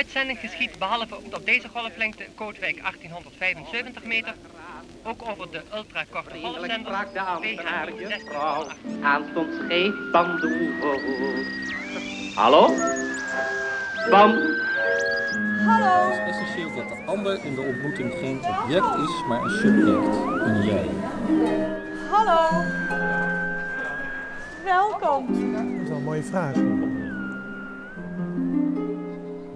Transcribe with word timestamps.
uitzending 0.00 0.38
geschiet 0.38 0.78
behalve 0.78 1.16
op 1.16 1.42
deze 1.44 1.68
golflengte 1.68 2.24
Kootwijk 2.34 2.76
1875 2.76 4.04
meter 4.04 4.34
ook 5.02 5.22
over 5.30 5.50
de 5.50 5.62
ultrakorte 5.74 6.38
golfzender 6.42 7.08
de 7.12 7.18
aanhaarige 7.18 8.20
vrouw 8.26 8.66
aanstonds 9.02 9.56
scheef 9.56 9.92
bandoe. 10.12 10.72
Hallo? 12.34 12.66
Bam. 14.10 14.30
Hallo. 15.66 16.10
Het 16.10 16.18
is 16.18 16.40
essentieel 16.40 16.74
dat 16.74 16.88
de 16.88 17.02
ander 17.06 17.44
in 17.44 17.54
de 17.54 17.60
ontmoeting 17.60 18.12
geen 18.12 18.38
object 18.38 18.94
is, 18.96 19.24
maar 19.28 19.42
een 19.42 19.50
subject, 19.50 20.16
een 20.46 20.64
jij. 20.64 20.88
Hallo. 22.10 22.64
Welkom. 24.64 25.26
Dat 25.26 25.82
is 25.82 25.88
wel 25.88 25.96
een 25.96 26.02
mooie 26.02 26.22
vraag. 26.22 26.79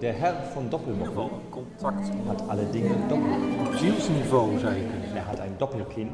De 0.05 0.11
Herr 0.11 0.35
van 0.53 0.69
Doppelmochel 0.69 1.31
Contact 1.51 2.11
hat 2.27 2.49
alle 2.49 2.71
Dinge 2.71 2.95
doppelt. 3.09 3.67
op 3.67 3.75
zielsniveau 3.75 4.49
kunnen 4.49 4.77
Er 4.77 5.09
zeggen. 5.09 5.25
hat 5.27 5.41
ein 5.41 5.55
Doppelkinn. 5.59 6.11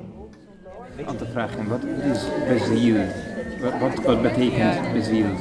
Aan 1.06 1.16
te 1.16 1.26
vragen, 1.26 1.68
wat 1.68 1.84
is 1.84 2.24
bezield? 2.48 3.10
Wat, 3.62 3.72
wat, 3.80 4.04
wat 4.04 4.22
betekent 4.22 4.92
bezield? 4.92 5.38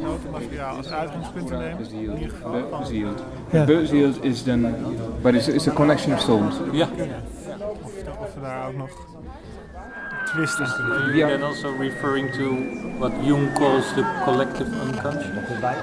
Notenmateriaal 0.00 0.76
als 0.76 0.92
uitgangspunt 0.92 1.46
te 1.46 1.54
nemen. 1.54 1.76
Bezield. 2.78 3.22
Ja. 3.50 3.64
Bezield 3.64 4.24
is 4.24 4.44
dan, 4.44 4.74
but 5.22 5.34
is 5.34 5.48
is 5.48 5.68
a 5.68 5.72
collection 5.72 6.14
of 6.14 6.20
souls. 6.20 6.56
Ja. 6.72 6.88
Of, 7.82 8.18
of 8.18 8.34
we 8.34 8.40
daar 8.40 8.68
ook 8.68 8.76
nog 8.76 8.90
in 10.36 10.46
kunnen 10.46 11.02
Are 11.02 11.16
you 11.16 11.28
then 11.28 11.42
also 11.42 11.72
referring 11.78 12.32
to 12.32 12.44
what 12.98 13.12
Jung 13.24 13.52
calls 13.54 13.94
the 13.94 14.04
collective 14.24 14.68
unconscious? 14.80 15.30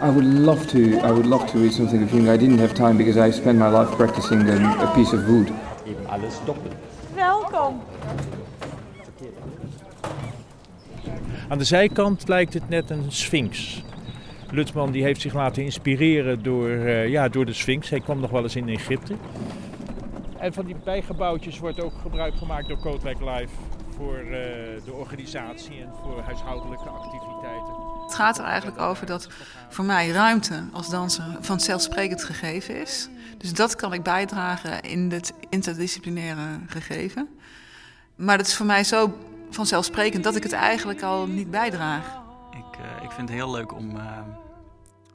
I 0.02 0.10
would 0.10 0.26
love 0.26 0.68
to. 0.68 0.80
I 0.80 1.12
would 1.12 1.26
love 1.26 1.46
to 1.52 1.60
read 1.60 1.74
something 1.74 2.04
of 2.04 2.12
Jung. 2.12 2.28
I 2.28 2.38
didn't 2.38 2.60
have 2.60 2.74
time 2.74 2.98
because 2.98 3.18
I 3.28 3.32
spent 3.32 3.58
my 3.58 3.70
life 3.70 3.96
practicing 3.96 4.50
um, 4.50 4.66
a 4.80 4.92
piece 4.94 5.14
of 5.14 5.26
wood. 5.28 5.52
Alles 6.06 6.40
doppelt. 6.46 6.74
Welkom. 7.16 7.82
Aan 11.48 11.58
de 11.58 11.64
zijkant 11.64 12.28
lijkt 12.28 12.54
het 12.54 12.70
net 12.70 12.90
een 12.90 13.06
sphinx. 13.08 13.84
Lutsman 14.52 14.92
die 14.92 15.04
heeft 15.04 15.22
zich 15.22 15.34
laten 15.34 15.64
inspireren 15.64 16.44
door, 16.44 16.70
eh, 16.70 17.08
ja, 17.08 17.30
door 17.30 17.46
de 17.46 17.54
sphinx. 17.54 17.90
Hij 17.90 18.00
kwam 18.00 18.20
nog 18.20 18.32
wel 18.32 18.44
eens 18.44 18.56
in 18.56 18.70
Egypte. 18.70 19.14
En 20.38 20.54
van 20.54 20.66
die 20.66 20.76
bijgebouwtjes 20.84 21.60
wordt 21.60 21.82
ook 21.82 21.94
gebruik 22.02 22.36
gemaakt 22.36 22.68
door 22.68 22.78
Kootwijk 22.78 23.20
Live 23.20 23.54
voor 24.02 24.18
eh, 24.18 24.32
de 24.86 24.94
organisatie 24.94 25.82
en 25.82 25.94
voor 26.02 26.22
huishoudelijke 26.22 26.90
activiteiten. 26.90 27.74
Het 28.04 28.14
gaat 28.14 28.38
er 28.38 28.44
eigenlijk 28.44 28.80
over 28.80 29.06
dat 29.06 29.28
voor 29.70 29.86
mij 29.86 30.10
ruimte 30.10 30.64
als 30.72 30.90
danser 30.90 31.38
vanzelfsprekend 31.40 32.24
gegeven 32.24 32.82
is. 32.82 33.10
Dus 33.38 33.54
dat 33.54 33.76
kan 33.76 33.94
ik 33.94 34.04
bijdragen 34.04 34.82
in 34.82 35.12
het 35.12 35.34
interdisciplinaire 35.50 36.60
gegeven. 36.68 37.30
Maar 38.16 38.38
dat 38.38 38.48
is 38.48 38.56
voor 38.56 38.66
mij 38.66 38.84
zo 38.84 39.18
vanzelfsprekend 39.50 40.24
dat 40.24 40.36
ik 40.36 40.44
het 40.44 40.54
eigenlijk 40.54 41.02
al 41.02 41.28
niet 41.28 41.52
bijdraag. 41.52 42.06
Ik, 42.52 42.78
eh, 42.80 43.04
ik 43.04 43.12
vind 43.12 43.30
het 43.30 43.38
heel 43.38 43.52
leuk 43.52 43.74
om, 43.74 43.98
eh, 43.98 44.20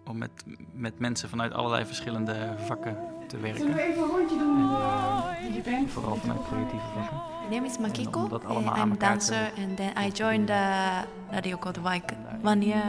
om 0.07 0.19
met, 0.19 0.45
met 0.73 0.99
mensen 0.99 1.29
vanuit 1.29 1.53
allerlei 1.53 1.85
verschillende 1.85 2.55
vakken 2.67 3.16
te 3.29 3.39
werken. 3.41 3.61
Zullen 3.61 3.75
we 3.75 3.83
even 3.83 4.03
een 4.03 4.09
rondje 4.09 4.39
doen? 4.39 4.57
En, 4.59 5.43
Wie 5.47 5.53
je 5.55 5.61
bent? 5.61 5.91
Vooral 5.91 6.17
vanuit 6.17 6.41
creatieve 6.49 6.85
vakken. 6.95 7.17
My 7.49 7.55
name 7.55 7.67
is 7.69 7.79
Makiko. 7.79 8.21
Om 8.23 8.29
dat 8.29 8.45
allemaal 8.45 8.75
aan 8.75 8.81
I'm 8.87 8.89
a 8.89 8.91
elkaar 8.91 9.19
te- 9.19 9.31
dancer 9.31 9.65
and 9.69 9.77
then 9.77 9.91
I 10.07 10.11
joined 10.13 10.47
the 10.47 10.91
Radio 11.31 11.57
Kootwijk 11.57 12.13
one 12.45 12.65
year 12.67 12.85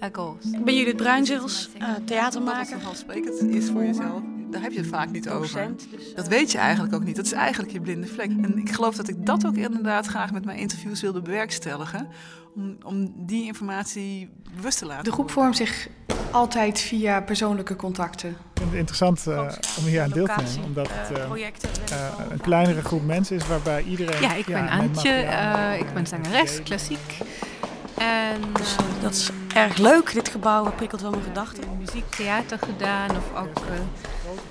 ago. 0.00 0.36
Ik 0.52 0.64
ben 0.64 0.76
Judith 0.76 0.96
Bruinzels, 0.96 1.68
uh, 1.74 1.80
Dat 1.80 1.96
het 1.96 2.06
theatermaker. 2.06 2.66
vanzelfsprekend 2.72 3.40
is 3.42 3.70
voor 3.70 3.84
jezelf, 3.84 4.20
daar 4.50 4.62
heb 4.62 4.72
je 4.72 4.78
het 4.78 4.86
vaak 4.88 5.10
niet 5.10 5.28
over. 5.28 5.74
Dus, 5.96 6.14
Dat 6.14 6.28
weet 6.28 6.52
je 6.52 6.58
eigenlijk 6.58 6.94
ook 6.94 7.04
niet. 7.04 7.16
Dat 7.16 7.24
is 7.24 7.32
eigenlijk 7.32 7.72
je 7.72 7.80
blinde 7.80 8.06
vlek. 8.06 8.30
En 8.30 8.58
ik 8.58 8.70
geloof 8.72 8.96
dat 8.96 9.08
ik 9.08 9.26
dat 9.26 9.46
ook 9.46 9.56
inderdaad 9.56 10.06
graag 10.06 10.32
met 10.32 10.44
mijn 10.44 10.58
interviews 10.58 11.00
wilde 11.00 11.20
bewerkstelligen. 11.22 12.08
Om, 12.56 12.76
om 12.84 13.12
die 13.16 13.44
informatie 13.46 14.30
bewust 14.56 14.78
te 14.78 14.86
laten 14.86 15.04
De 15.04 15.12
groep 15.12 15.30
vormt 15.30 15.56
zich 15.56 15.88
altijd 16.30 16.80
via 16.80 17.20
persoonlijke 17.20 17.76
contacten. 17.76 18.28
Ik 18.30 18.36
vind 18.54 18.68
het 18.70 18.78
interessant 18.78 19.26
eh, 19.26 19.38
om 19.78 19.84
hier 19.84 20.02
aan 20.02 20.10
deel 20.10 20.26
te 20.26 20.42
nemen. 20.44 20.64
Omdat 20.64 20.88
het 20.90 21.18
eh, 21.18 21.24
eh, 21.24 22.30
een 22.30 22.40
kleinere 22.40 22.82
groep 22.82 23.04
mensen 23.04 23.36
is 23.36 23.46
waarbij 23.46 23.82
iedereen... 23.82 24.20
Ja, 24.20 24.34
ik 24.34 24.46
ben 24.46 24.68
Antje, 24.68 25.10
eh, 25.10 25.78
ik 25.80 25.94
ben 25.94 26.06
zangeres, 26.06 26.62
klassiek. 26.62 27.18
En 27.98 28.40
Dus 28.52 28.76
eh, 28.76 28.84
dat 29.02 29.12
is 29.12 29.30
erg 29.54 29.76
leuk. 29.76 30.12
Dit 30.12 30.28
gebouw 30.28 30.72
prikkelt 30.72 31.00
wel 31.00 31.10
mijn 31.10 31.22
gedachten. 31.22 31.64
muziek, 31.78 32.10
theater 32.10 32.58
gedaan 32.58 33.10
of 33.10 33.40
ook... 33.40 33.56
eh, 33.56 33.72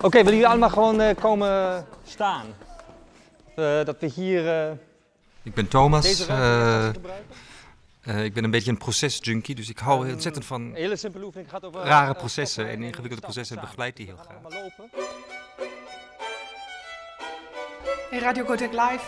Oké, 0.02 0.18
willen 0.18 0.32
jullie 0.34 0.48
allemaal 0.48 0.70
gewoon 0.70 1.02
eh, 1.02 1.16
komen 1.16 1.86
staan? 2.06 2.46
Eh, 3.56 3.84
dat 3.86 3.96
we 4.00 4.06
hier... 4.16 4.48
eh, 4.68 4.72
Ik 5.44 5.54
ben 5.54 5.68
Thomas. 5.68 6.28
Eh, 8.02 8.24
ik 8.24 8.34
ben 8.34 8.44
een 8.44 8.52
beetje 8.52 8.72
een 8.72 8.78
procesjunkie, 8.78 9.56
dus 9.56 9.70
ik 9.70 9.80
hou 9.80 10.12
ontzettend 10.12 10.46
van 10.46 10.62
Een 10.62 10.74
hele 10.74 10.96
simpele 10.96 11.26
oefening 11.26 11.50
gaat 11.50 11.66
over... 11.66 11.82
rare 11.82 12.14
eh, 12.14 12.20
processen 12.20 12.70
en 12.70 12.82
ingewikkelde 12.84 13.22
processen 13.22 13.56
en 13.56 13.62
begeleid 13.62 13.96
die 13.96 14.06
heel 14.06 14.18
graag. 14.18 14.44
allemaal 14.44 14.62
lopen. 14.62 14.90
En 18.12 18.20
Radio 18.20 18.44
Kotek 18.44 18.72
Live 18.72 19.04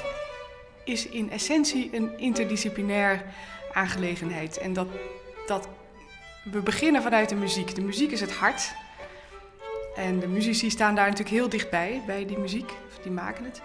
is 0.83 1.07
in 1.07 1.31
essentie 1.31 1.95
een 1.95 2.17
interdisciplinair 2.17 3.25
aangelegenheid. 3.73 4.57
En 4.57 4.73
dat, 4.73 4.87
dat 5.45 5.67
we 6.43 6.59
beginnen 6.59 7.01
vanuit 7.01 7.29
de 7.29 7.35
muziek. 7.35 7.75
De 7.75 7.81
muziek 7.81 8.11
is 8.11 8.21
het 8.21 8.31
hart. 8.33 8.73
En 9.95 10.19
de 10.19 10.27
muzici 10.27 10.69
staan 10.69 10.95
daar 10.95 11.09
natuurlijk 11.09 11.35
heel 11.35 11.49
dichtbij, 11.49 12.01
bij 12.05 12.25
die 12.25 12.37
muziek. 12.37 12.71
Of 12.87 13.03
die 13.03 13.11
maken 13.11 13.45
het. 13.45 13.61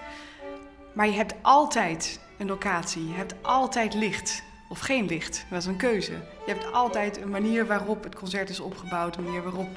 Maar 0.92 1.06
je 1.06 1.12
hebt 1.12 1.34
altijd 1.42 2.20
een 2.38 2.46
locatie. 2.46 3.08
Je 3.08 3.14
hebt 3.14 3.34
altijd 3.42 3.94
licht. 3.94 4.42
Of 4.68 4.78
geen 4.78 5.06
licht. 5.06 5.46
Dat 5.50 5.60
is 5.60 5.66
een 5.66 5.76
keuze. 5.76 6.12
Je 6.46 6.52
hebt 6.52 6.72
altijd 6.72 7.20
een 7.20 7.30
manier 7.30 7.66
waarop 7.66 8.04
het 8.04 8.14
concert 8.14 8.48
is 8.48 8.60
opgebouwd. 8.60 9.16
Een 9.16 9.24
manier 9.24 9.42
waarop... 9.42 9.68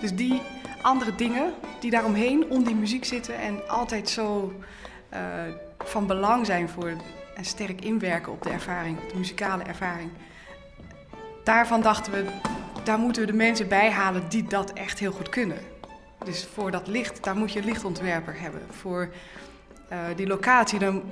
Dus 0.00 0.14
die 0.14 0.42
andere 0.82 1.14
dingen 1.14 1.52
die 1.80 1.90
daaromheen, 1.90 2.50
om 2.50 2.64
die 2.64 2.74
muziek 2.74 3.04
zitten... 3.04 3.34
en 3.38 3.68
altijd 3.68 4.08
zo 4.08 4.54
eh, 5.08 5.20
van 5.78 6.06
belang 6.06 6.46
zijn 6.46 6.68
voor... 6.68 6.92
en 7.34 7.44
sterk 7.44 7.84
inwerken 7.84 8.32
op 8.32 8.42
de 8.42 8.50
ervaring, 8.50 8.98
op 8.98 9.08
de 9.10 9.18
muzikale 9.18 9.62
ervaring. 9.62 10.10
Daarvan 11.44 11.82
dachten 11.82 12.12
we, 12.12 12.24
daar 12.84 12.98
moeten 12.98 13.22
we 13.22 13.30
de 13.30 13.36
mensen 13.36 13.68
bij 13.68 13.90
halen 13.90 14.28
die 14.28 14.44
dat 14.44 14.72
echt 14.72 14.98
heel 14.98 15.12
goed 15.12 15.28
kunnen. 15.28 15.58
Dus 16.24 16.48
voor 16.54 16.70
dat 16.70 16.86
licht, 16.86 17.24
daar 17.24 17.36
moet 17.36 17.52
je 17.52 17.58
een 17.58 17.64
lichtontwerper 17.64 18.40
hebben. 18.40 18.60
Voor 18.70 19.08
eh, 19.88 19.98
die 20.16 20.26
locatie, 20.26 20.78
dan, 20.78 21.02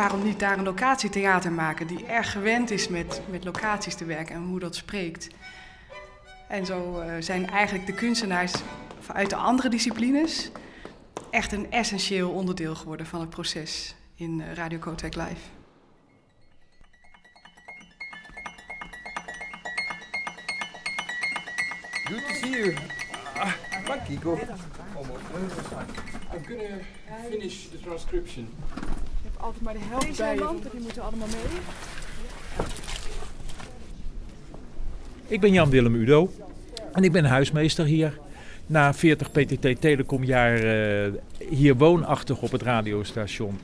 waarom 0.00 0.22
niet 0.22 0.38
daar 0.38 0.58
een 0.58 0.64
locatietheater 0.64 1.52
maken... 1.52 1.86
die 1.86 2.06
erg 2.06 2.32
gewend 2.32 2.70
is 2.70 2.88
met, 2.88 3.20
met 3.30 3.44
locaties 3.44 3.94
te 3.94 4.04
werken 4.04 4.34
en 4.34 4.42
hoe 4.42 4.58
dat 4.58 4.76
spreekt. 4.76 5.28
En 6.48 6.66
zo 6.66 6.98
eh, 6.98 7.12
zijn 7.18 7.50
eigenlijk 7.50 7.86
de 7.86 7.94
kunstenaars 7.94 8.52
uit 9.12 9.30
de 9.30 9.36
andere 9.36 9.68
disciplines... 9.68 10.50
echt 11.30 11.52
een 11.52 11.70
essentieel 11.70 12.30
onderdeel 12.30 12.74
geworden 12.74 13.06
van 13.06 13.20
het 13.20 13.30
proces 13.30 13.94
in 14.14 14.40
eh, 14.40 14.52
Radio 14.52 14.78
Kootwijk 14.78 15.14
Live. 15.14 15.40
Good 22.04 22.28
to 22.28 22.34
see 22.34 22.50
you. 22.50 22.74
Ah, 23.34 23.52
Makiko. 23.88 24.38
I'm 26.32 26.44
gonna 26.46 26.78
finish 27.30 27.68
the 27.68 27.80
transcription. 27.80 28.48
Altijd 29.50 29.64
maar 29.64 29.74
de 29.74 29.88
helft 29.90 30.18
bij 30.18 30.34
je. 30.34 30.70
die 30.72 30.80
moeten 30.80 31.02
allemaal 31.02 31.26
mee. 31.26 31.60
Ik 35.26 35.40
ben 35.40 35.52
Jan-Willem 35.52 35.94
Udo 35.94 36.30
en 36.92 37.04
ik 37.04 37.12
ben 37.12 37.24
huismeester 37.24 37.84
hier. 37.84 38.18
Na 38.66 38.94
40 38.94 39.30
PTT 39.30 39.80
Telecomjaar 39.80 40.56
eh 40.56 41.12
hier 41.48 41.76
woonachtig 41.76 42.42
op 42.42 42.52
het 42.52 42.62
radiostation. 42.62 43.58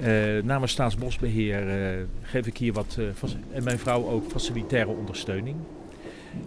Eh 0.00 0.42
namens 0.42 0.72
Staatsbosbeheer 0.72 1.68
eh, 1.68 2.04
geef 2.22 2.46
ik 2.46 2.56
hier 2.56 2.72
wat, 2.72 2.96
eh, 2.98 3.30
en 3.52 3.64
mijn 3.64 3.78
vrouw 3.78 4.08
ook, 4.08 4.30
facilitaire 4.30 4.90
ondersteuning. 4.90 5.56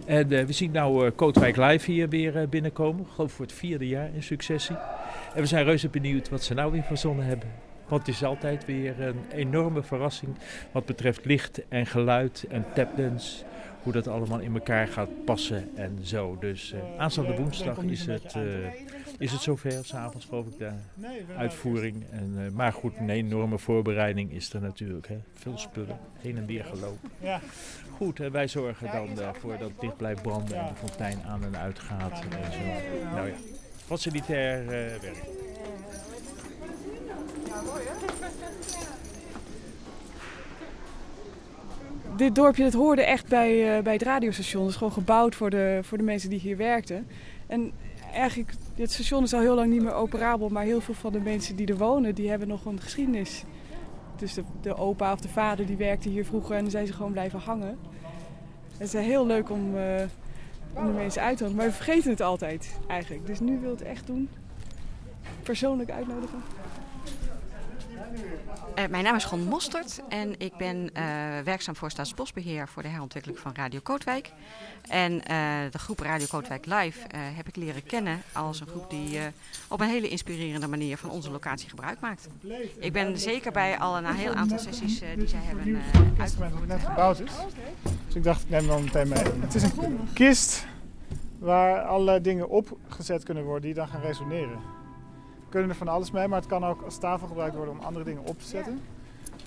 En 0.06 0.32
eh, 0.32 0.46
we 0.46 0.54
zien 0.54 0.72
nou 0.72 1.06
eh 1.06 1.12
Kootwijk 1.16 1.58
Live 1.58 1.92
hier 1.92 2.10
weer 2.10 2.50
binnenkomen. 2.50 3.06
Geloof 3.14 3.32
voor 3.32 3.46
het 3.46 3.54
vierde 3.54 3.88
jaar 3.88 4.10
in 4.16 4.24
successie. 4.24 4.76
En 5.34 5.42
we 5.42 5.48
zijn 5.48 5.66
reuze 5.66 5.90
benieuwd 5.90 6.30
wat 6.30 6.44
ze 6.44 6.54
nou 6.54 6.72
weer 6.72 6.84
verzonnen 6.84 7.26
hebben. 7.26 7.71
Want 7.92 8.06
het 8.06 8.16
is 8.16 8.24
altijd 8.24 8.66
weer 8.66 9.02
een 9.02 9.22
enorme 9.32 9.84
verrassing 9.84 10.36
wat 10.72 10.86
betreft 10.86 11.26
licht 11.26 11.68
en 11.68 11.86
geluid 11.86 12.46
en 12.50 12.66
tapdance 12.74 13.44
hoe 13.84 13.94
dat 13.94 14.08
allemaal 14.08 14.40
in 14.40 14.54
elkaar 14.54 14.88
gaat 14.88 15.26
passen 15.26 15.70
en 15.76 15.98
zo. 16.02 16.38
Dus 16.40 16.74
aanstaande 16.98 17.36
woensdag 17.36 17.78
is 17.84 18.06
het, 18.06 18.36
is 19.18 19.32
het 19.32 19.42
zover, 19.42 19.86
s'avonds 19.86 20.26
geloof 20.26 20.48
ik, 20.48 20.58
de 20.58 20.72
uitvoering. 21.38 22.04
En, 22.12 22.54
maar 22.54 22.74
goed, 22.74 22.98
een 22.98 23.10
enorme 23.10 23.58
voorbereiding 23.58 24.32
is 24.32 24.54
er 24.54 24.62
natuurlijk. 24.62 25.08
Hè. 25.08 25.18
Veel 25.34 25.58
spullen, 25.58 25.98
heen 26.20 26.38
en 26.38 26.46
weer 26.46 26.66
gelopen. 26.66 27.10
Goed, 27.98 28.20
en 28.20 28.32
wij 28.32 28.48
zorgen 28.48 28.92
dan 28.92 29.20
ervoor 29.20 29.58
dat 29.58 29.70
het 29.70 29.80
dicht 29.80 29.98
blijft 29.98 30.22
branden 30.22 30.58
en 30.58 30.68
de 30.68 30.76
fontein 30.76 31.24
aan 31.28 31.44
en 31.44 31.58
uit 31.58 31.80
gaat. 31.80 32.22
En 32.22 32.52
zo. 32.52 32.60
Nou 33.16 33.28
ja, 33.28 33.36
facilitair 33.86 34.66
werk. 34.66 35.51
Dit 42.16 42.36
dorpje 42.36 42.64
dat 42.64 42.74
hoorde 42.74 43.04
echt 43.04 43.28
bij, 43.28 43.78
uh, 43.78 43.84
bij 43.84 43.94
het 43.94 44.02
radiostation. 44.02 44.62
Het 44.62 44.72
is 44.72 44.78
gewoon 44.78 44.94
gebouwd 44.94 45.36
voor 45.36 45.50
de, 45.50 45.80
voor 45.82 45.98
de 45.98 46.04
mensen 46.04 46.30
die 46.30 46.40
hier 46.40 46.58
werkten. 46.58 47.08
En 47.48 47.72
eigenlijk, 48.14 48.52
het 48.76 48.92
station 48.92 49.24
is 49.24 49.34
al 49.34 49.40
heel 49.40 49.56
lang 49.56 49.72
niet 49.72 49.82
meer 49.82 49.94
operabel, 49.94 50.50
maar 50.50 50.64
heel 50.64 50.82
veel 50.82 50.94
van 50.94 51.12
de 51.12 51.20
mensen 51.20 51.56
die 51.56 51.68
er 51.68 51.78
wonen, 51.78 52.16
die 52.16 52.30
hebben 52.30 52.48
nog 52.48 52.66
een 52.66 52.82
geschiedenis. 52.82 53.44
Dus 54.16 54.34
de, 54.34 54.44
de 54.62 54.76
opa 54.76 55.14
of 55.14 55.20
de 55.20 55.30
vader 55.30 55.66
die 55.66 55.78
werkte 55.78 56.10
hier 56.10 56.26
vroeger 56.26 56.56
en 56.56 56.72
zijn 56.72 56.88
ze 56.88 56.94
gewoon 56.94 57.12
blijven 57.12 57.40
hangen. 57.40 57.78
Het 58.78 58.94
is 58.94 59.06
heel 59.06 59.26
leuk 59.26 59.50
om, 59.50 59.76
om 60.74 60.86
de 60.86 60.92
mensen 60.96 61.22
uit 61.22 61.38
te 61.38 61.44
nodigen, 61.44 61.56
maar 61.56 61.66
we 61.66 61.84
vergeten 61.84 62.10
het 62.10 62.22
altijd 62.22 62.80
eigenlijk. 62.88 63.26
Dus 63.26 63.40
nu 63.40 63.60
wil 63.60 63.72
het 63.72 63.82
echt 63.82 64.08
doen. 64.08 64.30
Persoonlijk 65.44 65.92
uitnodigen. 65.92 66.40
Uh, 68.12 68.88
mijn 68.90 69.04
naam 69.04 69.16
is 69.16 69.24
Gon 69.24 69.44
Mostert 69.44 70.02
en 70.10 70.40
ik 70.40 70.58
ben 70.58 70.78
uh, 70.78 71.04
werkzaam 71.44 71.76
voor 71.76 71.90
Staatsbosbeheer 71.92 72.68
voor 72.68 72.82
de 72.82 72.88
herontwikkeling 72.88 73.40
van 73.40 73.52
Radio 73.56 73.80
Kootwijk. 73.84 74.32
En 74.88 75.12
uh, 75.12 75.22
de 75.72 75.80
groep 75.80 76.00
Radio 76.00 76.26
Kootwijk 76.30 76.66
Live 76.66 77.00
heb 77.16 77.48
ik 77.48 77.56
leren 77.56 77.84
kennen 77.84 78.22
als 78.34 78.60
een 78.60 78.68
groep 78.68 78.90
die 78.90 79.20
op 79.68 79.80
een 79.80 79.88
hele 79.88 80.10
inspirerende 80.10 80.68
manier 80.68 80.98
van 80.98 81.10
onze 81.10 81.32
locatie 81.32 81.70
gebruik 81.70 82.00
maakt. 82.00 82.28
Ik 82.80 82.94
ben 82.94 83.20
zeker 83.20 83.52
bij 83.52 83.78
al 83.78 83.98
een 83.98 84.06
heel 84.06 84.34
aantal 84.34 84.60
sessies 84.60 85.02
die 85.18 85.28
zij 85.28 85.42
hebben 85.42 85.82
uitgevoerd. 86.18 86.52
Het 86.60 86.68
net 86.68 86.84
gebouwd 86.84 87.20
is. 87.20 87.32
Dus 88.06 88.16
ik 88.16 88.24
dacht 88.24 88.42
ik 88.42 88.50
neem 88.50 88.70
hem 88.70 88.84
meteen 88.84 89.08
mee. 89.08 89.24
Het 89.40 89.56
is 89.56 89.64
een 89.64 90.00
kist 90.14 90.66
waar 91.40 91.82
allerlei 91.82 92.22
dingen 92.22 92.50
opgezet 92.50 93.24
kunnen 93.24 93.44
worden 93.44 93.62
die 93.62 93.74
dan 93.74 93.88
gaan 93.88 94.02
resoneren 94.02 94.81
kunnen 95.52 95.70
er 95.70 95.76
van 95.76 95.88
alles 95.88 96.12
mee, 96.12 96.28
maar 96.28 96.40
het 96.40 96.50
kan 96.50 96.66
ook 96.66 96.82
als 96.82 96.98
tafel 96.98 97.28
gebruikt 97.28 97.56
worden 97.56 97.74
om 97.74 97.86
andere 97.86 98.06
dingen 98.06 98.26
op 98.26 98.40
te 98.40 98.48
zetten. 98.48 98.82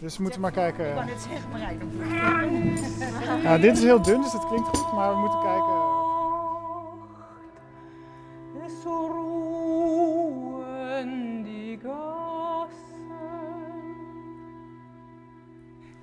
Dus 0.01 0.17
we 0.17 0.23
moeten 0.23 0.41
maar 0.41 0.51
kijken. 0.51 0.97
Ik 0.97 1.07
dit 1.07 1.21
zeggen, 1.21 1.51
maar 1.51 3.43
Ja, 3.43 3.59
dit 3.59 3.77
is 3.77 3.83
heel 3.83 4.03
dun, 4.03 4.21
dus 4.21 4.33
dat 4.33 4.47
klinkt 4.47 4.69
goed, 4.69 4.93
maar 4.93 5.11
we 5.11 5.17
moeten 5.17 5.41
kijken. 5.41 5.93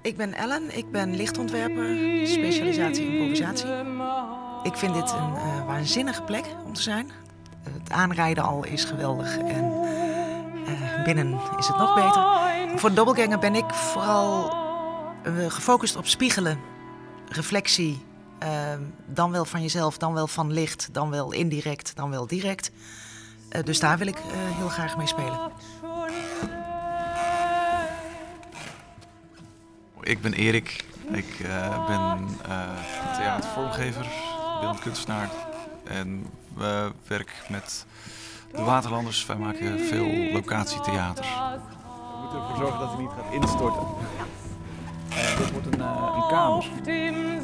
Ik 0.02 0.18
ben 0.18 0.34
Ellen, 0.34 0.78
ik 0.78 0.92
ben 0.92 1.16
lichtontwerper, 1.16 1.98
specialisatie 2.28 3.12
improvisatie. 3.12 3.68
Ik 4.64 4.76
vind 4.76 4.94
dit 4.94 5.12
een 5.12 5.34
uh, 5.34 5.66
waanzinnige 5.66 6.24
plek 6.24 6.46
om 6.66 6.74
te 6.74 6.82
zijn. 6.82 7.12
Het 7.64 7.92
aanrijden 7.92 8.44
al 8.44 8.66
is 8.66 8.84
geweldig 8.84 9.38
en 9.38 9.74
uh, 10.68 11.04
binnen 11.04 11.40
is 11.58 11.68
het 11.68 11.78
nog 11.78 11.94
beter. 11.94 12.80
Voor 12.80 12.94
de 12.94 13.38
ben 13.40 13.56
ik 13.56 13.74
vooral 13.74 14.54
uh, 15.28 15.52
gefocust 15.52 15.96
op 15.96 16.08
spiegelen, 16.08 16.60
reflectie. 17.28 18.06
Uh, 18.44 18.50
dan 19.06 19.32
wel 19.32 19.46
van 19.46 19.62
jezelf, 19.62 19.98
dan 19.98 20.14
wel 20.14 20.28
van 20.28 20.52
licht, 20.52 20.90
dan 20.92 21.10
wel 21.10 21.32
indirect, 21.32 21.96
dan 21.96 22.10
wel 22.10 22.28
direct. 22.28 22.72
dus 23.64 23.80
daar 23.80 23.98
wil 23.98 24.08
ik 24.08 24.18
heel 24.58 24.68
graag 24.68 24.98
mee 24.98 25.08
spelen. 25.08 25.52
Ik 30.02 30.22
ben 30.22 30.34
Erik. 30.34 30.86
Ik 31.12 31.38
ben 31.88 32.28
theatervormgever, 33.16 34.06
beeldend 34.60 34.80
kunstenaar. 34.80 35.30
En 35.84 36.26
we 36.54 36.92
werken 37.08 37.36
met 37.50 37.86
de 38.52 38.62
Waterlanders. 38.62 39.26
Wij 39.26 39.36
maken 39.36 39.80
veel 39.80 40.32
locatietheater. 40.34 41.26
We 41.26 42.18
moeten 42.22 42.40
ervoor 42.40 42.58
zorgen 42.58 42.80
dat 42.80 42.90
hij 42.90 43.02
niet 43.02 43.12
gaat 43.12 43.34
instorten. 43.34 43.88
Uh, 45.10 45.38
dit 45.38 45.52
wordt 45.52 45.68
een, 45.68 45.80
uh, 45.80 46.16
een 46.16 46.28
kamer. 46.28 46.70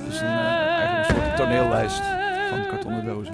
Dus 0.05 0.19
een, 0.19 0.27
uh, 0.27 0.67
eigenlijk 0.67 1.09
een 1.09 1.15
soort 1.15 1.35
toneellijst 1.35 2.01
van 2.49 2.67
kartonnen 2.67 3.05
dozen. 3.05 3.33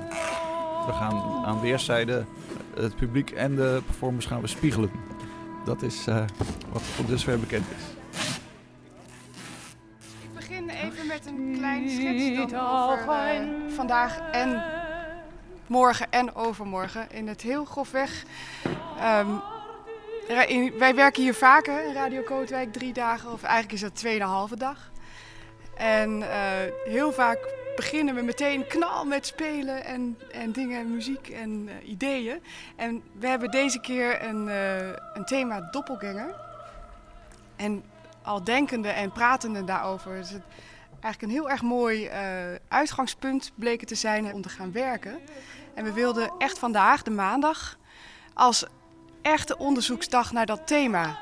We 0.85 0.93
gaan 0.93 1.45
aan 1.45 1.61
weerszijden 1.61 2.27
het 2.75 2.95
publiek 2.95 3.29
en 3.29 3.55
de 3.55 3.81
performers 3.85 4.25
gaan 4.25 4.41
we 4.41 4.47
spiegelen. 4.47 4.91
Dat 5.65 5.81
is 5.81 6.05
wat 6.71 6.81
tot 6.95 7.07
dusver 7.07 7.39
bekend 7.39 7.65
is. 7.77 7.83
Ik 10.21 10.33
begin 10.33 10.69
even 10.69 11.07
met 11.07 11.25
een 11.25 11.55
klein 11.57 11.89
schets 11.89 12.53
over 12.53 13.05
vandaag 13.75 14.19
en 14.31 14.63
morgen 15.73 16.11
en 16.11 16.35
overmorgen. 16.35 17.11
In 17.11 17.27
het 17.27 17.41
heel 17.41 17.65
grofweg. 17.65 18.23
Um, 19.19 19.41
wij 20.77 20.95
werken 20.95 21.23
hier 21.23 21.33
vaker 21.33 21.85
in 21.85 21.93
Radio 21.93 22.21
Kootwijk, 22.21 22.73
drie 22.73 22.93
dagen, 22.93 23.31
of 23.31 23.43
eigenlijk 23.43 23.73
is 23.73 23.81
dat 23.81 23.95
tweeënhalve 23.95 24.55
dag. 24.57 24.91
En 25.75 26.19
uh, 26.19 26.27
heel 26.83 27.11
vaak 27.11 27.39
beginnen 27.75 28.15
we 28.15 28.21
meteen 28.21 28.67
knal 28.67 29.05
met 29.05 29.25
spelen 29.25 29.85
en, 29.85 30.19
en 30.31 30.51
dingen, 30.51 30.91
muziek 30.91 31.29
en 31.29 31.67
uh, 31.67 31.89
ideeën. 31.89 32.41
En 32.75 33.03
we 33.19 33.27
hebben 33.27 33.51
deze 33.51 33.79
keer 33.81 34.23
een, 34.23 34.47
uh, 34.47 34.87
een 35.13 35.25
thema 35.25 35.67
doppelganger. 35.71 36.35
En 37.55 37.83
al 38.21 38.43
denkende 38.43 38.89
en 38.89 39.11
pratende 39.11 39.63
daarover 39.63 40.15
is 40.15 40.29
het 40.29 40.43
eigenlijk 40.91 41.21
een 41.33 41.39
heel 41.39 41.49
erg 41.49 41.61
mooi 41.61 42.09
uitgangspunt 42.67 43.51
bleken 43.55 43.87
te 43.87 43.95
zijn 43.95 44.33
om 44.33 44.41
te 44.41 44.49
gaan 44.49 44.71
werken. 44.71 45.19
En 45.73 45.83
we 45.83 45.93
wilden 45.93 46.31
echt 46.37 46.59
vandaag, 46.59 47.03
de 47.03 47.11
maandag, 47.11 47.77
als 48.33 48.65
echte 49.21 49.57
onderzoeksdag 49.57 50.31
naar 50.31 50.45
dat 50.45 50.67
thema 50.67 51.19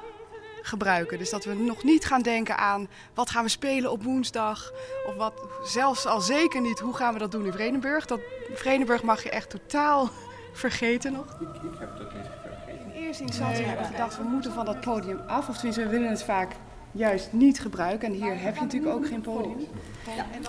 gebruiken. 0.62 1.18
Dus 1.18 1.30
dat 1.30 1.46
we 1.46 1.54
nog 1.54 1.84
niet 1.84 2.06
gaan 2.06 2.22
denken 2.22 2.58
aan 2.58 2.88
wat 3.14 3.30
gaan 3.30 3.44
we 3.44 3.50
spelen 3.50 3.92
op 3.92 4.04
woensdag. 4.04 4.72
Of 5.08 5.16
wat, 5.16 5.34
zelfs 5.64 6.06
al 6.06 6.22
zeker 6.22 6.62
niet 6.62 6.80
hoe 6.80 6.94
gaan 6.94 7.14
we 7.14 7.20
dat 7.20 7.32
doen 7.32 7.46
in 7.46 7.52
Vredenburg. 7.52 8.06
Dat, 8.06 8.20
Vredenburg 8.54 9.04
mag 9.04 9.24
je 9.24 9.30
echt 9.30 9.50
totaal 9.50 10.10
vergeten 10.54 11.12
nog. 11.12 11.26
Ik, 11.40 11.72
ik 11.72 11.80
heb 11.80 11.98
dat 11.98 12.14
niet 12.14 12.26
vergeten. 12.42 12.94
In 12.94 13.02
eerste 13.02 13.24
instantie 13.24 13.66
hebben 13.66 13.86
we 13.86 13.92
gedacht 13.92 14.18
we 14.18 14.24
moeten 14.24 14.54
van 14.54 14.66
dat 14.66 14.82
podium 14.82 15.20
af. 15.28 15.50
Of 15.50 15.56
tenminste 15.56 15.84
we 15.84 15.90
willen 15.90 16.10
het 16.10 16.24
vaak 16.24 16.52
juist 16.92 17.34
niet 17.34 17.60
gebruiken. 17.60 18.08
En 18.08 18.14
hier 18.14 18.42
heb 18.42 18.56
je 18.56 18.62
natuurlijk 18.62 18.94
ook 18.94 19.08
geen 19.08 19.22
podium. 19.22 19.68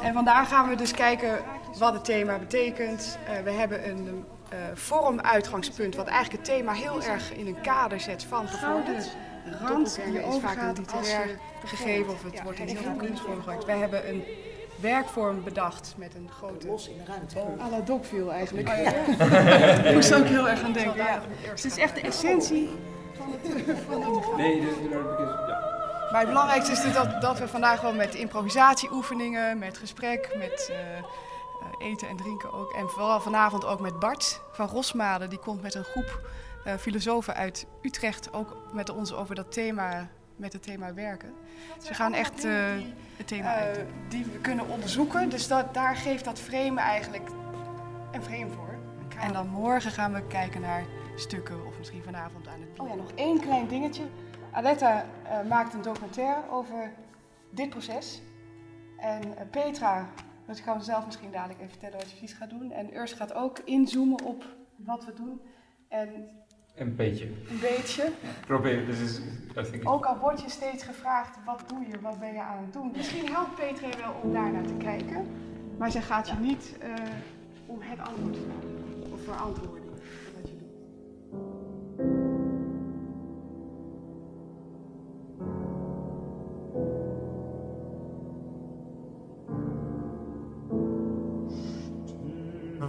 En 0.02 0.12
vandaag 0.12 0.48
gaan 0.48 0.68
we 0.68 0.74
dus 0.74 0.92
kijken 0.92 1.38
wat 1.78 1.92
het 1.92 2.04
thema 2.04 2.38
betekent. 2.38 3.18
Uh, 3.24 3.44
we 3.44 3.50
hebben 3.50 3.88
een 3.88 4.24
uh, 4.52 4.58
vormuitgangspunt 4.74 5.96
wat 5.96 6.06
eigenlijk 6.06 6.46
het 6.46 6.56
thema 6.56 6.72
heel 6.72 7.02
erg 7.02 7.32
in 7.32 7.46
een 7.46 7.60
kader 7.60 8.00
zet 8.00 8.24
van 8.24 8.44
bijvoorbeeld. 8.44 9.16
Rand 9.60 9.98
die 10.04 10.20
is 10.20 10.38
vaak 10.40 10.56
een 10.56 10.72
literair 10.72 11.38
gegeven 11.64 12.12
of 12.12 12.22
het 12.22 12.42
wordt 12.42 12.58
in 12.58 12.66
heel 12.66 12.82
veel 12.82 12.96
kunstvorm 12.96 13.38
gebruikt. 13.38 13.64
Wij 13.64 13.78
hebben 13.78 14.08
een 14.08 14.24
werkvorm 14.80 15.44
bedacht 15.44 15.94
met 15.96 16.14
een 16.14 16.30
grote... 16.30 16.66
Los 16.66 16.88
in 16.88 16.96
de 16.96 17.04
ruimte. 17.04 17.38
Oh, 17.38 17.70
la 17.70 17.80
Dogville 17.80 18.30
eigenlijk. 18.30 18.68
Oh, 18.68 18.76
ja. 18.76 18.90
Ik 19.84 19.94
moest 19.94 20.14
ook 20.14 20.26
heel 20.26 20.48
erg 20.48 20.62
aan 20.62 20.72
denken. 20.72 20.96
Ja. 20.96 21.20
Dus 21.50 21.62
het 21.62 21.72
is 21.72 21.78
echt 21.78 21.94
de 21.94 22.00
essentie 22.00 22.70
van 23.12 23.26
het... 23.30 23.78
Van 23.88 24.02
het... 24.02 24.36
Nee, 24.36 24.60
ja. 24.60 25.70
Maar 26.12 26.20
het 26.20 26.30
belangrijkste 26.30 26.72
is 26.72 26.92
dat, 26.92 27.20
dat 27.20 27.38
we 27.38 27.48
vandaag 27.48 27.80
wel 27.80 27.94
met 27.94 28.14
improvisatieoefeningen, 28.14 29.58
met 29.58 29.78
gesprek, 29.78 30.34
met 30.36 30.70
uh, 30.70 31.88
eten 31.88 32.08
en 32.08 32.16
drinken 32.16 32.52
ook. 32.52 32.72
En 32.72 32.88
vooral 32.88 33.20
vanavond 33.20 33.64
ook 33.64 33.80
met 33.80 33.98
Bart 33.98 34.40
van 34.52 34.68
Rosmalen. 34.68 35.30
Die 35.30 35.38
komt 35.38 35.62
met 35.62 35.74
een 35.74 35.84
groep 35.84 36.20
uh, 36.66 36.74
filosofen 36.74 37.34
uit 37.34 37.66
Utrecht 37.82 38.32
ook 38.32 38.56
met 38.72 38.90
ons 38.90 39.12
over 39.12 39.34
dat 39.34 39.52
thema, 39.52 40.08
met 40.36 40.52
het 40.52 40.62
thema 40.62 40.94
werken. 40.94 41.34
Dus 41.78 41.88
we 41.88 41.94
gaan 41.94 42.14
echt 42.14 42.44
uh, 42.44 42.54
het 43.16 43.26
thema 43.26 43.54
uit. 43.54 43.84
die 44.08 44.24
we 44.24 44.38
kunnen 44.38 44.68
onderzoeken. 44.68 45.28
Dus 45.28 45.48
dat, 45.48 45.74
daar 45.74 45.96
geeft 45.96 46.24
dat 46.24 46.38
frame 46.38 46.80
eigenlijk 46.80 47.28
een 48.12 48.22
frame 48.22 48.48
voor. 48.48 48.78
En 49.20 49.32
dan 49.32 49.48
morgen 49.48 49.90
gaan 49.90 50.12
we 50.12 50.26
kijken 50.26 50.60
naar 50.60 50.84
stukken 51.16 51.66
of 51.66 51.78
misschien 51.78 52.02
vanavond 52.04 52.48
aan 52.48 52.60
het 52.60 52.80
Oh 52.80 52.88
ja, 52.88 52.94
nog 52.94 53.10
één 53.14 53.40
klein 53.40 53.68
dingetje. 53.68 54.02
Aletta 54.52 55.04
uh, 55.24 55.48
maakt 55.48 55.74
een 55.74 55.82
documentaire 55.82 56.50
over 56.50 56.92
dit 57.50 57.70
proces. 57.70 58.22
En 58.98 59.22
uh, 59.24 59.32
Petra, 59.50 60.08
dat 60.46 60.62
kan 60.62 60.78
we 60.78 60.84
zelf 60.84 61.04
misschien 61.06 61.30
dadelijk 61.30 61.58
even 61.58 61.70
vertellen 61.70 61.98
wat 61.98 62.10
je 62.10 62.16
precies 62.16 62.36
gaat 62.36 62.50
doen. 62.50 62.70
En 62.70 62.96
Urs 62.96 63.12
gaat 63.12 63.34
ook 63.34 63.58
inzoomen 63.58 64.24
op 64.24 64.44
wat 64.76 65.04
we 65.04 65.12
doen. 65.14 65.40
En 65.88 66.28
een 66.74 66.96
beetje. 66.96 67.26
Een 67.26 67.60
beetje. 67.60 68.12
Probeer, 68.46 68.86
dus 68.86 69.00
is, 69.00 69.20
Ook 69.84 70.04
al 70.04 70.18
word 70.18 70.40
je 70.40 70.50
steeds 70.50 70.82
gevraagd, 70.82 71.44
wat 71.44 71.64
doe 71.68 71.86
je, 71.88 72.00
wat 72.00 72.18
ben 72.18 72.32
je 72.32 72.40
aan 72.40 72.62
het 72.62 72.72
doen. 72.72 72.92
Misschien 72.96 73.32
helpt 73.32 73.54
Petra 73.54 73.88
wel 73.98 74.14
om 74.22 74.32
daar 74.32 74.52
naar 74.52 74.66
te 74.66 74.74
kijken. 74.74 75.26
Maar 75.78 75.90
zij 75.90 76.02
gaat 76.02 76.28
je 76.28 76.34
niet 76.36 76.76
uh, 76.82 76.94
om 77.66 77.78
het 77.80 77.98
antwoord 77.98 78.36
vragen 78.36 79.12
of 79.12 79.22
verantwoorden 79.24 79.72
wat 79.72 79.81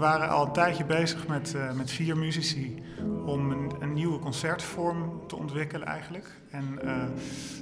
waren 0.04 0.30
al 0.30 0.46
een 0.46 0.52
tijdje 0.52 0.86
bezig 0.86 1.28
met, 1.28 1.54
uh, 1.56 1.72
met 1.72 1.92
vier 1.92 2.18
muzici 2.18 2.84
om 3.26 3.52
een, 3.52 3.72
een, 3.80 3.94
nieuwe 3.94 4.20
concertvorm 4.20 5.28
te 5.28 5.36
ontwikkelen 5.36 5.88
eigenlijk. 5.88 6.32
En 6.50 6.80
uh, 6.84 6.92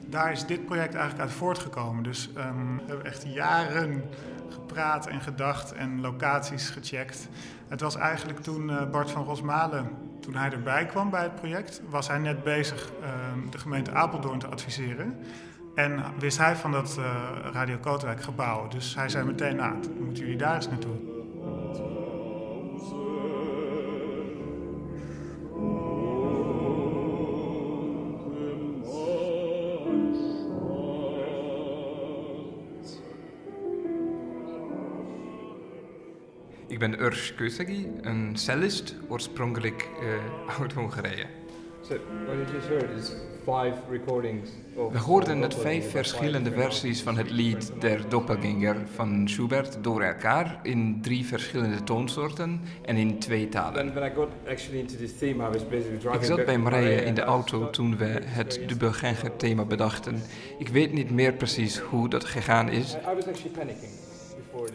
daar 0.10 0.32
is 0.32 0.46
dit 0.46 0.66
project 0.66 0.94
eigenlijk 0.94 1.30
uit 1.30 1.38
voortgekomen. 1.38 2.04
Dus 2.04 2.30
um, 2.38 2.78
we 2.78 2.84
hebben 2.86 3.06
echt 3.06 3.24
jaren 3.34 4.04
gepraat 4.50 5.08
en 5.08 5.22
gedacht 5.22 5.74
en 5.74 6.02
locaties 6.02 6.70
gecheckt. 6.70 7.28
Het 7.68 7.82
was 7.82 7.96
eigenlijk 7.96 8.40
toen 8.40 8.70
uh, 8.70 8.90
Bart 8.90 9.12
van 9.12 9.24
Rosmalen, 9.24 9.90
toen 10.22 10.36
hij 10.36 10.52
erbij 10.52 10.86
kwam 10.86 11.10
bij 11.10 11.24
het 11.24 11.36
project, 11.36 11.82
was 11.90 12.08
hij 12.08 12.18
net 12.18 12.44
bezig 12.44 12.92
uh, 13.02 13.08
de 13.52 13.58
gemeente 13.58 13.92
Apeldoorn 13.92 14.40
te 14.40 14.48
adviseren. 14.48 15.18
En 15.76 16.04
wist 16.20 16.38
hij 16.38 16.56
van 16.56 16.72
dat 16.72 17.00
Radio 17.52 17.78
Kootwijk 17.78 18.22
gebouw. 18.22 18.68
Dus 18.68 18.96
hij 18.96 19.10
zei 19.10 19.26
meteen, 19.26 19.56
nou, 19.56 19.76
moeten 20.00 20.24
jullie 20.24 20.38
daar 20.38 20.56
eens 20.56 20.70
naartoe. 20.70 21.11
Ben 36.82 37.02
Urs 37.02 37.36
Keusagi, 37.36 37.88
een 38.02 38.32
cellist, 38.34 38.96
oorspronkelijk 39.08 39.90
uh, 40.04 40.60
uit 40.60 40.74
Hongarije. 40.74 41.26
So, 41.82 41.96
what 42.26 42.36
you 42.36 42.46
just 42.54 42.68
heard 42.68 42.90
is 43.00 43.12
five 43.44 43.74
recordings 43.90 44.50
of 44.76 44.92
We 44.92 45.00
hoorden 45.00 45.40
net 45.40 45.56
vijf 45.56 45.92
verschillende 45.92 46.52
versies 46.52 47.02
van 47.02 47.18
het 47.18 47.32
lied 47.32 47.72
Der 47.80 48.10
Doppelganger 48.10 48.76
van 48.94 49.30
Schubert 49.30 49.78
door 49.82 50.02
elkaar 50.02 50.60
in 50.64 51.02
drie 51.02 51.26
verschillende 51.26 51.84
toonsoorten 51.84 52.62
en 52.86 52.96
in 52.96 53.20
twee 53.20 53.50
talen. 53.50 53.94
Ik 56.14 56.24
zat 56.24 56.46
bij 56.46 56.58
Marije 56.58 57.04
in 57.04 57.14
de 57.14 57.22
auto 57.22 57.70
toen 57.70 57.98
we 57.98 58.22
het 58.26 58.60
Doppelganger 58.68 59.36
thema 59.36 59.64
bedachten. 59.64 60.22
Ik 60.58 60.68
weet 60.68 60.94
niet 60.94 61.12
meer 61.12 61.34
precies 61.34 61.80
hoe 61.80 62.10
dat 62.10 62.26
gegaan 62.26 62.70
is. 62.70 62.98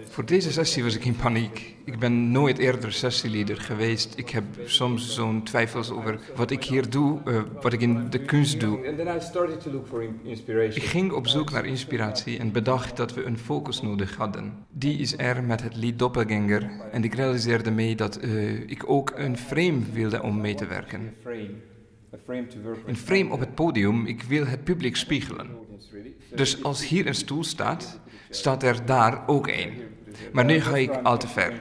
Voor 0.08 0.26
deze 0.26 0.52
sessie 0.52 0.82
was 0.82 0.96
ik 0.96 1.04
in 1.04 1.16
paniek. 1.16 1.74
Ik 1.84 1.98
ben 1.98 2.30
nooit 2.30 2.58
eerder 2.58 2.92
sessieleader 2.92 3.60
geweest. 3.60 4.18
Ik 4.18 4.30
heb 4.30 4.44
soms 4.64 5.14
zo'n 5.14 5.42
twijfels 5.42 5.90
over 5.90 6.20
wat 6.34 6.50
ik 6.50 6.64
hier 6.64 6.90
doe, 6.90 7.20
uh, 7.24 7.42
wat 7.60 7.72
ik 7.72 7.80
in 7.80 8.10
de 8.10 8.18
kunst 8.18 8.60
doe. 8.60 8.78
Ik 10.74 10.82
ging 10.82 11.12
op 11.12 11.26
zoek 11.26 11.50
naar 11.50 11.66
inspiratie 11.66 12.38
en 12.38 12.52
bedacht 12.52 12.96
dat 12.96 13.14
we 13.14 13.24
een 13.24 13.38
focus 13.38 13.82
nodig 13.82 14.16
hadden. 14.16 14.66
Die 14.70 14.98
is 14.98 15.18
er 15.18 15.42
met 15.42 15.62
het 15.62 15.76
lied 15.76 15.98
Doppelganger 15.98 16.70
en 16.92 17.04
ik 17.04 17.14
realiseerde 17.14 17.70
mee 17.70 17.96
dat 17.96 18.24
uh, 18.24 18.60
ik 18.70 18.82
ook 18.86 19.12
een 19.14 19.36
frame 19.36 19.80
wilde 19.92 20.22
om 20.22 20.40
mee 20.40 20.54
te 20.54 20.66
werken. 20.66 21.14
Een 22.86 22.96
frame 22.96 23.32
op 23.32 23.40
het 23.40 23.54
podium, 23.54 24.06
ik 24.06 24.22
wil 24.22 24.46
het 24.46 24.64
publiek 24.64 24.96
spiegelen. 24.96 25.46
Dus 26.34 26.62
als 26.62 26.88
hier 26.88 27.06
een 27.06 27.14
stoel 27.14 27.44
staat, 27.44 28.00
staat 28.36 28.62
er 28.62 28.86
daar 28.86 29.28
ook 29.28 29.48
één. 29.48 29.74
Maar 30.32 30.44
nu 30.44 30.60
ga 30.60 30.76
ik 30.76 30.90
al 31.02 31.18
te 31.18 31.28
ver. 31.28 31.60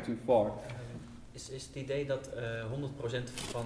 Is, 1.32 1.50
is 1.50 1.66
het 1.66 1.76
idee 1.76 2.06
dat 2.06 2.30
uh, 2.36 3.20
100% 3.20 3.24
van 3.34 3.66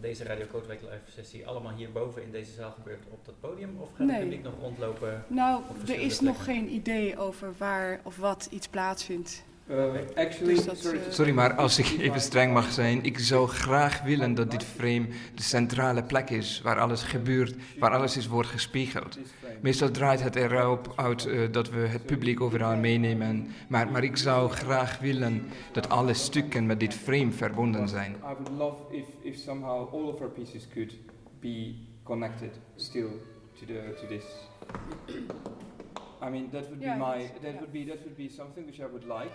deze 0.00 0.24
Radio 0.24 0.46
Kootwijk 0.50 0.80
live 0.82 1.10
sessie 1.22 1.46
allemaal 1.46 1.72
hierboven 1.76 2.22
in 2.22 2.30
deze 2.30 2.52
zaal 2.52 2.70
gebeurt 2.70 3.02
op 3.10 3.24
dat 3.24 3.40
podium? 3.40 3.76
Of 3.80 3.88
gaat 3.96 4.06
Nee. 4.06 4.10
het 4.16 4.24
publiek 4.24 4.42
nog 4.44 4.52
rondlopen? 4.60 5.24
Nou, 5.28 5.62
er 5.82 5.88
is 5.90 5.96
plekken? 5.96 6.24
nog 6.24 6.44
geen 6.44 6.72
idee 6.72 7.18
over 7.18 7.52
waar 7.58 8.00
of 8.02 8.16
wat 8.16 8.48
iets 8.50 8.68
plaatsvindt. 8.68 9.44
Uh, 9.70 9.94
actually, 10.14 10.54
Dus 10.54 10.64
dat, 10.64 10.78
sorry, 10.78 10.98
eh, 10.98 11.10
Sorry, 11.10 11.32
maar 11.32 11.54
als 11.54 11.78
ik 11.78 11.86
even 11.98 12.20
streng 12.20 12.52
mag 12.52 12.70
zijn, 12.72 13.04
ik 13.04 13.18
zou 13.18 13.48
graag 13.48 14.02
willen 14.02 14.34
dat 14.34 14.50
dit 14.50 14.64
frame 14.64 15.06
de 15.34 15.42
centrale 15.42 16.02
plek 16.02 16.30
is 16.30 16.60
waar 16.62 16.78
alles 16.80 17.02
gebeurt, 17.02 17.54
waar 17.78 17.90
alles 17.90 18.16
is 18.16 18.26
wordt 18.26 18.48
gespiegeld. 18.48 19.18
Meestal 19.60 19.90
draait 19.90 20.22
het 20.22 20.36
erop 20.36 20.92
uit 20.96 21.26
eh, 21.26 21.40
dat 21.50 21.70
we 21.70 21.78
het 21.78 22.06
publiek 22.06 22.40
overal 22.40 22.76
meenemen, 22.76 23.46
maar, 23.68 23.90
maar 23.90 24.04
ik 24.04 24.16
zou 24.16 24.50
graag 24.50 24.98
willen 24.98 25.42
dat 25.72 25.88
alle 25.88 26.14
stukken 26.14 26.66
met 26.66 26.80
dit 26.80 26.94
frame 26.94 27.32
verbonden 27.32 27.88
zijn. 27.88 28.12
I 28.12 28.18
would 28.20 28.50
love 28.58 28.96
if, 28.96 29.06
if 29.22 29.36
somehow 29.36 29.94
all 29.94 30.04
of 30.08 30.20
our 30.20 30.30
pieces 30.30 30.68
could 30.72 30.94
be 31.40 31.74
connected 32.02 32.50
still 32.76 33.10
to 33.58 33.66
the 33.66 33.94
to 34.00 34.06
this. 34.06 34.24
I 36.22 36.30
mean, 36.30 36.50
that 36.50 36.68
would 36.68 36.80
be 36.80 36.94
my 36.96 37.30
that 37.42 37.42
yeah. 37.42 37.60
would 37.60 37.72
be 37.72 37.84
that 37.84 37.98
would 38.04 38.16
be 38.16 38.28
something 38.28 38.66
which 38.66 38.80
I 38.80 38.86
would 38.86 39.04
like, 39.04 39.32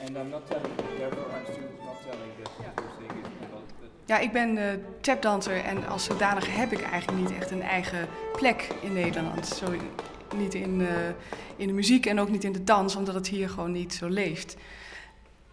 and 0.00 0.10
I'm 0.10 0.28
not 0.30 0.46
telling. 0.46 0.76
Therefore, 0.98 1.26
I'm 1.36 1.44
still 1.52 1.70
not 1.84 2.02
telling 2.02 2.30
that 2.38 2.48
what 2.56 2.74
you're 2.76 2.92
saying 2.98 3.24
is 3.24 3.30
Ja, 4.06 4.18
ik 4.18 4.32
ben 4.32 4.58
eh 4.58 4.74
tapdanser 5.00 5.64
en 5.64 5.86
als 5.86 6.04
zodanig 6.04 6.56
heb 6.56 6.72
ik 6.72 6.82
eigenlijk 6.82 7.20
niet 7.20 7.38
echt 7.38 7.50
een 7.50 7.62
eigen 7.62 8.08
plek 8.32 8.68
in 8.82 8.92
Nederland. 8.92 9.46
Zo, 9.46 9.66
niet 10.36 10.54
in, 10.54 10.86
in 11.56 11.66
de 11.66 11.72
muziek 11.72 12.06
en 12.06 12.20
ook 12.20 12.28
niet 12.28 12.44
in 12.44 12.52
de 12.52 12.64
dans, 12.64 12.96
omdat 12.96 13.14
het 13.14 13.28
hier 13.28 13.48
gewoon 13.48 13.72
niet 13.72 13.94
zo 13.94 14.08
leeft. 14.08 14.56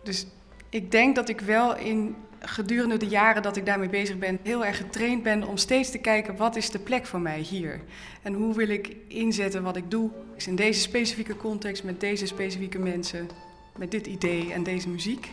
Dus 0.03 0.27
ik 0.69 0.91
denk 0.91 1.15
dat 1.15 1.29
ik 1.29 1.41
wel 1.41 1.77
in 1.77 2.15
gedurende 2.39 2.97
de 2.97 3.07
jaren 3.07 3.41
dat 3.41 3.55
ik 3.55 3.65
daarmee 3.65 3.89
bezig 3.89 4.17
ben, 4.17 4.39
heel 4.43 4.65
erg 4.65 4.77
getraind 4.77 5.23
ben 5.23 5.43
om 5.43 5.57
steeds 5.57 5.91
te 5.91 5.97
kijken 5.97 6.35
wat 6.35 6.55
is 6.55 6.69
de 6.69 6.79
plek 6.79 7.05
voor 7.05 7.19
mij 7.19 7.39
hier. 7.39 7.81
En 8.21 8.33
hoe 8.33 8.55
wil 8.55 8.69
ik 8.69 8.95
inzetten 9.07 9.63
wat 9.63 9.75
ik 9.75 9.91
doe. 9.91 10.09
In 10.45 10.55
deze 10.55 10.79
specifieke 10.79 11.35
context, 11.35 11.83
met 11.83 11.99
deze 11.99 12.25
specifieke 12.25 12.79
mensen, 12.79 13.29
met 13.77 13.91
dit 13.91 14.07
idee 14.07 14.53
en 14.53 14.63
deze 14.63 14.89
muziek. 14.89 15.31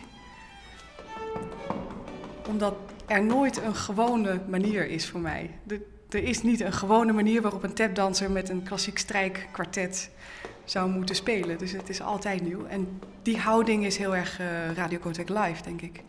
Omdat 2.47 2.75
er 3.05 3.23
nooit 3.23 3.57
een 3.57 3.75
gewone 3.75 4.41
manier 4.47 4.87
is 4.87 5.09
voor 5.09 5.19
mij. 5.19 5.49
Er 6.09 6.23
is 6.23 6.43
niet 6.43 6.59
een 6.59 6.73
gewone 6.73 7.13
manier 7.13 7.41
waarop 7.41 7.63
een 7.63 7.73
tapdanser 7.73 8.31
met 8.31 8.49
een 8.49 8.63
klassiek 8.63 8.97
strijkkwartet 8.97 10.09
zou 10.63 10.89
moeten 10.89 11.15
spelen. 11.15 11.57
Dus 11.57 11.71
het 11.71 11.89
is 11.89 12.01
altijd 12.01 12.41
nieuw. 12.41 12.65
En 12.65 12.99
die 13.21 13.37
houding 13.37 13.85
is 13.85 13.97
heel 13.97 14.15
erg 14.15 14.39
eh 14.39 14.71
Radio 14.75 14.99
Kotek 14.99 15.29
Live, 15.29 15.63
denk 15.63 15.81
ik. 15.81 16.03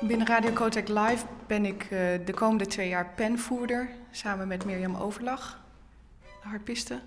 Binnen 0.00 0.26
Radio 0.26 0.52
Kotek 0.52 0.88
Live 0.88 1.24
ben 1.46 1.64
ik 1.64 1.82
eh, 1.82 1.90
de 2.24 2.32
komende 2.34 2.66
twee 2.66 2.88
jaar 2.88 3.12
penvoerder, 3.16 3.88
samen 4.10 4.48
met 4.48 4.64
Mirjam 4.64 4.96
Overlag, 4.96 5.60
harpiste. 6.40 7.00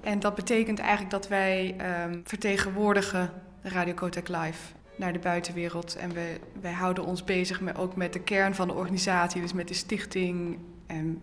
En 0.00 0.20
dat 0.20 0.34
betekent 0.34 0.78
eigenlijk 0.78 1.10
dat 1.10 1.28
wij 1.28 1.74
ehm, 1.78 2.20
vertegenwoordigen 2.24 3.30
Radio 3.62 3.94
Kotek 3.94 4.28
Live 4.28 4.72
naar 4.96 5.12
de 5.12 5.18
buitenwereld. 5.18 5.96
En 5.96 6.12
we, 6.12 6.40
wij 6.60 6.72
houden 6.72 7.04
ons 7.04 7.24
bezig 7.24 7.60
met, 7.60 7.76
ook 7.76 7.96
met 7.96 8.12
de 8.12 8.20
kern 8.20 8.54
van 8.54 8.68
de 8.68 8.74
organisatie, 8.74 9.40
dus 9.40 9.52
met 9.52 9.68
de 9.68 9.74
stichting 9.74 10.58
en 10.86 11.22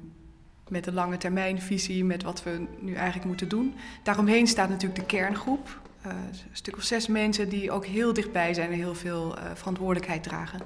met 0.69 0.83
de 0.83 0.91
lange 0.93 1.17
termijnvisie, 1.17 2.03
met 2.05 2.23
wat 2.23 2.43
we 2.43 2.65
nu 2.79 2.93
eigenlijk 2.93 3.25
moeten 3.25 3.49
doen. 3.49 3.75
Daaromheen 4.03 4.47
staat 4.47 4.69
natuurlijk 4.69 4.99
de 4.99 5.05
kerngroep. 5.05 5.79
eh, 6.01 6.11
een 6.11 6.35
stuk 6.51 6.75
of 6.75 6.83
zes 6.83 7.07
mensen 7.07 7.49
die 7.49 7.71
ook 7.71 7.85
heel 7.85 8.13
dichtbij 8.13 8.53
zijn 8.53 8.71
en 8.71 8.77
heel 8.77 8.95
veel 8.95 9.37
eh, 9.37 9.43
verantwoordelijkheid 9.53 10.23
dragen. 10.23 10.59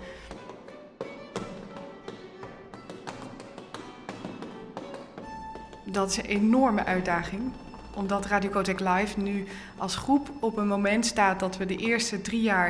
Dat 5.86 6.10
is 6.10 6.18
een 6.18 6.26
enorme 6.26 6.86
uitdaging, 6.86 7.52
omdat 8.00 8.26
Radio 8.26 8.50
Kotek 8.50 8.80
Live 8.80 9.20
nu 9.20 9.46
als 9.78 9.96
groep 9.96 10.30
op 10.40 10.58
een 10.58 10.68
moment 10.68 11.06
staat 11.06 11.40
dat 11.40 11.58
we 11.58 11.66
de 11.66 11.76
eerste 11.76 12.22
drie 12.22 12.42
jaar 12.42 12.70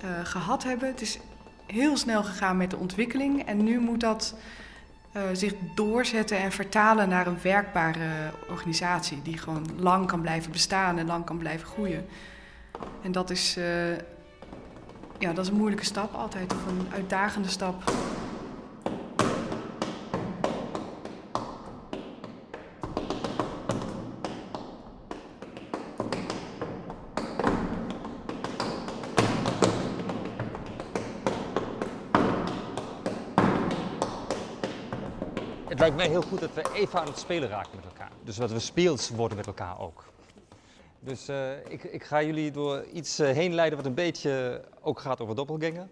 eh, 0.00 0.08
gehad 0.22 0.62
hebben. 0.62 0.88
Het 0.88 1.00
is 1.00 1.18
heel 1.66 1.96
snel 1.96 2.22
gegaan 2.22 2.56
met 2.56 2.70
de 2.70 2.76
ontwikkeling 2.76 3.44
en 3.44 3.64
nu 3.64 3.78
moet 3.78 4.00
dat 4.00 4.34
eh, 5.12 5.22
zich 5.32 5.52
doorzetten 5.74 6.38
en 6.38 6.52
vertalen 6.52 7.08
naar 7.08 7.26
een 7.26 7.38
werkbare 7.42 8.08
organisatie 8.48 9.22
die 9.22 9.38
gewoon 9.38 9.66
lang 9.78 10.06
kan 10.06 10.20
blijven 10.20 10.52
bestaan 10.52 10.98
en 10.98 11.06
lang 11.06 11.24
kan 11.24 11.38
blijven 11.38 11.66
groeien. 11.66 12.06
En 13.02 13.12
dat 13.12 13.30
is, 13.30 13.56
eh, 13.56 13.96
ja, 15.18 15.32
dat 15.32 15.44
is 15.44 15.50
een 15.50 15.56
moeilijke 15.56 15.84
stap 15.84 16.14
altijd, 16.14 16.52
of 16.52 16.66
een 16.66 16.86
uitdagende 16.92 17.48
stap. 17.48 17.92
Heel 36.08 36.22
goed 36.22 36.40
dat 36.40 36.54
we 36.54 36.72
even 36.72 37.00
aan 37.00 37.06
het 37.06 37.18
spelen 37.18 37.48
raken 37.48 37.76
met 37.76 37.84
elkaar. 37.84 38.10
Dus 38.24 38.36
dat 38.36 38.50
we 38.50 38.58
speels 38.58 39.08
worden 39.08 39.36
met 39.36 39.46
elkaar 39.46 39.80
ook. 39.80 40.04
Dus 41.00 41.28
uh, 41.28 41.66
ik, 41.68 41.84
ik, 41.84 42.04
ga 42.04 42.22
jullie 42.22 42.50
door 42.50 42.84
iets 42.84 43.20
uh, 43.20 43.30
heen 43.30 43.54
leiden 43.54 43.78
wat 43.78 43.86
een 43.86 43.94
beetje 43.94 44.62
ook 44.80 45.00
gaat 45.00 45.20
over 45.20 45.34
doppelganger. 45.34 45.88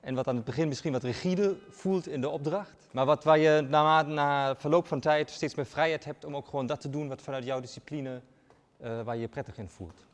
En 0.00 0.14
wat 0.14 0.28
aan 0.28 0.36
het 0.36 0.44
begin 0.44 0.68
misschien 0.68 0.92
wat 0.92 1.02
rigide 1.02 1.56
voelt 1.70 2.08
in 2.08 2.20
de 2.20 2.28
opdracht. 2.28 2.88
Maar 2.90 3.06
wat 3.06 3.24
waar 3.24 3.38
je 3.38 3.66
na, 3.68 4.02
na 4.02 4.56
verloop 4.56 4.86
van 4.86 5.00
tijd 5.00 5.30
steeds 5.30 5.54
meer 5.54 5.66
vrijheid 5.66 6.04
hebt 6.04 6.24
om 6.24 6.36
ook 6.36 6.46
gewoon 6.46 6.66
dat 6.66 6.80
te 6.80 6.90
doen 6.90 7.08
wat 7.08 7.22
vanuit 7.22 7.44
jouw 7.44 7.60
discipline, 7.60 8.20
uh, 8.80 9.02
waar 9.02 9.14
je 9.14 9.20
je 9.20 9.28
prettig 9.28 9.58
in 9.58 9.68
voelt. 9.68 10.04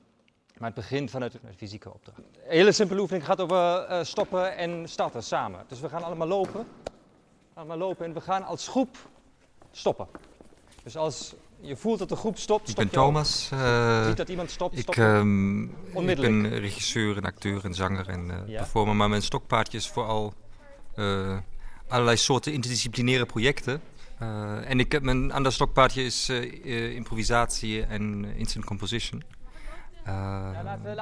Maar 0.58 0.68
het 0.68 0.78
begint 0.78 1.10
vanuit 1.10 1.34
een 1.34 1.54
fysieke 1.56 1.92
opdracht. 1.92 2.18
Een 2.18 2.24
hele 2.44 2.72
simpele 2.72 3.00
oefening 3.00 3.24
gaat 3.24 3.40
over 3.40 4.06
stoppen 4.06 4.56
en 4.56 4.88
starten 4.88 5.22
samen. 5.22 5.64
Dus 5.68 5.80
we 5.80 5.88
gaan 5.88 6.02
allemaal 6.02 6.28
lopen. 6.28 6.66
Allemaal 7.54 7.76
lopen 7.76 8.06
en 8.06 8.12
we 8.12 8.20
gaan 8.20 8.44
als 8.44 8.68
groep 8.68 8.96
stoppen. 9.72 10.06
Dus 10.82 10.96
als 10.96 11.34
je 11.60 11.76
voelt 11.76 11.98
dat 11.98 12.08
de 12.08 12.16
groep 12.16 12.38
stopt, 12.38 12.62
Ik 12.68 12.70
stop 12.70 12.84
ben 12.84 12.92
je 12.92 12.98
ook. 13.00 13.04
Thomas. 13.06 13.48
eh, 13.52 14.06
Ziet 14.06 14.16
dat 14.16 14.28
iemand 14.28 14.50
stopt, 14.50 14.74
ik, 14.74 14.80
stop 14.82 14.94
je. 14.94 15.02
ehm, 15.02 15.62
ik 15.62 15.70
Onmiddellijk. 15.92 16.42
ben 16.42 16.58
regisseur 16.58 17.16
en 17.16 17.24
acteur 17.24 17.64
en 17.64 17.74
zanger 17.74 18.08
en 18.08 18.30
eh, 18.30 18.36
Ja. 18.48 18.56
performer. 18.60 18.96
Maar 18.96 19.08
mijn 19.08 19.22
stokpaardje 19.22 19.78
is 19.78 19.88
vooral 19.88 20.34
eh, 20.94 21.38
allerlei 21.88 22.16
soorten 22.16 22.52
interdisciplinaire 22.52 23.26
projecten. 23.26 23.80
En 24.64 24.80
ik 24.80 24.92
heb 24.92 25.02
mijn 25.02 25.32
ander 25.32 25.52
stokpaardje 25.52 26.02
is 26.04 26.28
improvisatie 26.94 27.82
en 27.82 28.24
instant 28.24 28.64
composition. 28.64 29.22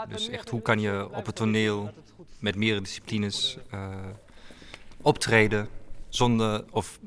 Dus 0.09 0.29
echt, 0.29 0.49
hoe 0.49 0.63
kan 0.63 0.81
je 0.81 1.09
op 1.15 1.27
het 1.27 1.35
toneel 1.37 1.91
met 2.39 2.57
meerdere 2.57 2.81
disciplines 2.83 3.59
optreden 5.03 5.69
zonder, 6.09 6.65
of, 6.71 6.99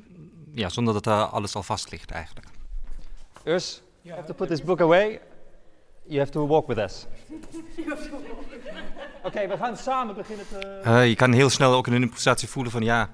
ja, 0.54 0.70
zonder 0.70 0.94
dat 0.94 1.04
daar 1.04 1.26
alles 1.26 1.56
al 1.56 1.64
vast 1.64 1.92
ligt 1.92 2.12
eigenlijk. 2.12 2.48
Urs, 3.44 3.82
you 4.02 4.16
have 4.16 4.28
to 4.28 4.34
put 4.34 4.48
this 4.48 4.64
book 4.64 4.82
away. 4.82 5.22
You 6.04 6.20
have 6.20 6.32
to 6.32 6.48
walk 6.48 6.68
with 6.68 6.78
us. 6.78 7.06
Oké, 9.24 9.48
we 9.48 9.58
gaan 9.58 9.78
samen 9.78 10.16
beginnen 10.16 10.48
te... 10.48 10.58
Eh, 10.60 11.08
je 11.08 11.16
kan 11.16 11.32
heel 11.32 11.50
snel 11.50 11.74
ook 11.74 11.88
in 11.88 11.94
een 11.94 12.02
improvisatie 12.02 12.48
voelen 12.48 12.72
van 12.72 12.84
ja, 12.84 13.10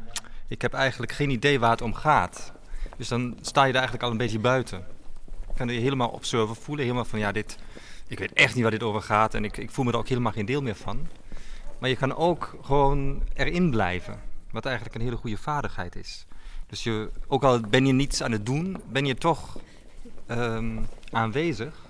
ik 0.48 0.62
heb 0.62 0.74
eigenlijk 0.74 1.12
geen 1.12 1.29
idee 1.29 1.60
waar 1.60 1.72
het 1.72 1.82
om 1.82 1.94
gaat. 1.94 2.51
Dus 2.98 3.08
dan 3.08 3.38
sta 3.41 3.63
je 3.63 3.70
er 3.70 3.75
eigenlijk 3.75 4.03
al 4.03 4.12
een 4.12 4.17
beetje 4.17 4.39
buiten. 4.39 4.86
Je 5.48 5.53
kan 5.56 5.67
je 5.67 5.79
helemaal 5.79 6.10
observer 6.10 6.56
voelen, 6.56 6.86
helemaal 6.86 7.06
van 7.06 7.20
ja, 7.20 7.32
dit, 7.32 7.58
ik 8.08 8.20
weet 8.20 8.34
echt 8.34 8.53
niet 8.53 8.63
waar 8.63 8.72
dit 8.72 8.84
over 8.84 9.01
gaat 9.01 9.34
en 9.34 9.44
ik, 9.44 9.58
ik 9.58 9.72
voel 9.72 9.86
me 9.86 9.91
er 9.91 9.98
ook 9.98 10.08
helemaal 10.08 10.32
geen 10.32 10.46
deel 10.46 10.62
meer 10.62 10.75
van. 10.75 11.08
Maar 11.79 11.89
je 11.89 11.96
kan 11.96 12.15
ook 12.15 12.58
gewoon 12.62 13.24
erin 13.34 13.70
blijven, 13.70 14.22
wat 14.51 14.65
eigenlijk 14.65 14.96
een 14.96 15.01
hele 15.01 15.15
goede 15.15 15.38
vaardigheid 15.38 15.96
is. 15.96 16.25
Dus 16.67 16.83
je, 16.83 17.09
ook 17.27 17.43
al 17.43 17.59
ben 17.59 17.86
je 17.86 17.93
niets 17.93 18.24
aan 18.24 18.31
het 18.31 18.45
doen, 18.45 18.77
ben 18.89 19.05
je 19.05 19.15
toch 19.15 19.59
ehm, 20.25 20.77
aanwezig 21.12 21.86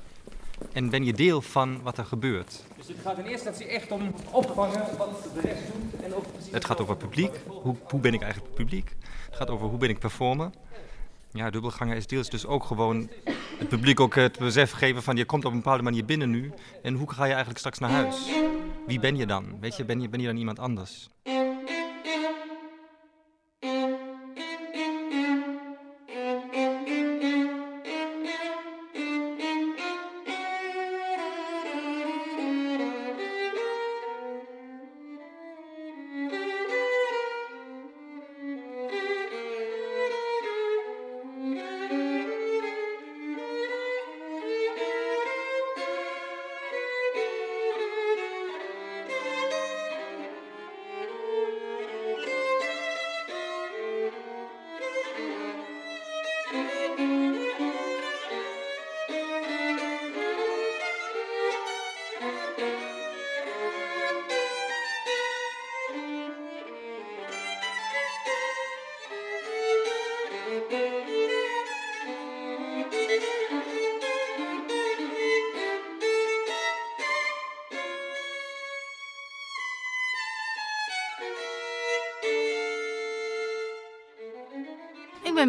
en 0.74 0.90
ben 0.90 1.06
je 1.06 1.14
deel 1.14 1.42
van 1.42 1.82
wat 1.82 1.98
er 1.98 2.06
gebeurt. 2.06 2.64
Dus 2.78 2.88
het 2.88 2.98
gaat 3.04 3.18
in 3.18 3.26
eerste 3.26 3.48
instantie 3.48 3.76
echt 3.76 3.92
om 3.92 4.14
opvangen 4.32 4.98
wat 4.98 5.30
de 5.34 5.42
rest 5.42 5.62
doet 5.74 6.02
en 6.02 6.16
ook. 6.16 6.26
Het 6.52 6.66
gaat 6.66 6.82
over 6.82 6.98
publiek. 6.98 7.32
Hoe, 7.46 7.76
hoe 7.84 8.00
ben 8.00 8.14
ik 8.14 8.22
eigenlijk 8.22 8.54
publiek? 8.54 8.96
Het 9.26 9.36
gaat 9.36 9.50
over 9.50 9.68
hoe 9.68 9.78
ben 9.78 9.90
ik 9.90 10.00
performer. 10.00 10.50
Ja, 11.32 11.50
dubbelganger 11.50 11.96
is 11.96 12.08
deels 12.08 12.30
dus 12.30 12.46
ook 12.46 12.64
gewoon 12.64 13.10
het 13.58 13.68
publiek 13.68 14.00
ook 14.00 14.16
het 14.16 14.40
besef 14.40 14.72
geven 14.72 15.04
van 15.04 15.16
je 15.16 15.26
komt 15.26 15.46
op 15.46 15.52
een 15.52 15.58
bepaalde 15.58 15.84
manier 15.84 16.06
binnen 16.06 16.30
nu. 16.30 16.52
En 16.84 16.94
hoe 16.94 17.12
ga 17.12 17.24
je 17.24 17.30
eigenlijk 17.30 17.60
straks 17.60 17.80
naar 17.80 17.90
huis? 17.90 18.16
Wie 18.86 19.00
ben 19.00 19.16
je 19.16 19.26
dan? 19.26 19.60
Weet 19.60 19.78
je, 19.78 19.86
ben 19.86 20.02
je, 20.02 20.10
ben 20.10 20.20
je 20.20 20.28
dan 20.28 20.38
iemand 20.38 20.60
anders? 20.60 21.10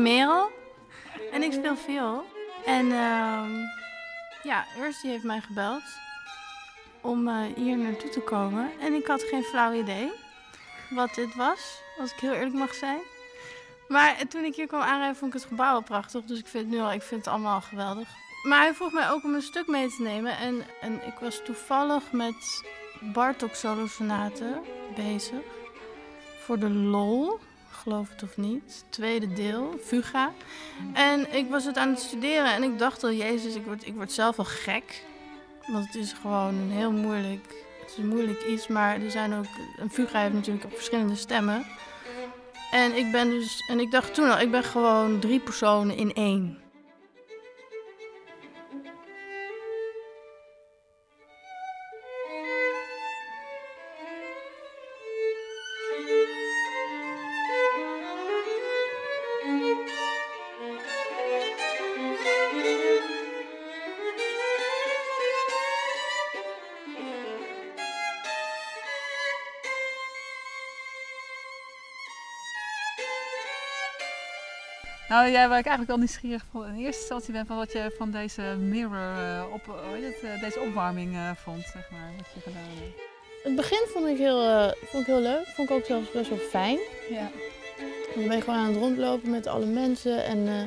Ben 0.02 0.12
Merel 0.12 0.50
en 1.32 1.42
ik 1.42 1.52
speel 1.52 1.76
viool. 1.76 2.24
En 2.66 2.92
ehm 2.92 3.50
ja, 4.42 4.66
Urs 4.78 5.00
die 5.00 5.10
heeft 5.10 5.24
mij 5.24 5.40
gebeld 5.40 5.82
om 7.00 7.28
eh, 7.28 7.34
hier 7.56 7.76
naartoe 7.76 8.10
te 8.10 8.20
komen. 8.20 8.70
En 8.80 8.92
ik 8.92 9.06
had 9.06 9.22
geen 9.22 9.42
flauw 9.42 9.72
idee 9.72 10.10
wat 10.90 11.14
dit 11.14 11.34
was, 11.34 11.80
als 11.98 12.12
ik 12.12 12.18
heel 12.18 12.32
eerlijk 12.32 12.54
mag 12.54 12.74
zijn. 12.74 12.98
Maar 13.88 14.16
toen 14.28 14.44
ik 14.44 14.54
hier 14.54 14.66
kwam 14.66 14.80
aanrijden, 14.80 15.16
vond 15.16 15.34
ik 15.34 15.40
het 15.40 15.48
gebouw 15.48 15.74
al 15.74 15.82
prachtig. 15.82 16.24
Dus 16.24 16.38
ik 16.38 16.46
vind 16.46 16.64
het 16.64 16.74
nu 16.74 16.80
al, 16.80 16.92
ik 16.92 17.02
vind 17.02 17.24
het 17.24 17.34
allemaal 17.34 17.60
geweldig. 17.60 18.08
Maar 18.42 18.60
hij 18.60 18.74
vroeg 18.74 18.92
mij 18.92 19.10
ook 19.10 19.24
om 19.24 19.34
een 19.34 19.42
stuk 19.42 19.66
mee 19.66 19.88
te 19.88 20.02
nemen. 20.02 20.36
En, 20.38 20.66
en 20.80 21.06
ik 21.06 21.18
was 21.20 21.40
toevallig 21.44 22.12
met 22.12 22.64
Bartok 23.00 23.54
solosonaten 23.54 24.60
bezig. 24.96 25.40
Voor 26.40 26.58
de 26.58 26.70
lol, 26.70 27.38
geloof 27.78 28.08
het 28.08 28.22
of 28.22 28.36
niet. 28.36 28.84
Tweede 28.88 29.32
deel, 29.32 29.78
Fuga. 29.84 30.32
En 30.92 31.34
ik 31.34 31.50
was 31.50 31.64
het 31.64 31.76
aan 31.76 31.88
het 31.88 32.00
studeren 32.00 32.54
en 32.54 32.62
ik 32.62 32.78
dacht 32.78 33.04
al, 33.04 33.12
jezus, 33.12 33.54
ik 33.54 33.64
word, 33.64 33.86
ik 33.86 33.94
word 33.94 34.12
zelf 34.12 34.38
al 34.38 34.44
gek. 34.44 35.04
Want 35.66 35.86
het 35.86 35.94
is 35.94 36.12
gewoon 36.12 36.54
een 36.54 36.70
heel 36.70 36.92
moeilijk, 36.92 37.64
het 37.80 37.90
is 37.90 37.96
een 37.96 38.08
moeilijk 38.08 38.44
iets. 38.44 38.66
Maar 38.66 39.00
er 39.02 39.10
zijn 39.10 39.34
ook, 39.34 39.46
een 39.76 39.90
Fuga 39.90 40.20
heeft 40.20 40.34
natuurlijk 40.34 40.64
ook 40.64 40.74
verschillende 40.74 41.16
stemmen. 41.16 41.66
En 42.70 42.96
ik 42.96 43.12
ben 43.12 43.30
dus, 43.30 43.64
en 43.68 43.80
ik 43.80 43.90
dacht 43.90 44.14
toen 44.14 44.30
al, 44.30 44.40
ik 44.40 44.50
ben 44.50 44.64
gewoon 44.64 45.18
drie 45.18 45.40
personen 45.40 45.96
in 45.96 46.14
één. 46.14 46.58
Nou, 75.28 75.40
jij 75.40 75.48
waar 75.48 75.58
ik 75.58 75.66
eigenlijk 75.66 75.96
wel 75.96 76.06
nieuwsgierig 76.06 76.44
van 76.50 76.66
in 76.66 76.74
eerste 76.74 77.00
instantie 77.00 77.32
ben 77.32 77.46
van 77.46 77.56
wat 77.56 77.72
je 77.72 77.94
van 77.98 78.10
deze 78.10 78.42
mirror, 78.42 79.16
eh, 79.16 79.44
op, 79.52 79.66
het, 80.00 80.20
eh, 80.22 80.40
deze 80.40 80.60
opwarming 80.60 81.14
eh, 81.14 81.30
vond, 81.34 81.62
zeg 81.62 81.90
maar, 81.90 82.10
wat 82.16 82.26
je 82.34 82.40
gedaan 82.40 82.62
hebt. 82.62 83.00
Het 83.42 83.56
begin 83.56 83.86
vond 83.88 84.06
ik 84.06 84.16
heel, 84.18 84.42
eh, 84.42 84.72
vond 84.84 85.02
ik 85.02 85.06
heel 85.06 85.20
leuk. 85.20 85.46
Vond 85.46 85.70
ik 85.70 85.76
ook 85.76 85.84
zelfs 85.84 86.10
best 86.10 86.28
wel 86.28 86.38
fijn. 86.38 86.78
Ja. 87.10 87.30
Dan 88.14 88.26
ben 88.28 88.36
je 88.36 88.42
gewoon 88.42 88.58
aan 88.58 88.66
het 88.68 88.76
rondlopen 88.76 89.30
met 89.30 89.46
alle 89.46 89.66
mensen. 89.66 90.24
En, 90.24 90.48
eh, 90.48 90.62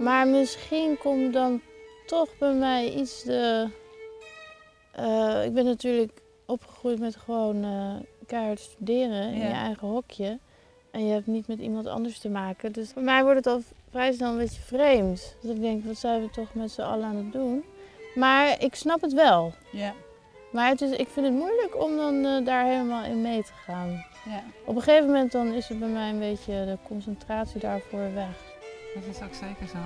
maar 0.00 0.26
misschien 0.26 0.98
komt 0.98 1.32
dan 1.32 1.60
toch 2.06 2.28
bij 2.38 2.54
mij 2.54 2.92
iets 2.92 3.22
de... 3.22 3.68
eh, 4.92 5.44
ik 5.44 5.52
ben 5.54 5.64
natuurlijk 5.64 6.12
opgegroeid 6.46 6.98
met 6.98 7.16
gewoon 7.16 7.64
eh, 7.64 7.94
keihard 8.26 8.60
studeren 8.60 9.32
in 9.32 9.38
Ja. 9.38 9.46
je 9.46 9.52
eigen 9.54 9.88
hokje. 9.88 10.38
En 10.98 11.06
je 11.06 11.12
hebt 11.12 11.26
niet 11.26 11.46
met 11.48 11.58
iemand 11.58 11.86
anders 11.86 12.18
te 12.18 12.28
maken. 12.28 12.72
Dus 12.72 12.90
voor 12.92 13.02
mij 13.02 13.22
wordt 13.22 13.36
het 13.36 13.46
al 13.46 13.62
vrij 13.90 14.12
snel 14.12 14.30
een 14.30 14.38
beetje 14.38 14.60
vreemd. 14.60 15.36
Dat 15.42 15.54
ik 15.54 15.60
denk, 15.60 15.84
wat 15.84 15.98
zijn 15.98 16.20
we 16.20 16.30
toch 16.30 16.54
met 16.54 16.70
z'n 16.70 16.80
allen 16.80 17.04
aan 17.04 17.16
het 17.16 17.32
doen? 17.32 17.64
Maar 18.14 18.62
ik 18.62 18.74
snap 18.74 19.00
het 19.00 19.12
wel. 19.12 19.52
Ja. 19.72 19.94
Maar 20.52 20.68
het 20.68 20.80
is, 20.80 20.90
ik 20.90 21.08
vind 21.08 21.26
het 21.26 21.34
moeilijk 21.34 21.82
om 21.82 21.96
dan 21.96 22.24
eh, 22.24 22.44
daar 22.44 22.64
helemaal 22.64 23.04
in 23.04 23.22
mee 23.22 23.42
te 23.42 23.52
gaan. 23.52 23.90
Ja. 24.24 24.42
Op 24.64 24.76
een 24.76 24.82
gegeven 24.82 25.06
moment 25.06 25.32
dan 25.32 25.52
is 25.52 25.68
het 25.68 25.78
bij 25.78 25.88
mij 25.88 26.10
een 26.10 26.18
beetje 26.18 26.52
de 26.52 26.78
concentratie 26.86 27.60
daarvoor 27.60 28.14
weg. 28.14 28.36
Dat 28.94 29.04
is 29.10 29.22
ook 29.22 29.34
zeker 29.34 29.66
zo. 29.66 29.78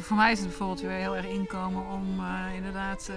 Voor 0.00 0.16
mij 0.16 0.32
is 0.32 0.38
het 0.38 0.48
bijvoorbeeld 0.48 0.80
weer 0.80 0.90
heel 0.90 1.16
erg 1.16 1.26
inkomen 1.26 1.86
om 1.86 2.20
uh, 2.20 2.54
inderdaad, 2.54 3.08
uh, 3.10 3.16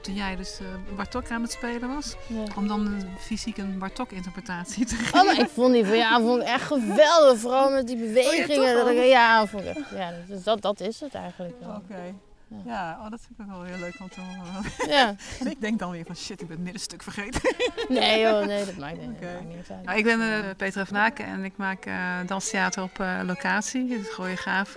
toen 0.00 0.14
jij 0.14 0.36
dus 0.36 0.60
uh, 0.60 0.96
Bartok 0.96 1.30
aan 1.30 1.42
het 1.42 1.50
spelen 1.50 1.94
was, 1.94 2.16
ja. 2.26 2.44
om 2.56 2.68
dan 2.68 3.02
fysiek 3.18 3.56
een 3.56 3.78
Bartok-interpretatie 3.78 4.86
te 4.86 4.94
geven. 4.94 5.20
Oh, 5.20 5.26
maar 5.26 5.38
ik 5.38 5.48
vond 5.48 5.72
die 5.72 5.84
van 5.86 5.96
jou 5.96 6.22
vond 6.22 6.42
echt 6.42 6.66
geweldig, 6.66 7.38
vooral 7.38 7.70
met 7.70 7.86
die 7.86 7.96
bewegingen. 8.06 8.86
Oh, 8.86 8.94
ja, 8.94 9.02
ja, 9.02 9.46
vond 9.46 9.64
ik, 9.64 9.84
ja 9.94 10.12
dus 10.26 10.42
dat, 10.42 10.62
dat 10.62 10.80
is 10.80 11.00
het 11.00 11.14
eigenlijk. 11.14 11.54
Oké. 11.60 11.76
Okay. 11.76 12.14
Ja, 12.48 12.58
ja 12.64 12.98
oh, 13.04 13.10
dat 13.10 13.20
vind 13.20 13.38
ik 13.38 13.44
ook 13.44 13.50
wel 13.50 13.62
heel 13.62 13.78
leuk 13.78 14.00
om 14.00 14.08
te 14.08 14.20
horen. 14.20 14.62
Ja. 14.88 15.14
ik 15.50 15.60
denk 15.60 15.78
dan 15.78 15.90
weer 15.90 16.04
van 16.04 16.16
shit, 16.16 16.40
ik 16.40 16.46
ben 16.46 16.56
het 16.56 16.64
middenstuk 16.64 17.02
vergeten. 17.02 17.40
nee 17.88 18.20
joh, 18.20 18.46
nee, 18.46 18.64
dat 18.64 18.76
maakt, 18.76 19.00
niet, 19.00 19.16
okay. 19.16 19.40
niet 19.40 19.70
uit. 19.70 19.84
Nou, 19.84 19.98
ik 19.98 20.04
ben 20.04 20.56
Petra 20.56 20.86
van 20.86 20.96
Aken 20.96 21.24
en 21.24 21.44
ik 21.44 21.56
maak 21.56 21.86
danstheater 22.26 22.82
op 22.82 23.04
locatie, 23.24 23.92
het 23.92 24.08
Gooiegaaf. 24.08 24.76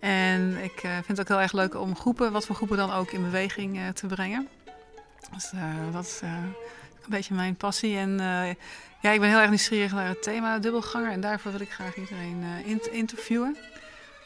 En 0.00 0.56
ik 0.62 0.82
uh, 0.84 0.92
vind 0.92 1.08
het 1.08 1.20
ook 1.20 1.28
heel 1.28 1.40
erg 1.40 1.52
leuk 1.52 1.74
om 1.74 1.96
groepen, 1.96 2.32
wat 2.32 2.46
voor 2.46 2.56
groepen 2.56 2.76
dan 2.76 2.92
ook, 2.92 3.10
in 3.10 3.22
beweging 3.22 3.76
uh, 3.76 3.88
te 3.88 4.06
brengen. 4.06 4.48
Dus 5.34 5.52
uh, 5.54 5.92
dat 5.92 6.04
is 6.04 6.20
een 6.22 6.54
beetje 7.08 7.34
mijn 7.34 7.56
passie. 7.56 7.96
En 7.96 8.18
ja, 9.00 9.10
ik 9.10 9.20
ben 9.20 9.28
heel 9.28 9.38
erg 9.38 9.48
nieuwsgierig 9.48 9.92
naar 9.92 10.08
het 10.08 10.22
thema 10.22 10.58
dubbelganger. 10.58 11.10
En 11.10 11.20
daarvoor 11.20 11.52
wil 11.52 11.60
ik 11.60 11.72
graag 11.72 11.96
iedereen 11.96 12.44
interviewen. 12.90 13.56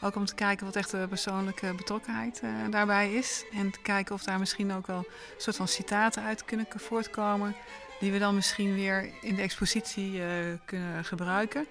Ook 0.01 0.15
om 0.15 0.25
te 0.25 0.35
kijken 0.35 0.65
wat 0.65 0.75
echt 0.75 0.91
de 0.91 1.05
persoonlijke 1.09 1.73
betrokkenheid 1.73 2.41
daarbij 2.69 3.13
is. 3.13 3.45
En 3.53 3.71
te 3.71 3.79
kijken 3.81 4.15
of 4.15 4.23
daar 4.23 4.39
misschien 4.39 4.73
ook 4.73 4.87
wel 4.87 4.97
een 4.97 5.05
soort 5.37 5.55
van 5.55 5.67
citaten 5.67 6.23
uit 6.23 6.45
kunnen 6.45 6.67
voortkomen. 6.75 7.55
Die 7.99 8.11
we 8.11 8.19
dan 8.19 8.35
misschien 8.35 8.73
weer 8.73 9.09
in 9.21 9.35
de 9.35 9.41
expositie 9.41 10.21
kunnen 10.65 11.05
gebruiken. 11.05 11.67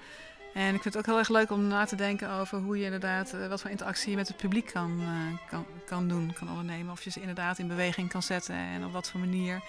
En 0.54 0.74
ik 0.74 0.82
vind 0.82 0.94
het 0.94 0.96
ook 0.96 1.06
heel 1.06 1.18
erg 1.18 1.28
leuk 1.28 1.50
om 1.50 1.66
na 1.66 1.84
te 1.84 1.96
denken 1.96 2.30
over 2.30 2.58
hoe 2.58 2.78
je 2.78 2.84
inderdaad, 2.84 3.34
wat 3.48 3.60
voor 3.60 3.70
interactie 3.70 4.10
je 4.10 4.16
met 4.16 4.28
het 4.28 4.36
publiek 4.36 4.66
kan, 4.66 5.00
uh, 5.00 5.48
kan, 5.48 5.66
kan 5.86 6.08
doen, 6.08 6.32
kan 6.38 6.48
ondernemen. 6.48 6.92
Of 6.92 7.04
je 7.04 7.10
ze 7.10 7.20
inderdaad 7.20 7.58
in 7.58 7.68
beweging 7.68 8.08
kan 8.08 8.22
zetten 8.22 8.54
en 8.54 8.84
op 8.84 8.92
wat 8.92 9.10
voor 9.10 9.20
manier. 9.20 9.62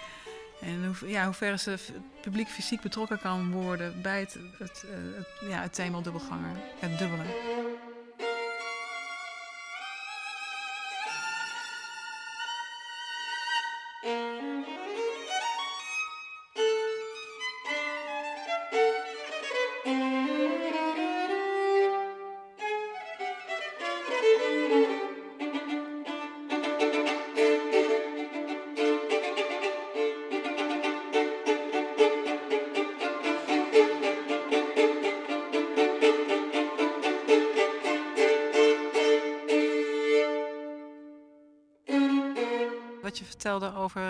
En 0.60 0.86
hoe, 0.86 1.10
ja, 1.10 1.24
hoe 1.24 1.34
ver 1.34 1.52
het 1.64 1.92
publiek 2.20 2.48
fysiek 2.48 2.80
betrokken 2.80 3.18
kan 3.18 3.52
worden 3.52 4.02
bij 4.02 4.20
het, 4.20 4.38
het, 4.58 4.84
het, 5.16 5.50
ja, 5.50 5.62
het 5.62 5.74
thema 5.74 6.00
dubbelganger, 6.00 6.56
het 6.78 6.98
dubbele. 6.98 7.24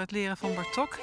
Het 0.04 0.12
leren 0.12 0.36
van 0.36 0.54
Bartok. 0.54 0.98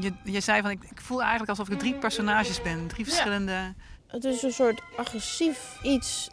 Je, 0.00 0.12
je 0.24 0.40
zei 0.40 0.60
van, 0.60 0.70
ik, 0.70 0.82
ik 0.90 1.00
voel 1.00 1.20
eigenlijk 1.20 1.50
alsof 1.50 1.68
ik 1.68 1.78
drie 1.78 1.94
personages 1.94 2.62
ben, 2.62 2.86
drie 2.86 3.04
verschillende... 3.04 3.52
Ja. 3.52 3.74
Het 4.06 4.24
is 4.24 4.42
een 4.42 4.52
soort 4.52 4.80
agressief 4.96 5.78
iets 5.82 6.30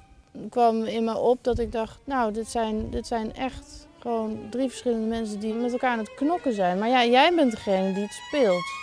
kwam 0.50 0.84
in 0.84 1.04
me 1.04 1.18
op 1.18 1.44
dat 1.44 1.60
ik 1.60 1.72
dacht, 1.72 2.00
nou, 2.04 2.34
dit 2.34 2.48
zijn, 2.48 2.90
dit 2.90 3.08
zijn 3.08 3.36
echt 3.36 3.88
gewoon 4.00 4.48
drie 4.50 4.70
verschillende 4.70 5.08
mensen 5.08 5.40
die 5.40 5.54
met 5.54 5.72
elkaar 5.72 5.92
aan 5.92 6.00
het 6.00 6.14
knokken 6.14 6.54
zijn. 6.54 6.80
Maar 6.80 6.90
ja, 6.90 7.06
jij 7.06 7.36
bent 7.36 7.52
degene 7.52 7.94
die 7.94 8.04
het 8.04 8.22
speelt. 8.28 8.83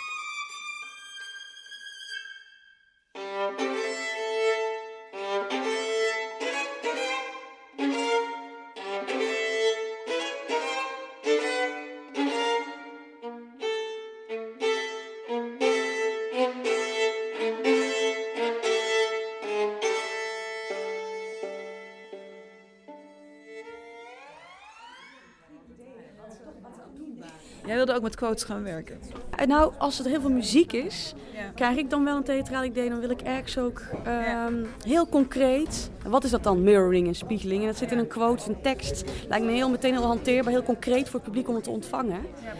Ook 27.95 28.01
met 28.01 28.15
quotes 28.15 28.43
gaan 28.43 28.63
werken? 28.63 28.99
Eh, 29.35 29.47
nou, 29.47 29.73
als 29.77 29.97
het 29.97 30.07
heel 30.07 30.21
veel 30.21 30.29
muziek 30.29 30.73
is, 30.73 31.13
krijg 31.55 31.77
ik 31.77 31.89
dan 31.89 32.03
wel 32.03 32.17
een 32.17 32.23
theatraal 32.23 32.63
idee. 32.63 32.89
Dan 32.89 32.99
wil 32.99 33.09
ik 33.09 33.21
ergens 33.21 33.57
ook 33.57 33.81
ehm, 34.03 34.65
heel 34.85 35.07
concreet. 35.07 35.89
Wat 36.07 36.23
is 36.23 36.31
dat 36.31 36.43
dan? 36.43 36.63
Mirroring 36.63 37.07
en 37.07 37.15
spiegeling. 37.15 37.61
En 37.61 37.67
dat 37.67 37.77
zit 37.77 37.91
in 37.91 37.97
een 37.97 38.07
quote, 38.07 38.49
een 38.49 38.61
tekst. 38.61 39.03
Lijkt 39.27 39.45
me 39.45 39.51
heel 39.51 39.69
meteen 39.69 39.93
heel 39.93 40.05
hanteerbaar, 40.05 40.53
heel 40.53 40.63
concreet 40.63 41.09
voor 41.09 41.19
het 41.19 41.23
publiek 41.23 41.47
om 41.47 41.55
het 41.55 41.63
te 41.63 41.69
ontvangen. 41.69 42.21
Ja, 42.43 42.53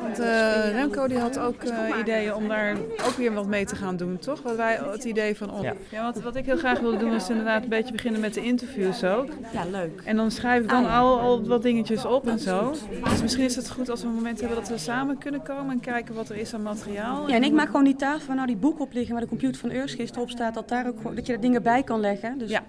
want 0.00 0.20
uh, 0.20 0.70
Remco 0.72 1.06
die 1.08 1.18
had 1.18 1.38
ook 1.38 1.64
uh, 1.64 1.98
ideeën 2.00 2.34
om 2.34 2.48
daar 2.48 2.76
ook 3.06 3.14
weer 3.16 3.32
wat 3.32 3.46
mee 3.46 3.64
te 3.64 3.76
gaan 3.76 3.96
doen, 3.96 4.18
toch? 4.18 4.42
Wat 4.42 4.56
wij 4.56 4.78
het 4.90 5.04
idee 5.04 5.36
van 5.36 5.50
op. 5.50 5.74
Ja. 5.90 6.02
wat, 6.02 6.22
wat 6.22 6.36
ik 6.36 6.44
heel 6.44 6.56
graag 6.56 6.80
wilde 6.80 6.96
doen 6.96 7.14
is 7.14 7.28
inderdaad 7.28 7.62
een 7.62 7.68
beetje 7.68 7.92
beginnen 7.92 8.20
met 8.20 8.34
de 8.34 8.42
interviews 8.42 9.04
ook. 9.04 9.28
Ja, 9.52 9.64
leuk. 9.70 10.00
En 10.04 10.16
dan 10.16 10.30
schrijf 10.30 10.62
ik 10.62 10.68
dan 10.68 10.86
ah, 10.86 10.98
al, 10.98 11.20
al 11.20 11.46
wat 11.46 11.62
dingetjes 11.62 12.04
op 12.04 12.26
en 12.26 12.38
zo. 12.38 12.74
Dus 13.04 13.22
misschien 13.22 13.44
is 13.44 13.56
het 13.56 13.70
goed 13.70 13.90
als 13.90 14.00
we 14.00 14.06
een 14.06 14.14
moment 14.14 14.40
hebben 14.40 14.58
dat 14.58 14.68
we 14.68 14.78
samen 14.78 15.18
kunnen 15.18 15.42
komen 15.42 15.72
en 15.72 15.80
kijken 15.80 16.14
wat 16.14 16.28
er 16.28 16.36
is 16.36 16.54
aan 16.54 16.62
materiaal. 16.62 17.28
Ja, 17.28 17.34
en 17.34 17.44
ik 17.44 17.52
maak 17.52 17.66
gewoon 17.66 17.84
die 17.84 17.96
tafel 17.96 18.26
waar 18.26 18.36
nou 18.36 18.46
die 18.46 18.56
boek 18.56 18.80
op 18.80 18.92
liggen, 18.92 19.12
waar 19.12 19.22
de 19.22 19.28
computer 19.28 19.60
van 19.60 19.70
Eursgist 19.70 20.16
op 20.16 20.30
staat, 20.30 20.54
dat, 20.54 20.68
daar 20.68 20.86
ook, 20.86 21.16
dat 21.16 21.26
je 21.26 21.32
er 21.32 21.40
dingen 21.40 21.62
bij 21.62 21.82
kan 21.82 22.00
leggen. 22.00 22.38
Dus 22.38 22.50
ja. 22.50 22.62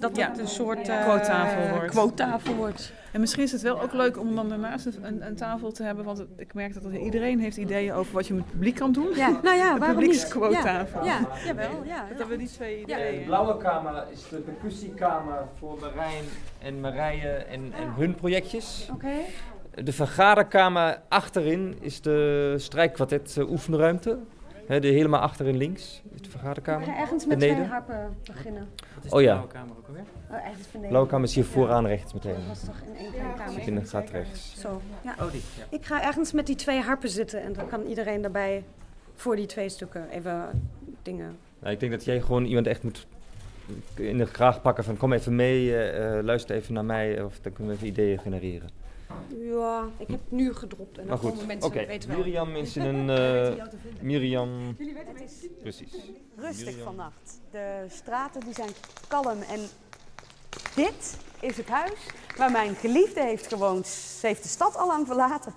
Dat 0.00 0.16
het 0.16 0.38
een 0.38 0.48
soort 0.48 0.88
uh, 0.88 1.02
quote-tafel 1.02 2.54
wordt. 2.54 2.54
Wordt. 2.56 2.92
En 3.12 3.20
misschien 3.20 3.42
is 3.42 3.52
het 3.52 3.62
wel 3.62 3.80
ook 3.80 3.92
leuk 3.92 4.18
om 4.18 4.34
dan 4.34 4.48
daarnaast 4.48 4.86
een, 4.86 5.26
een 5.26 5.36
tafel 5.36 5.72
te 5.72 5.82
hebben. 5.82 6.04
Want 6.04 6.24
ik 6.36 6.54
merk 6.54 6.74
dat 6.74 6.92
iedereen 6.92 7.40
heeft 7.40 7.56
ideeën 7.56 7.92
over 7.92 8.12
wat 8.12 8.26
je 8.26 8.34
met 8.34 8.42
het 8.42 8.52
publiek 8.52 8.74
kan 8.74 8.92
doen. 8.92 9.14
Ja, 9.14 9.40
nou 9.42 9.56
ja, 9.56 9.78
waarom 9.78 10.02
niet? 10.02 10.36
Ja, 10.50 10.86
ja, 11.02 11.26
jawel. 11.46 11.82
Ja, 11.84 12.00
dat 12.08 12.18
hebben 12.18 12.28
we 12.28 12.36
die 12.36 12.48
twee 12.48 12.80
ideeën. 12.80 13.18
De 13.18 13.24
blauwe 13.24 13.56
kamer 13.56 14.04
is 14.10 14.28
de 14.28 14.36
percussiekamer 14.36 15.46
voor 15.58 15.78
Marijn 15.80 16.24
en 16.58 16.80
Marije 16.80 17.28
en, 17.28 17.72
en 17.72 17.92
hun 17.96 18.14
projectjes. 18.14 18.88
Oké. 18.92 19.12
De 19.84 19.92
vergaderkamer 19.92 21.00
achterin 21.08 21.76
is 21.80 22.00
de 22.00 22.54
strijkkwartet 22.56 23.36
uh, 23.38 23.50
oefenruimte. 23.50 24.18
He, 24.68 24.80
de 24.80 24.88
helemaal 24.88 25.20
achterin 25.20 25.56
links 25.56 26.02
is 26.14 26.22
de 26.22 26.30
vergaderkamer. 26.30 26.86
We 26.86 26.92
gaan 26.92 27.00
ergens 27.00 27.26
met 27.26 27.38
Beneden. 27.38 27.56
twee 27.56 27.68
harpen 27.68 28.16
beginnen. 28.24 28.68
Wat 28.94 29.04
is 29.04 29.10
oh, 29.10 29.16
de 29.16 29.22
ja. 29.22 29.32
blauwe 29.32 29.52
kamer 29.52 29.76
ook 29.76 29.86
alweer? 29.86 30.04
Oh, 30.30 30.46
ergens 30.46 30.66
beneden. 30.66 30.88
Blauwe 30.88 31.08
kamer 31.08 31.28
is 31.28 31.34
hier 31.34 31.44
vooraan 31.44 31.86
rechts 31.86 32.12
meteen. 32.12 32.34
Dat 32.34 32.46
was 32.46 32.64
toch 32.64 32.80
in 32.86 32.96
één 32.96 33.12
kamer? 33.36 33.68
in 33.68 33.74
de 33.74 33.84
gaat 33.84 34.10
rechts. 34.10 34.60
Zo, 34.60 34.80
ja. 35.04 35.14
Oh, 35.20 35.30
die, 35.30 35.42
ja. 35.58 35.64
Ik 35.76 35.84
ga 35.84 36.02
ergens 36.02 36.32
met 36.32 36.46
die 36.46 36.56
twee 36.56 36.80
harpen 36.80 37.08
zitten 37.08 37.42
en 37.42 37.52
dan 37.52 37.68
kan 37.68 37.86
iedereen 37.86 38.22
daarbij 38.22 38.64
voor 39.14 39.36
die 39.36 39.46
twee 39.46 39.68
stukken 39.68 40.08
even 40.10 40.68
dingen... 41.02 41.36
Nou, 41.58 41.72
ik 41.72 41.80
denk 41.80 41.92
dat 41.92 42.04
jij 42.04 42.20
gewoon 42.20 42.44
iemand 42.44 42.66
echt 42.66 42.82
moet 42.82 43.06
in 43.94 44.18
de 44.18 44.26
graag 44.26 44.62
pakken 44.62 44.84
van 44.84 44.96
kom 44.96 45.12
even 45.12 45.36
mee, 45.36 45.64
uh, 45.64 46.18
luister 46.22 46.56
even 46.56 46.74
naar 46.74 46.84
mij 46.84 47.22
of 47.22 47.38
dan 47.40 47.52
kunnen 47.52 47.72
we 47.72 47.78
even 47.78 47.88
ideeën 47.88 48.18
genereren. 48.18 48.68
Ja, 49.38 49.88
ik 49.96 50.08
heb 50.08 50.20
nu 50.28 50.54
gedropt 50.54 50.98
en 50.98 51.06
dan 51.06 51.18
komen 51.18 51.46
mensen 51.46 51.70
okay. 51.70 51.86
weten 51.86 52.08
wel. 52.08 52.18
Miriam 52.18 52.56
is 52.56 52.76
in 52.76 52.84
een... 52.94 53.08
Uh, 53.56 53.64
Miriam... 54.00 54.74
Jullie 54.78 54.94
weten 54.94 55.16
het 55.16 55.48
Precies. 55.60 55.92
Rustig 56.36 56.66
Miriam. 56.66 56.84
vannacht. 56.84 57.40
De 57.50 57.86
straten 57.88 58.40
die 58.40 58.54
zijn 58.54 58.70
kalm 59.08 59.42
en 59.42 59.60
dit 60.74 61.18
is 61.40 61.56
het 61.56 61.68
huis 61.68 62.06
waar 62.36 62.50
mijn 62.50 62.74
geliefde 62.74 63.22
heeft 63.22 63.46
gewoond. 63.46 63.86
Ze 63.86 64.26
heeft 64.26 64.42
de 64.42 64.48
stad 64.48 64.76
al 64.76 64.86
lang 64.86 65.06
verlaten. 65.06 65.54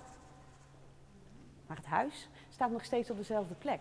Maar 1.68 1.78
het 1.78 1.86
huis 1.86 2.30
staat 2.54 2.72
nog 2.72 2.86
steeds 2.86 3.10
op 3.10 3.18
dezelfde 3.18 3.54
plek. 3.54 3.80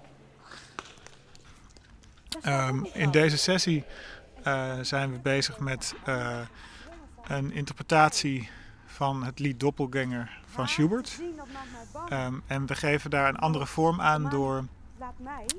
Um, 2.46 2.86
in 2.92 3.10
deze 3.10 3.38
sessie 3.38 3.84
uh, 4.46 4.78
zijn 4.80 5.12
we 5.12 5.18
bezig 5.18 5.58
met 5.58 5.94
uh, 6.08 6.40
een 7.22 7.52
interpretatie 7.52 8.50
van 9.00 9.24
het 9.24 9.38
lied 9.38 9.60
Doppelganger 9.60 10.38
van 10.46 10.68
Schubert. 10.68 11.20
Um, 12.12 12.42
en 12.46 12.66
we 12.66 12.74
geven 12.74 13.10
daar 13.10 13.28
een 13.28 13.38
andere 13.38 13.66
vorm 13.66 14.00
aan 14.00 14.30
door 14.30 14.64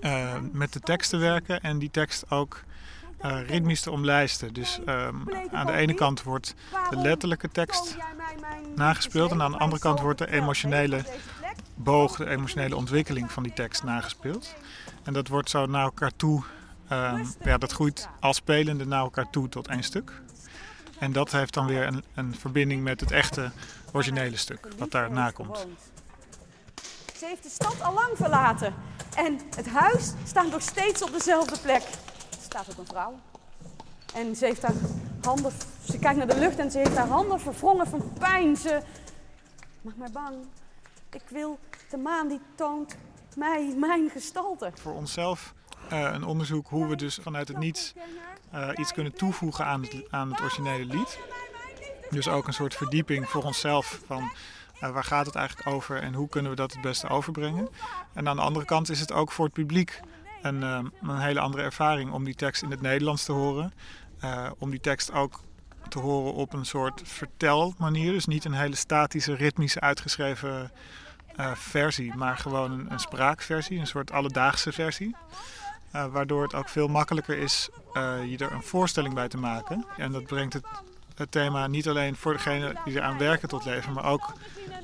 uh, 0.01 0.33
met 0.51 0.73
de 0.73 0.79
tekst 0.79 1.09
te 1.09 1.17
werken 1.17 1.61
en 1.61 1.79
die 1.79 1.91
tekst 1.91 2.31
ook 2.31 2.63
uh, 3.25 3.47
ritmisch 3.47 3.81
te 3.81 3.91
omlijsten. 3.91 4.53
Dus 4.53 4.79
um, 4.85 5.23
aan 5.51 5.65
de 5.65 5.71
ene 5.71 5.93
kant 5.93 6.23
wordt 6.23 6.55
de 6.89 6.95
letterlijke 6.95 7.49
tekst 7.49 7.97
nagespeeld 8.75 9.31
en 9.31 9.41
aan 9.41 9.51
de 9.51 9.57
andere 9.57 9.81
kant 9.81 9.99
wordt 9.99 10.19
de 10.19 10.31
emotionele 10.31 11.03
boog, 11.75 12.15
de 12.15 12.29
emotionele 12.29 12.75
ontwikkeling 12.75 13.31
van 13.31 13.43
die 13.43 13.53
tekst 13.53 13.83
nagespeeld. 13.83 14.55
En 15.03 15.13
dat 15.13 15.27
wordt 15.27 15.49
zo 15.49 15.65
naar 15.65 15.83
elkaar 15.83 16.15
toe, 16.15 16.43
um, 16.91 17.33
ja, 17.43 17.57
dat 17.57 17.71
groeit 17.71 18.09
als 18.19 18.35
spelende 18.35 18.85
naar 18.85 19.01
elkaar 19.01 19.29
toe 19.29 19.49
tot 19.49 19.67
één 19.67 19.83
stuk. 19.83 20.21
En 21.01 21.11
dat 21.11 21.31
heeft 21.31 21.53
dan 21.53 21.65
weer 21.65 21.87
een, 21.87 22.03
een 22.13 22.35
verbinding 22.35 22.83
met 22.83 22.99
het 22.99 23.11
echte 23.11 23.51
originele 23.93 24.37
stuk, 24.37 24.67
wat 24.77 24.91
daarna 24.91 25.29
komt. 25.29 25.67
Ze 27.17 27.25
heeft 27.25 27.43
de 27.43 27.49
stad 27.49 27.81
al 27.81 27.93
lang 27.93 28.17
verlaten. 28.17 28.73
En 29.15 29.39
het 29.55 29.67
huis 29.67 30.13
staat 30.25 30.51
nog 30.51 30.61
steeds 30.61 31.03
op 31.03 31.11
dezelfde 31.11 31.59
plek. 31.59 31.81
Er 31.81 32.37
staat 32.41 32.67
ook 32.71 32.77
een 32.77 32.85
vrouw. 32.85 33.19
En 34.13 34.35
ze 34.35 34.45
heeft 34.45 34.61
haar 34.61 34.75
handen... 35.21 35.51
Ze 35.83 35.99
kijkt 35.99 36.17
naar 36.17 36.27
de 36.27 36.39
lucht 36.39 36.57
en 36.57 36.71
ze 36.71 36.77
heeft 36.77 36.97
haar 36.97 37.07
handen 37.07 37.39
verwrongen 37.39 37.87
van 37.87 38.13
pijn. 38.19 38.57
Ze 38.57 38.81
maakt 39.81 39.97
mij 39.97 40.11
bang. 40.11 40.35
Ik 41.11 41.29
wil 41.29 41.59
de 41.89 41.97
maan 41.97 42.27
die 42.27 42.41
toont 42.55 42.95
mij, 43.35 43.73
mijn 43.77 44.09
gestalte. 44.09 44.71
Voor 44.73 44.93
onszelf 44.93 45.53
een 45.91 46.23
onderzoek 46.23 46.67
hoe 46.67 46.87
we 46.87 46.95
dus 46.95 47.19
vanuit 47.21 47.47
het 47.47 47.57
niets 47.57 47.93
uh, 48.53 48.69
iets 48.75 48.93
kunnen 48.93 49.13
toevoegen 49.13 49.65
aan 49.65 49.81
het, 49.81 50.03
aan 50.09 50.31
het 50.31 50.41
originele 50.41 50.85
lied. 50.85 51.19
Dus 52.09 52.27
ook 52.27 52.47
een 52.47 52.53
soort 52.53 52.75
verdieping 52.75 53.29
voor 53.29 53.43
onszelf 53.43 54.01
van 54.05 54.31
uh, 54.83 54.91
waar 54.91 55.03
gaat 55.03 55.25
het 55.25 55.35
eigenlijk 55.35 55.67
over 55.67 56.01
en 56.01 56.13
hoe 56.13 56.29
kunnen 56.29 56.51
we 56.51 56.57
dat 56.57 56.71
het 56.71 56.81
beste 56.81 57.07
overbrengen. 57.07 57.69
En 58.13 58.27
aan 58.27 58.35
de 58.35 58.41
andere 58.41 58.65
kant 58.65 58.89
is 58.89 58.99
het 58.99 59.11
ook 59.11 59.31
voor 59.31 59.45
het 59.45 59.53
publiek 59.53 59.99
een, 60.41 60.61
een 60.61 61.19
hele 61.19 61.39
andere 61.39 61.63
ervaring 61.63 62.11
om 62.11 62.23
die 62.23 62.35
tekst 62.35 62.63
in 62.63 62.71
het 62.71 62.81
Nederlands 62.81 63.23
te 63.23 63.31
horen. 63.31 63.73
om 64.57 64.69
die 64.69 64.79
tekst 64.79 65.11
ook 65.11 65.41
te 65.89 65.99
horen 65.99 66.33
op 66.33 66.53
een 66.53 66.65
soort 66.65 67.01
vertelmanier. 67.03 68.11
Dus 68.11 68.25
niet 68.25 68.45
een 68.45 68.53
hele 68.53 68.75
statische, 68.75 69.33
ritmische, 69.33 69.79
uitgeschreven 69.79 70.71
versie, 71.53 72.15
maar 72.15 72.37
gewoon 72.37 72.89
een, 72.89 72.99
spraakversie, 72.99 73.79
een 73.79 73.87
soort 73.87 74.11
alledaagse 74.11 74.71
versie. 74.71 75.15
Uh, 75.95 76.05
waardoor 76.05 76.43
het 76.43 76.53
ook 76.53 76.69
veel 76.69 76.87
makkelijker 76.87 77.37
is 77.37 77.69
uh, 77.93 78.13
je 78.25 78.37
er 78.37 78.51
een 78.51 78.63
voorstelling 78.63 79.13
bij 79.13 79.27
te 79.27 79.37
maken. 79.37 79.85
En 79.97 80.11
dat 80.11 80.23
brengt 80.23 80.53
het, 80.53 80.63
het 81.15 81.31
thema 81.31 81.67
niet 81.67 81.87
alleen 81.87 82.15
voor 82.15 82.33
degene 82.33 82.75
die 82.85 82.95
eraan 82.95 83.17
werken 83.17 83.49
tot 83.49 83.65
leven, 83.65 83.93
maar 83.93 84.05
ook 84.05 84.33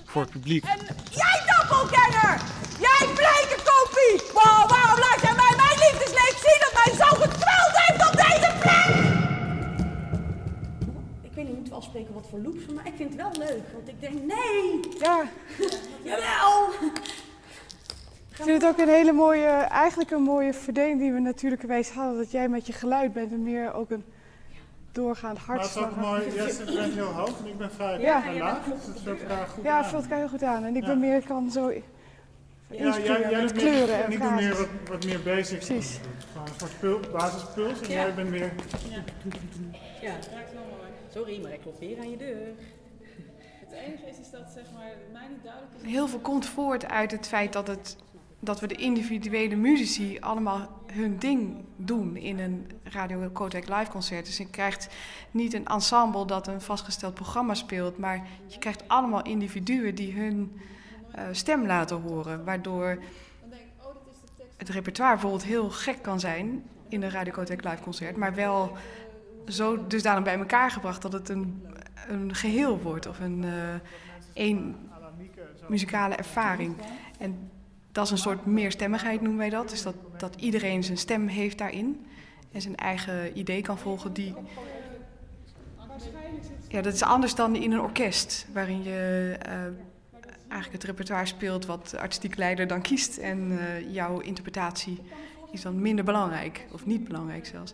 voor 0.06 0.22
het 0.22 0.32
publiek. 0.32 0.64
En 0.64 0.80
jij 1.10 1.44
doppelganger! 1.46 2.42
Jij 2.80 3.08
bleke 3.14 3.58
kopie! 3.64 4.32
Wow, 4.34 4.70
waarom 4.70 5.00
laat 5.00 5.20
jij 5.22 5.36
mij 5.36 5.54
mijn 5.56 5.78
liefdesleed 5.80 6.38
zien 6.46 6.60
dat 6.60 6.74
mij 6.74 6.94
zo 7.06 7.16
gekweld 7.16 7.74
heeft 7.74 8.08
op 8.08 8.14
deze 8.14 8.54
plek? 8.60 9.06
Ik 11.22 11.34
weet 11.34 11.46
niet, 11.46 11.56
moeten 11.56 11.74
we 11.74 11.80
afspreken 11.80 12.14
wat 12.14 12.28
voor 12.30 12.40
loops, 12.40 12.66
maar 12.76 12.88
ik 12.88 12.94
vind 12.98 13.10
het 13.14 13.22
wel 13.22 13.48
leuk. 13.48 13.64
Want 13.74 13.88
ik 13.88 14.00
denk, 14.00 14.14
nee! 14.14 14.80
Ja. 15.00 15.24
Jawel! 16.10 16.70
Ik 18.38 18.44
vind 18.44 18.62
het 18.62 18.72
ook 18.72 18.78
een 18.78 18.94
hele 18.94 19.12
mooie, 19.12 19.46
eigenlijk 19.70 20.12
een 20.12 20.22
mooie 20.22 20.54
verdeling 20.54 21.00
die 21.00 21.12
we 21.12 21.20
natuurlijkerwijs 21.20 21.90
hadden. 21.90 22.18
Dat 22.18 22.32
jij 22.32 22.50
met 22.50 22.68
je 22.68 22.74
geluid 22.74 23.14
bent 23.14 23.32
en 23.32 23.44
meer 23.44 23.74
ook 23.74 23.90
een 23.92 24.04
doorgaand 24.92 25.38
hartslag. 25.38 25.96
Maar 25.96 26.16
het 26.16 26.26
is 26.26 26.32
ook 26.32 26.38
mooi, 26.38 26.48
Jesse 26.48 26.74
bent 26.76 26.94
heel 26.94 27.06
hoog 27.06 27.40
en 27.40 27.46
ik 27.48 27.58
ben 27.58 27.72
vrij, 27.72 28.00
Ja. 28.00 28.22
vrij 28.22 28.38
laag. 28.38 28.64
Dus 28.64 28.86
het 28.86 29.00
vult 29.04 29.22
elkaar 29.22 29.48
goed 29.48 29.64
Ja, 29.64 29.72
aan. 29.72 29.78
het 29.82 29.88
vult 29.88 30.04
elkaar 30.04 30.18
heel 30.18 30.28
goed 30.30 30.44
aan. 30.44 30.64
En 30.64 30.76
ik 30.76 30.82
Ja. 30.82 30.88
ben 30.88 31.00
meer, 31.00 31.22
kan 31.22 31.52
zo 31.52 31.70
Ja, 31.72 31.82
jij, 32.70 33.04
jij 33.04 33.20
met 33.32 33.40
doet 33.42 33.54
meer- 33.54 33.72
kleuren 33.72 33.96
en 33.96 34.04
en 34.04 34.12
ik 34.12 34.22
doe 34.22 34.32
meer 34.32 34.56
wat, 34.58 34.68
wat 34.90 35.06
meer 35.06 35.22
basic. 35.24 35.58
Precies. 35.60 36.00
Gewoon 36.32 36.48
een 36.48 36.54
soort 36.58 36.80
pul, 36.80 37.00
basispuls 37.12 37.82
en 37.82 37.90
Ja. 37.90 37.94
jij 38.02 38.14
bent 38.14 38.30
meer... 38.30 38.52
Ja, 40.02 40.14
sorry, 41.14 41.42
maar 41.42 41.52
ik 41.54 41.62
klop 41.62 41.80
weer 41.80 41.98
aan 42.00 42.10
je 42.10 42.18
deur. 42.18 42.38
Het 43.66 43.72
enige 43.72 44.06
is, 44.10 44.20
is 44.20 44.30
dat 44.32 44.42
zeg 44.54 44.64
maar, 44.74 44.92
mij 45.14 45.28
niet 45.30 45.44
duidelijk 45.44 45.72
is. 45.82 45.92
Heel 45.92 46.08
veel 46.08 46.20
komt 46.20 46.46
voort 46.46 46.88
uit 46.90 47.12
het 47.12 47.28
feit 47.28 47.54
dat, 47.54 47.68
het, 47.68 47.96
dat 48.48 48.60
we 48.60 48.68
de 48.68 48.76
individuele 48.76 49.56
muzici 49.56 50.20
allemaal 50.20 50.82
hun 50.92 51.18
ding 51.18 51.66
doen 51.76 52.16
in 52.16 52.40
een 52.40 52.68
Radio 52.84 53.30
Kotek 53.30 53.70
live 53.70 53.92
concert. 53.92 54.26
Dus 54.26 54.38
je 54.38 54.50
krijgt 54.50 54.88
niet 55.32 55.54
een 55.54 55.66
ensemble 55.66 56.26
dat 56.26 56.48
een 56.48 56.62
vastgesteld 56.62 57.14
programma 57.14 57.54
speelt, 57.54 57.98
maar 57.98 58.28
je 58.46 58.58
krijgt 58.58 58.88
allemaal 58.88 59.22
individuen 59.22 59.96
die 59.96 60.14
hun 60.14 60.62
eh, 61.12 61.24
stem 61.32 61.66
laten 61.66 62.02
horen, 62.02 62.46
waardoor 62.46 63.04
het 64.58 64.70
repertoire 64.70 65.14
bijvoorbeeld 65.14 65.44
heel 65.44 65.70
gek 65.70 66.02
kan 66.02 66.20
zijn 66.20 66.64
in 66.90 67.04
een 67.04 67.12
Radio 67.12 67.34
Kotek 67.34 67.64
live 67.64 67.82
concert, 67.82 68.16
maar 68.16 68.36
wel 68.36 68.78
zo 69.48 69.88
dusdanig 69.88 70.24
bij 70.24 70.38
elkaar 70.38 70.72
gebracht 70.72 71.02
dat 71.02 71.14
het 71.14 71.30
een, 71.30 71.66
een 72.08 72.36
geheel 72.36 72.80
wordt 72.82 73.08
of 73.08 73.20
een 73.20 73.46
één 74.34 74.76
muzikale 75.68 76.16
ervaring. 76.16 76.76
En 77.20 77.50
dat 77.98 78.06
is 78.06 78.12
een 78.12 78.18
soort 78.18 78.46
meerstemmigheid 78.46 79.22
noemen 79.22 79.40
wij 79.40 79.50
dat. 79.50 79.70
Dus 79.70 79.84
dat, 79.84 79.96
dat 80.18 80.36
iedereen 80.36 80.84
zijn 80.84 80.98
stem 80.98 81.28
heeft 81.28 81.58
daarin 81.58 82.06
en 82.52 82.62
zijn 82.62 82.76
eigen 82.76 83.38
idee 83.38 83.62
kan 83.62 83.78
volgen 83.78 84.14
die 84.14 84.34
ja, 86.68 86.82
dat 86.82 86.94
is 86.94 87.04
anders 87.04 87.36
dan 87.36 87.56
in 87.56 87.72
een 87.72 87.80
orkest, 87.80 88.48
waarin 88.54 88.84
je 88.84 89.36
eh, 89.40 89.52
eigenlijk 90.48 90.72
het 90.72 90.84
repertoire 90.84 91.26
speelt 91.26 91.66
wat 91.66 91.90
de 91.90 92.00
artistiek 92.00 92.36
leider 92.36 92.68
dan 92.68 92.82
kiest. 92.82 93.18
En 93.18 93.60
eh, 93.60 93.94
jouw 93.94 94.20
interpretatie 94.20 95.02
is 95.52 95.62
dan 95.62 95.82
minder 95.82 96.06
belangrijk, 96.06 96.66
of 96.72 96.86
niet 96.86 97.08
belangrijk 97.08 97.46
zelfs. 97.46 97.74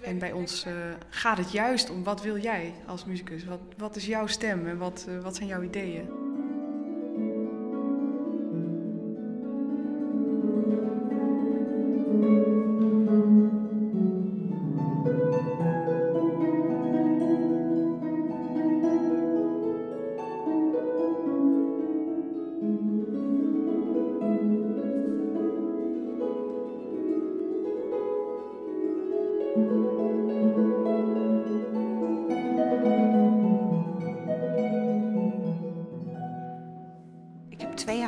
En 0.00 0.18
bij 0.18 0.32
ons 0.32 0.64
eh, 0.64 0.72
gaat 1.08 1.38
het 1.38 1.52
juist 1.52 1.90
om 1.90 2.04
wat 2.04 2.22
wil 2.22 2.38
jij 2.38 2.74
als 2.86 3.04
muzikus? 3.04 3.44
Wat, 3.44 3.60
wat 3.76 3.96
is 3.96 4.06
jouw 4.06 4.26
stem 4.26 4.66
en 4.66 4.78
wat, 4.78 5.06
wat 5.22 5.36
zijn 5.36 5.48
jouw 5.48 5.62
ideeën? 5.62 6.25
Ik 29.56 30.05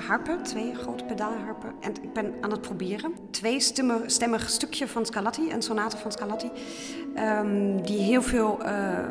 harpen, 0.09 0.43
twee 0.43 0.75
grote 0.75 1.05
pedaalharpen. 1.05 1.73
En 1.81 1.93
ik 2.03 2.13
ben 2.13 2.35
aan 2.41 2.51
het 2.51 2.61
proberen. 2.61 3.13
Twee 3.31 3.61
stemmen, 3.61 4.11
stemmig 4.11 4.51
stukje 4.51 4.89
van 4.89 5.07
Scarlatti, 5.07 5.53
een 5.53 5.63
sonate 5.63 5.97
van 5.97 6.13
Scarlatti. 6.13 6.51
ehm, 7.15 7.83
die 7.83 7.99
heel 7.99 8.23
veel, 8.23 8.63
eh, 8.63 9.05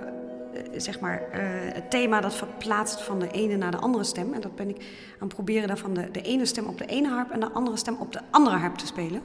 zeg 0.76 1.00
maar, 1.00 1.22
eh, 1.32 1.40
het 1.74 1.92
thema 1.92 2.22
dat 2.22 2.36
verplaatst 2.36 3.02
van 3.02 3.20
de 3.20 3.32
ene 3.32 3.56
naar 3.56 3.72
de 3.72 3.78
andere 3.78 4.04
stem. 4.04 4.34
En 4.34 4.42
dat 4.42 4.56
ben 4.56 4.70
ik 4.70 4.78
aan 5.20 5.28
het 5.28 5.34
proberen 5.34 5.68
daarvan 5.68 5.94
de, 5.94 6.12
de 6.12 6.22
ene 6.22 6.46
stem 6.46 6.66
op 6.66 6.78
de 6.78 6.86
ene 6.86 7.08
harp 7.08 7.32
en 7.32 7.40
de 7.40 7.52
andere 7.52 7.78
stem 7.78 7.96
op 8.00 8.14
de 8.14 8.20
andere 8.32 8.56
harp 8.56 8.76
te 8.76 8.86
spelen. 8.86 9.22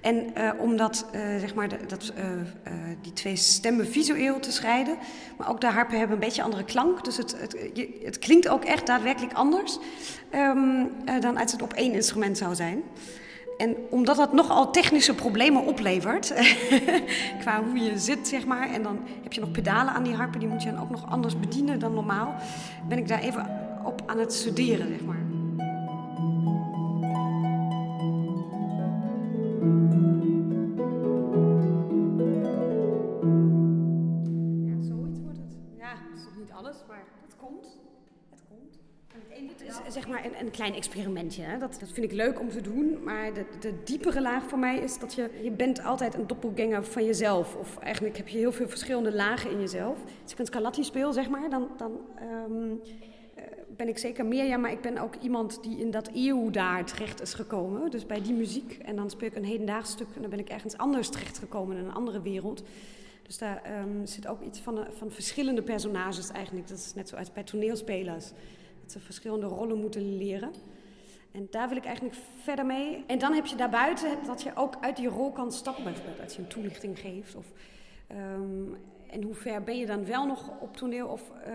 En 0.00 0.34
eh, 0.34 0.50
om 0.58 0.76
dat, 0.76 1.06
eh, 1.12 1.20
zeg 1.20 1.54
maar, 1.54 1.68
dat, 1.88 2.12
eh, 2.16 2.30
eh, 2.30 2.72
die 3.02 3.12
twee 3.12 3.36
stemmen 3.36 3.86
visueel 3.86 4.40
te 4.40 4.52
scheiden. 4.52 4.96
Maar 5.38 5.50
ook 5.50 5.60
de 5.60 5.66
harpen 5.66 5.98
hebben 5.98 6.16
een 6.16 6.24
beetje 6.24 6.42
andere 6.42 6.64
klank. 6.64 7.04
Dus 7.04 7.16
het, 7.16 7.40
het, 7.40 7.56
het 8.02 8.18
klinkt 8.18 8.48
ook 8.48 8.64
echt 8.64 8.86
daadwerkelijk 8.86 9.32
anders 9.32 9.78
ehm, 10.30 10.84
eh, 11.04 11.20
dan 11.20 11.36
als 11.36 11.52
het 11.52 11.62
op 11.62 11.72
één 11.72 11.92
instrument 11.92 12.38
zou 12.38 12.54
zijn. 12.54 12.82
En 13.56 13.76
omdat 13.90 14.16
dat 14.16 14.32
nogal 14.32 14.70
technische 14.70 15.14
problemen 15.14 15.64
oplevert, 15.64 16.34
qua 17.40 17.62
hoe 17.62 17.78
je 17.78 17.98
zit, 17.98 18.28
zeg 18.28 18.46
maar, 18.46 18.70
en 18.70 18.82
dan 18.82 18.98
heb 19.22 19.32
je 19.32 19.40
nog 19.40 19.50
pedalen 19.50 19.94
aan 19.94 20.02
die 20.02 20.14
harpen, 20.14 20.40
die 20.40 20.48
moet 20.48 20.62
je 20.62 20.70
dan 20.70 20.80
ook 20.80 20.90
nog 20.90 21.10
anders 21.10 21.38
bedienen 21.38 21.78
dan 21.78 21.94
normaal, 21.94 22.34
ben 22.88 22.98
ik 22.98 23.08
daar 23.08 23.20
even 23.20 23.50
op 23.84 24.02
aan 24.06 24.18
het 24.18 24.32
studeren, 24.32 24.88
zeg 24.88 25.04
maar. 25.04 25.17
Is 39.66 39.92
zeg 39.94 40.08
maar 40.08 40.24
een, 40.24 40.40
een 40.40 40.50
klein 40.50 40.74
experimentje. 40.74 41.42
Hè. 41.42 41.58
Dat, 41.58 41.76
dat 41.80 41.90
vind 41.92 42.06
ik 42.06 42.12
leuk 42.12 42.40
om 42.40 42.48
te 42.50 42.60
doen. 42.60 43.02
Maar 43.04 43.34
de, 43.34 43.44
de 43.60 43.82
diepere 43.84 44.20
laag 44.20 44.48
voor 44.48 44.58
mij 44.58 44.78
is 44.78 44.98
dat 44.98 45.14
je... 45.14 45.30
Je 45.42 45.50
bent 45.50 45.82
altijd 45.82 46.14
een 46.14 46.26
doppelganger 46.26 46.84
van 46.84 47.04
jezelf. 47.04 47.56
Of 47.56 47.78
eigenlijk 47.78 48.16
heb 48.16 48.28
je 48.28 48.38
heel 48.38 48.52
veel 48.52 48.68
verschillende 48.68 49.12
lagen 49.12 49.50
in 49.50 49.60
jezelf. 49.60 49.98
Als 50.22 50.32
ik 50.32 50.38
een 50.38 50.46
Scarlatti 50.46 50.84
speel, 50.84 51.12
zeg 51.12 51.28
maar, 51.28 51.50
dan... 51.50 51.68
dan 51.76 52.00
ehm, 52.16 52.70
eh, 53.34 53.44
ben 53.76 53.88
ik 53.88 53.98
zeker 53.98 54.26
meer, 54.26 54.44
ja, 54.44 54.56
maar 54.56 54.72
ik 54.72 54.80
ben 54.80 54.98
ook 54.98 55.14
iemand 55.14 55.62
die 55.62 55.78
in 55.78 55.90
dat 55.90 56.10
eeuw 56.14 56.50
daar 56.50 56.84
terecht 56.84 57.20
is 57.20 57.34
gekomen. 57.34 57.90
Dus 57.90 58.06
bij 58.06 58.22
die 58.22 58.34
muziek. 58.34 58.78
En 58.82 58.96
dan 58.96 59.10
speel 59.10 59.28
ik 59.28 59.36
een 59.36 59.44
hedendaags 59.44 59.90
stuk 59.90 60.08
en 60.14 60.20
dan 60.20 60.30
ben 60.30 60.38
ik 60.38 60.48
ergens 60.48 60.76
anders 60.76 61.08
terechtgekomen 61.08 61.76
in 61.76 61.84
een 61.84 61.94
andere 61.94 62.22
wereld. 62.22 62.62
Dus 63.22 63.38
daar 63.38 63.62
ehm, 63.62 64.06
zit 64.06 64.26
ook 64.26 64.42
iets 64.42 64.60
van, 64.60 64.78
eh, 64.78 64.90
van 64.90 65.10
verschillende 65.10 65.62
personages 65.62 66.30
eigenlijk. 66.30 66.68
Dat 66.68 66.78
is 66.78 66.94
net 66.94 67.08
zoals 67.08 67.32
bij 67.32 67.42
toneelspelers. 67.42 68.32
Verschillende 68.98 69.46
rollen 69.46 69.80
moeten 69.80 70.16
leren. 70.16 70.52
En 71.32 71.46
daar 71.50 71.68
wil 71.68 71.76
ik 71.76 71.84
eigenlijk 71.84 72.16
verder 72.42 72.66
mee. 72.66 73.04
En 73.06 73.18
dan 73.18 73.32
heb 73.32 73.46
je 73.46 73.56
daarbuiten 73.56 74.18
dat 74.26 74.42
je 74.42 74.50
ook 74.54 74.74
uit 74.80 74.96
die 74.96 75.08
rol 75.08 75.32
kan 75.32 75.52
stappen. 75.52 75.84
Bijvoorbeeld 75.84 76.20
als 76.20 76.36
je 76.36 76.42
een 76.42 76.48
toelichting 76.48 76.98
geeft. 76.98 77.34
Of 77.34 77.46
Ehm, 78.08 78.72
en 79.06 79.22
hoe 79.22 79.34
ver 79.34 79.62
ben 79.62 79.78
je 79.78 79.86
dan 79.86 80.04
wel 80.04 80.26
nog 80.26 80.60
op 80.60 80.76
toneel 80.76 81.08
of 81.08 81.32
uh, 81.46 81.54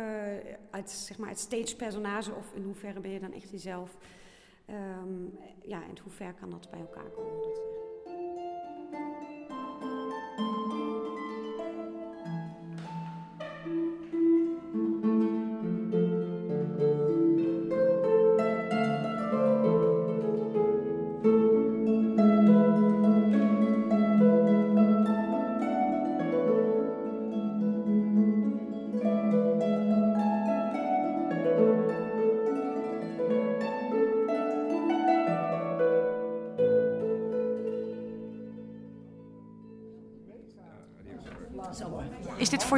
uit, 0.69 0.89
zeg 0.91 1.17
maar, 1.17 1.29
het 1.29 1.39
stage 1.39 1.75
personage 1.75 2.33
of 2.35 2.53
in 2.53 2.63
hoeverre 2.63 2.99
ben 2.99 3.11
je 3.11 3.19
dan 3.19 3.33
echt 3.33 3.49
jezelf? 3.49 3.97
Um, 4.69 5.37
ja, 5.61 5.83
en 5.83 5.97
hoe 6.03 6.11
ver 6.11 6.33
kan 6.33 6.49
dat 6.49 6.69
bij 6.69 6.79
elkaar 6.79 7.09
komen? 7.09 7.41
Dat, 7.41 7.61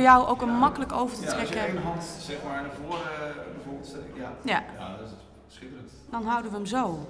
jou 0.05 0.27
ook 0.27 0.41
een 0.41 0.57
makkelijk 0.57 0.91
over 0.91 1.17
te 1.17 1.25
trekken? 1.25 1.55
Ja, 1.55 1.61
als 1.61 1.71
je 1.71 1.77
één 1.77 1.83
hand 1.83 2.03
zeg 2.03 2.37
maar 2.47 2.61
naar 2.61 2.71
voren 2.83 3.33
bijvoorbeeld 3.55 3.87
steekt, 3.87 4.17
ja. 4.17 4.31
Ja. 4.41 4.63
ja, 4.79 4.95
dat 4.97 5.07
is 5.07 5.13
schitterend. 5.55 5.91
Dan 6.09 6.25
houden 6.25 6.51
we 6.51 6.57
hem 6.57 6.65
zo. 6.65 7.07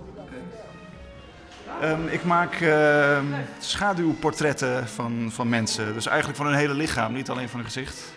Um, 1.83 2.07
ik 2.07 2.23
maak 2.23 2.59
uh, 2.59 3.19
schaduwportretten 3.59 4.87
van, 4.87 5.29
van 5.31 5.49
mensen. 5.49 5.93
Dus 5.93 6.05
eigenlijk 6.05 6.37
van 6.37 6.47
hun 6.47 6.55
hele 6.55 6.73
lichaam, 6.73 7.13
niet 7.13 7.29
alleen 7.29 7.49
van 7.49 7.59
hun 7.59 7.69
gezicht. 7.69 8.13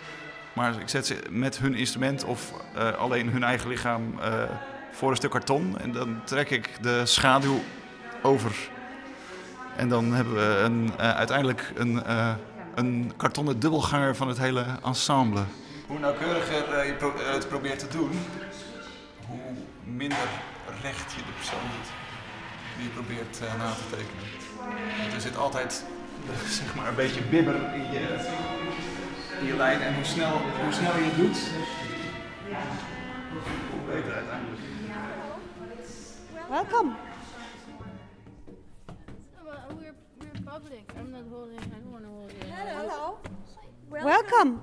Maar 0.53 0.79
ik 0.79 0.89
zet 0.89 1.07
ze 1.07 1.15
met 1.29 1.57
hun 1.57 1.75
instrument 1.75 2.23
of 2.23 2.53
uh, 2.75 2.91
alleen 2.91 3.29
hun 3.29 3.43
eigen 3.43 3.69
lichaam 3.69 4.13
uh, 4.19 4.43
voor 4.91 5.09
een 5.09 5.15
stuk 5.15 5.31
karton. 5.31 5.77
En 5.79 5.91
dan 5.91 6.21
trek 6.23 6.49
ik 6.49 6.69
de 6.81 7.05
schaduw 7.05 7.59
over. 8.21 8.69
En 9.75 9.89
dan 9.89 10.13
hebben 10.13 10.33
we 10.33 10.61
een, 10.63 10.91
uh, 10.99 11.15
uiteindelijk 11.15 11.71
een, 11.75 12.03
een 12.79 13.11
kartonnen 13.17 13.59
dubbelganger 13.59 14.15
van 14.15 14.27
het 14.27 14.37
hele 14.37 14.65
ensemble. 14.83 15.43
Hoe 15.87 15.99
nauwkeuriger 15.99 16.85
je 16.85 16.93
pro 16.93 17.13
het 17.17 17.47
probeert 17.47 17.79
te 17.79 17.87
doen, 17.87 18.11
hoe 19.27 19.39
minder 19.83 20.27
recht 20.81 21.13
je 21.13 21.17
de 21.17 21.31
persoon 21.37 21.59
doet 21.59 21.89
die 22.77 22.87
je 22.87 22.93
probeert 22.93 23.39
uh, 23.43 23.57
na 23.57 23.71
te 23.73 23.83
tekenen. 23.89 24.27
Want 25.01 25.13
er 25.13 25.21
zit 25.21 25.37
altijd 25.37 25.85
zeg 26.59 26.75
maar 26.75 26.87
een 26.87 26.95
beetje 26.95 27.21
bibber 27.21 27.55
in 27.73 27.91
je, 27.91 28.29
in 29.39 29.45
je 29.45 29.55
lijn 29.55 29.81
en 29.81 29.95
hoe, 29.95 30.03
snel, 30.03 30.37
hoe 30.63 30.73
sneller 30.73 30.97
je 30.97 31.05
het 31.05 31.15
doet, 31.15 31.37
hoe 33.71 33.95
beter 33.95 34.13
uiteindelijk. 34.13 34.61
Welkom. 36.49 36.95
We're, 39.43 39.93
we're 40.19 40.41
public. 40.43 40.91
I'm 40.97 41.11
not 41.11 41.23
holding. 41.31 41.59
I 41.59 41.79
don't 41.83 41.91
want 41.91 42.03
to 42.03 42.09
hold 42.09 42.28
you. 42.65 42.77
Hello. 42.77 43.17
Welcome. 43.89 44.53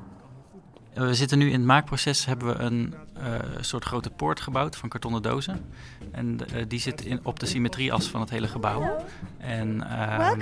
We 0.95 1.15
zitten 1.15 1.39
nu 1.39 1.47
in 1.47 1.53
het 1.53 1.65
maakproces, 1.65 2.25
hebben 2.25 2.49
we 2.49 2.55
een 2.55 2.95
uh, 3.19 3.23
soort 3.61 3.85
grote 3.85 4.11
poort 4.11 4.41
gebouwd 4.41 4.77
van 4.77 4.89
kartonnen 4.89 5.23
dozen. 5.23 5.73
En 6.13 6.39
uh, 6.55 6.63
die 6.69 6.81
zit 6.81 7.05
in, 7.05 7.21
op 7.23 7.41
de 7.41 7.47
symmetrieas 7.47 8.07
van 8.07 8.21
het 8.21 8.31
hele 8.31 8.49
gebouw. 8.49 9.05
En, 9.39 9.77
uh, 9.77 10.33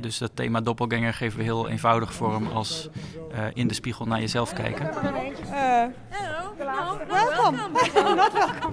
dus 0.00 0.18
dat 0.18 0.30
thema 0.34 0.60
doppelganger 0.60 1.14
geven 1.14 1.38
we 1.38 1.44
heel 1.44 1.68
eenvoudig 1.68 2.14
vorm 2.14 2.46
als 2.46 2.88
in 3.54 3.68
de 3.68 3.74
spiegel 3.74 4.06
naar 4.06 4.20
jezelf 4.20 4.52
kijken. 4.52 4.90
Hallo. 6.62 6.98
Welkom. 7.08 7.56
Not 8.16 8.32
welkom. 8.44 8.70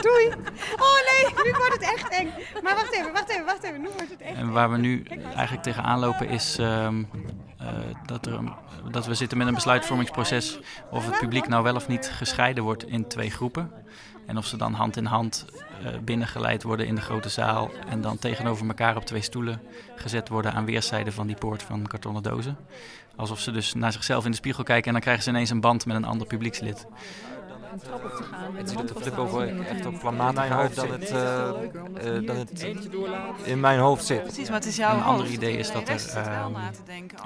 Doei. 0.00 0.26
Oh 0.76 0.98
nee, 1.10 1.44
nu 1.44 1.52
wordt 1.58 1.72
het 1.72 1.82
echt 1.82 2.08
eng. 2.08 2.30
Maar 2.62 2.74
wacht 2.74 2.92
even, 2.92 3.12
wacht 3.12 3.28
even, 3.28 3.44
wacht 3.44 3.62
even. 3.62 3.80
Nu 3.80 3.88
wordt 3.96 4.10
het 4.10 4.20
echt 4.20 4.36
En 4.36 4.52
waar 4.52 4.70
we 4.70 4.78
nu 4.78 5.02
eigenlijk 5.34 5.62
tegenaan 5.62 5.98
lopen 5.98 6.28
is 6.28 6.58
um, 6.58 7.08
uh, 7.60 7.68
dat, 8.06 8.26
er, 8.26 8.40
dat 8.90 9.06
we 9.06 9.14
zitten 9.14 9.38
met 9.38 9.46
een 9.46 9.54
besluitvormingsproces 9.54 10.58
of 10.90 11.06
het 11.06 11.18
publiek 11.18 11.48
nou 11.48 11.62
wel 11.62 11.74
of 11.74 11.88
niet 11.88 12.10
gescheiden 12.10 12.64
wordt 12.64 12.86
in 12.86 13.08
twee 13.08 13.30
groepen. 13.30 13.72
En 14.26 14.36
of 14.36 14.46
ze 14.46 14.56
dan 14.56 14.72
hand 14.72 14.96
in 14.96 15.04
hand 15.04 15.46
uh, 15.54 15.62
binnengeleid 16.04 16.62
worden 16.62 16.86
in 16.86 16.94
de 16.94 17.00
grote 17.00 17.28
zaal 17.28 17.70
en 17.88 18.00
dan 18.00 18.18
tegenover 18.18 18.66
elkaar 18.66 18.96
op 18.96 19.04
twee 19.04 19.22
stoelen 19.22 19.60
gezet 19.96 20.28
worden 20.28 20.52
aan 20.52 20.64
weerszijden 20.64 21.12
van 21.12 21.26
die 21.26 21.36
poort 21.36 21.62
van 21.62 21.86
kartonnen 21.86 22.22
dozen. 22.22 22.56
Alsof 23.16 23.40
ze 23.40 23.50
dus 23.50 23.74
naar 23.74 23.92
zichzelf 23.92 24.24
in 24.24 24.30
de 24.30 24.36
spiegel 24.36 24.64
kijken 24.64 24.86
en 24.86 24.92
dan 24.92 25.00
krijgen 25.00 25.22
ze 25.22 25.30
ineens 25.30 25.50
een 25.50 25.60
band 25.60 25.86
met 25.86 25.96
een 25.96 26.04
ander 26.04 26.26
publiekslid. 26.26 26.86
Een 27.72 27.78
trap 27.78 28.04
op 28.04 28.16
te 28.16 28.22
gaan. 28.22 28.56
Het 28.56 28.70
ziet 28.70 28.90
er 28.90 28.96
flip 28.96 29.18
over 29.18 29.66
echt 29.66 29.86
op 29.86 29.98
planmatiger 29.98 30.56
uit 30.56 30.74
dan 30.74 30.90
het, 30.90 31.10
uh, 31.10 31.50
uh, 32.18 32.26
dan 32.26 32.36
het 32.36 32.66
in 33.44 33.60
mijn 33.60 33.78
hoofd 33.78 34.04
zit. 34.04 34.22
Precies, 34.22 34.48
maar 34.48 34.58
het 34.58 34.68
is 34.68 34.76
jouw 34.76 34.96
Een 34.96 35.02
ander 35.02 35.26
idee 35.26 35.56
is 35.56 35.72
dat 35.72 35.86
De 35.86 35.92
er 35.92 36.26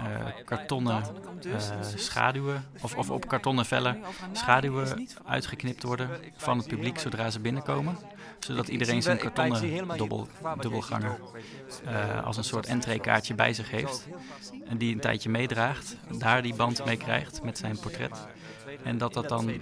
uh, 0.00 0.26
kartonnen 0.44 1.02
dus, 1.40 1.70
uh, 1.70 1.76
dus 1.76 1.92
dus 1.92 2.04
schaduwen 2.04 2.64
of, 2.82 2.96
of 2.96 3.10
op 3.10 3.28
kartonnen 3.28 3.64
vellen 3.64 4.00
schaduwen 4.32 5.08
uitgeknipt 5.24 5.82
worden 5.82 6.10
van 6.36 6.58
het 6.58 6.66
publiek 6.68 6.98
zodra 6.98 7.30
ze 7.30 7.40
binnenkomen. 7.40 7.98
Zodat 8.38 8.68
iedereen 8.68 9.02
zijn 9.02 9.18
kartonnen 9.18 9.88
dobbel, 9.96 10.28
dubbelganger 10.60 11.18
uh, 11.84 12.24
als 12.24 12.36
een 12.36 12.44
soort 12.44 12.66
entreekaartje 12.66 13.34
bij 13.34 13.52
zich 13.52 13.70
heeft. 13.70 14.06
En 14.64 14.78
die 14.78 14.94
een 14.94 15.00
tijdje 15.00 15.30
meedraagt, 15.30 15.96
daar 16.18 16.42
die 16.42 16.54
band 16.54 16.84
mee 16.84 16.96
krijgt 16.96 17.42
met 17.42 17.58
zijn 17.58 17.78
portret. 17.78 18.26
En 18.82 18.98
dat 18.98 19.14
dat 19.14 19.28
dan, 19.28 19.48
uh, 19.50 19.58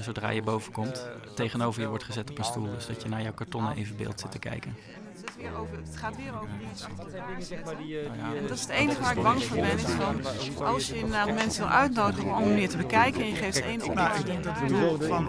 zodra 0.00 0.30
je 0.30 0.42
boven 0.42 0.72
komt, 0.72 1.08
tegenover 1.34 1.80
je 1.80 1.88
wordt 1.88 2.04
gezet 2.04 2.30
op 2.30 2.38
een 2.38 2.44
stoel. 2.44 2.70
Dus 2.74 2.86
dat 2.86 3.02
je 3.02 3.08
naar 3.08 3.22
jouw 3.22 3.34
kartonnen 3.34 3.76
evenbeeld 3.76 4.20
zit 4.20 4.30
te 4.30 4.38
kijken. 4.38 4.76
Weer 5.40 5.56
over, 5.60 5.76
het 5.76 5.96
gaat 5.96 6.16
weer 6.16 6.32
over 6.34 6.48
iets 6.72 7.48
zeg 7.48 7.64
maar, 7.64 7.76
die, 7.76 7.94
Nou 7.94 8.16
ja, 8.18 8.36
En 8.36 8.42
dat 8.46 8.50
is 8.56 8.60
het 8.60 8.70
enige 8.70 9.00
waar 9.00 9.16
ik 9.16 9.22
bang 9.22 9.44
voor 9.44 9.56
ben. 9.56 9.72
Is 9.78 9.82
van, 9.82 10.66
als 10.66 10.86
je 10.88 10.94
inderdaad 10.96 11.34
mensen 11.34 11.62
wil 11.62 11.72
uitnodigen 11.72 12.34
om 12.34 12.48
manier 12.48 12.68
te 12.68 12.76
bekijken 12.76 13.20
en 13.20 13.28
je 13.28 13.34
geeft 13.34 13.56
ze 13.56 13.62
één 13.62 13.78
Nou, 13.78 13.90
opdracht. 13.90 14.18
ik 14.18 14.26
denk 14.26 14.44
dat 14.44 14.54
en 14.56 14.66
we 14.66 14.72
daarna- 14.72 15.06
van, 15.06 15.24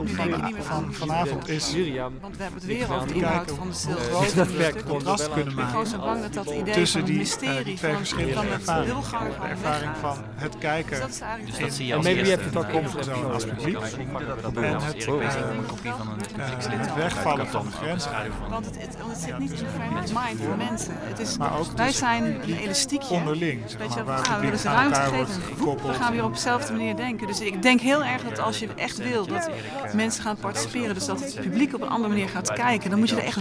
meer 0.54 0.64
van, 0.64 0.84
van. 0.84 0.94
vanavond 0.94 1.48
is 1.50 1.74
Want 2.22 2.38
we 2.38 2.44
hebben 2.44 2.60
het 2.60 2.66
weer 2.66 2.94
over 2.96 3.08
de 3.08 3.14
inhoud 3.14 3.52
van 3.52 3.68
de 3.68 3.74
stil 3.74 3.96
groot 3.96 4.36
het 4.58 4.84
contrast 4.84 5.30
kunnen 5.32 5.50
Ik 5.50 5.56
ben 5.56 5.68
gewoon 5.68 5.86
zo 5.86 5.98
maken 5.98 6.14
bang 6.22 6.34
dat 6.34 6.46
dat 6.46 6.54
idee 6.56 6.74
tussen 6.74 7.00
van 7.00 7.10
die, 7.10 7.20
het 7.20 7.30
eh, 7.32 7.38
mysterie 7.40 7.64
die 7.64 7.76
twee 7.76 7.90
van, 7.92 8.00
verschillende 8.00 8.34
van 8.34 8.46
het 8.46 8.54
ervaringen. 8.54 8.94
wilganger 8.94 9.40
De 9.42 9.48
ervaring 9.48 9.92
van 10.02 10.18
het 10.36 10.58
kijken 10.58 10.90
Dus 10.90 11.00
dat 11.00 11.10
is 11.10 11.20
eigenlijk 11.20 11.50
Dus 11.50 11.58
het 11.60 11.68
dat 11.68 11.76
zie 11.78 11.86
je 11.86 11.92
in 11.92 11.98
als 11.98 12.06
maybe 12.06 12.24
je 12.24 12.30
hebt 12.30 12.46
het 12.46 12.56
ook 12.58 12.68
een 12.68 12.76
omgezet 12.76 13.24
als 13.34 13.46
publiek. 13.46 13.76
En 13.78 13.82
En 13.84 14.80
het, 14.86 14.96
een 14.98 15.64
eh, 15.64 15.68
kopie 15.68 15.92
van 15.92 16.08
een 16.08 16.20
eh, 16.22 16.28
publiekslid. 16.28 16.80
het 16.80 16.96
wegvallen 16.96 17.48
van 17.48 17.66
de 17.66 17.72
grens. 17.72 18.04
schaduw 18.04 18.32
van. 18.40 18.50
Want 18.50 18.66
het, 18.66 18.82
het, 18.82 18.96
het 19.08 19.18
zit 19.18 19.38
niet 19.40 19.52
in 19.52 19.58
de 19.58 19.70
frame 19.76 20.00
of 20.02 20.07
mind 20.14 20.42
van 20.42 20.58
mensen. 20.58 20.94
Het 20.98 21.20
is, 21.20 21.38
Maar 21.38 21.60
ook 21.60 21.66
wij 21.76 21.88
dus 21.88 21.98
zijn 21.98 22.24
een 22.24 22.58
elastiekje. 22.58 23.16
onderling, 23.16 23.62
zeg 23.66 23.96
je, 23.96 24.04
waar 24.04 24.40
we 24.52 24.58
ze 24.58 24.68
ruimte 24.68 25.00
geven. 25.00 25.42
gekoppeld. 25.58 25.92
We 25.92 26.04
gaan 26.04 26.12
weer 26.12 26.24
op 26.24 26.34
dezelfde 26.34 26.74
manier 26.74 26.96
denken. 26.96 27.28
Dus 27.28 27.40
ik 27.42 27.62
denk 27.62 27.80
heel 27.80 28.04
erg 28.04 28.24
dat 28.24 28.40
als 28.40 28.60
je 28.60 28.68
echt 28.76 28.98
wil 28.98 29.26
dat 29.28 29.48
eh, 29.48 29.94
mensen 29.94 30.24
gaan 30.24 30.36
participeren, 30.38 30.94
dus 30.94 31.06
dat 31.06 31.20
het 31.20 31.36
publiek 31.42 31.74
op 31.76 31.82
een 31.82 31.90
andere 31.90 32.10
manier 32.10 32.30
gaat 32.30 32.54
kijken, 32.54 32.90
dan 32.90 33.00
moet 33.00 33.10
je 33.10 33.16
er 33.16 33.24
echt 33.24 33.40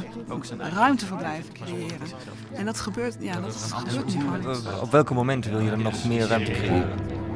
ruimte 0.58 1.06
voor 1.06 1.16
blijven 1.18 1.52
creëren. 1.52 2.06
En 2.52 2.64
dat 2.64 2.80
gebeurt, 2.80 3.16
ja, 3.20 3.40
dat 3.40 3.72
gebeurt 3.74 4.14
nu 4.14 4.20
gewoon. 4.20 4.80
Op 4.80 4.90
welke 4.90 5.14
momenten 5.14 5.50
wil 5.50 5.60
je 5.60 5.70
dan 5.70 5.82
nog 5.82 6.04
meer 6.04 6.26
ruimte 6.26 6.50
creëren? 6.50 6.88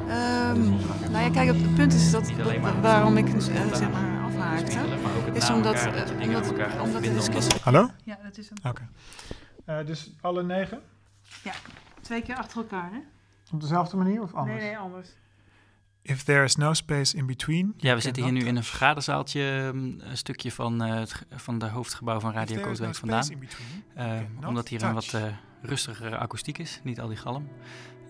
Ehm, 0.09 0.61
nou 1.11 1.25
ja, 1.25 1.31
kijk, 1.31 1.49
het 1.49 1.75
punt 1.75 1.93
is 1.95 2.11
dat, 2.11 2.25
dat 2.37 2.53
waarom 2.83 3.17
ik 3.17 3.29
eh, 3.29 3.41
zeg 3.41 3.91
maar 3.91 4.21
afhaakte, 4.27 4.79
is 5.35 5.51
omdat, 5.51 5.75
eh, 5.75 6.27
omdat, 6.27 6.81
omdat 6.81 7.03
de 7.03 7.13
discussie... 7.13 7.61
Hallo? 7.63 7.91
Ja, 8.05 8.19
dat 8.23 8.39
is 8.39 8.49
hem. 8.49 8.71
Oké. 8.71 8.89
Eh, 9.65 9.87
dus 9.87 10.13
alle 10.21 10.43
negen? 10.43 10.81
Ja, 11.45 11.53
twee 12.01 12.23
keer 12.23 12.37
achter 12.37 12.57
elkaar, 12.57 12.91
hè? 12.93 12.99
Op 13.53 13.61
dezelfde 13.61 13.97
manier 13.97 14.23
of 14.23 14.35
anders? 14.35 14.61
Nee, 14.61 14.69
nee, 14.69 14.79
anders. 14.79 15.09
If 16.03 16.23
there 16.23 16.45
is 16.45 16.57
no 16.57 16.75
space 16.75 17.17
in 17.17 17.27
between. 17.27 17.75
Ja, 17.77 17.95
we 17.95 18.01
zitten 18.01 18.23
hier 18.23 18.33
nu 18.33 18.41
in 18.41 18.57
een 18.57 18.65
vergaderzaaltje, 18.65 19.71
mm, 19.75 20.01
een 20.01 20.17
stukje 20.17 20.53
van, 20.53 20.83
eh, 20.83 20.95
het, 20.95 21.27
van 21.31 21.59
de 21.59 21.69
hoofdgebouw 21.69 22.21
van 22.21 22.33
Radio 22.33 22.57
no 22.57 22.63
Kootwijk 22.63 22.95
vandaan. 22.95 23.29
omdat 24.47 24.69
hier 24.69 24.83
een 24.83 24.95
wat 24.95 25.15
eh, 25.15 25.23
rustigere 25.63 26.17
akoestiek 26.17 26.59
is, 26.59 26.81
niet 26.83 27.01
al 27.01 27.09
die 27.09 27.17
galm. 27.17 27.49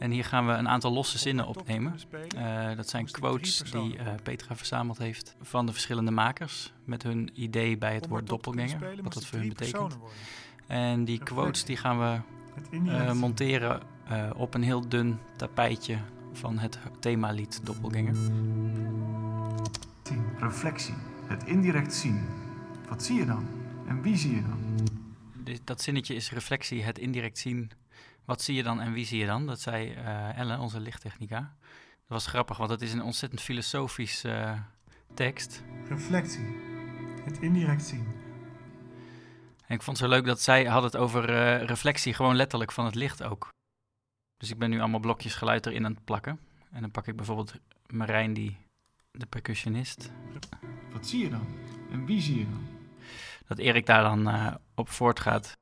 En 0.00 0.10
hier 0.10 0.24
gaan 0.24 0.46
we 0.46 0.52
een 0.52 0.68
aantal 0.68 0.92
losse 0.92 1.18
zinnen 1.18 1.46
opnemen. 1.46 1.94
Eh, 2.36 2.76
dat 2.76 2.88
zijn 2.88 3.10
quotes 3.10 3.58
die 3.70 3.96
eh, 3.98 4.06
Petra 4.22 4.56
verzameld 4.56 4.98
heeft 4.98 5.36
van 5.40 5.66
de 5.66 5.72
verschillende 5.72 6.10
makers. 6.10 6.72
Met 6.84 7.02
hun 7.02 7.30
idee 7.34 7.78
bij 7.78 7.94
het 7.94 8.08
woord 8.08 8.26
doppelganger, 8.26 9.02
wat 9.02 9.12
dat 9.14 9.26
voor 9.26 9.38
hun 9.38 9.48
betekent. 9.48 9.98
En 10.66 11.04
die 11.04 11.18
quotes 11.18 11.64
die 11.64 11.76
gaan 11.76 11.98
we 11.98 12.20
eh, 12.86 13.12
monteren 13.12 13.80
eh, 14.08 14.30
op 14.36 14.54
een 14.54 14.62
heel 14.62 14.88
dun 14.88 15.18
tapijtje 15.36 15.98
van 16.32 16.58
het 16.58 16.78
themalied 17.00 17.60
Doppelganger. 17.66 18.16
Reflectie, 20.38 20.94
het 21.26 21.44
indirect 21.44 21.94
zien. 21.94 22.20
Wat 22.88 23.02
zie 23.02 23.18
je 23.18 23.24
dan? 23.26 23.46
En 23.86 24.02
wie 24.02 24.16
zie 24.16 24.34
je 24.34 24.42
dan? 24.42 24.58
Dit- 25.44 25.60
Dat 25.64 25.82
zinnetje 25.82 26.14
is 26.14 26.30
reflectie, 26.32 26.82
het 26.82 26.98
indirect 26.98 27.38
zien. 27.38 27.70
Wat 28.30 28.42
zie 28.42 28.54
je 28.54 28.62
dan 28.62 28.80
en 28.80 28.92
wie 28.92 29.04
zie 29.04 29.18
je 29.18 29.26
dan? 29.26 29.46
Dat 29.46 29.60
zei 29.60 29.94
uh, 29.94 30.38
Ellen, 30.38 30.58
onze 30.58 30.80
lichttechnica. 30.80 31.38
Dat 31.38 32.08
was 32.08 32.26
grappig, 32.26 32.56
want 32.56 32.70
het 32.70 32.82
is 32.82 32.92
een 32.92 33.02
ontzettend 33.02 33.40
filosofisch 33.40 34.24
uh, 34.24 34.60
tekst. 35.14 35.62
Reflectie. 35.88 36.56
Het 37.24 37.38
indirect 37.38 37.84
zien. 37.84 38.06
En 39.66 39.74
ik 39.74 39.82
vond 39.82 39.98
het 39.98 40.06
zo 40.06 40.14
leuk 40.14 40.24
dat 40.24 40.40
zij 40.40 40.64
had 40.64 40.82
het 40.82 40.96
over 40.96 41.30
uh, 41.30 41.64
reflectie, 41.64 42.14
gewoon 42.14 42.36
letterlijk 42.36 42.72
van 42.72 42.84
het 42.84 42.94
licht 42.94 43.22
ook. 43.22 43.48
Dus 44.36 44.50
ik 44.50 44.58
ben 44.58 44.70
nu 44.70 44.80
allemaal 44.80 45.00
blokjes 45.00 45.34
geluid 45.34 45.66
erin 45.66 45.84
aan 45.84 45.92
het 45.94 46.04
plakken. 46.04 46.40
En 46.70 46.80
dan 46.80 46.90
pak 46.90 47.06
ik 47.06 47.16
bijvoorbeeld 47.16 47.54
Marijn, 47.86 48.34
die, 48.34 48.56
de 49.10 49.26
percussionist. 49.26 50.10
Wat 50.92 51.06
zie 51.06 51.22
je 51.22 51.30
dan? 51.30 51.46
En 51.90 52.06
wie 52.06 52.20
zie 52.20 52.38
je 52.38 52.44
dan? 52.44 52.66
Dat 53.46 53.58
Erik 53.58 53.86
daar 53.86 54.02
dan 54.02 54.58
op 54.74 54.88
voortgaat. 54.88 55.58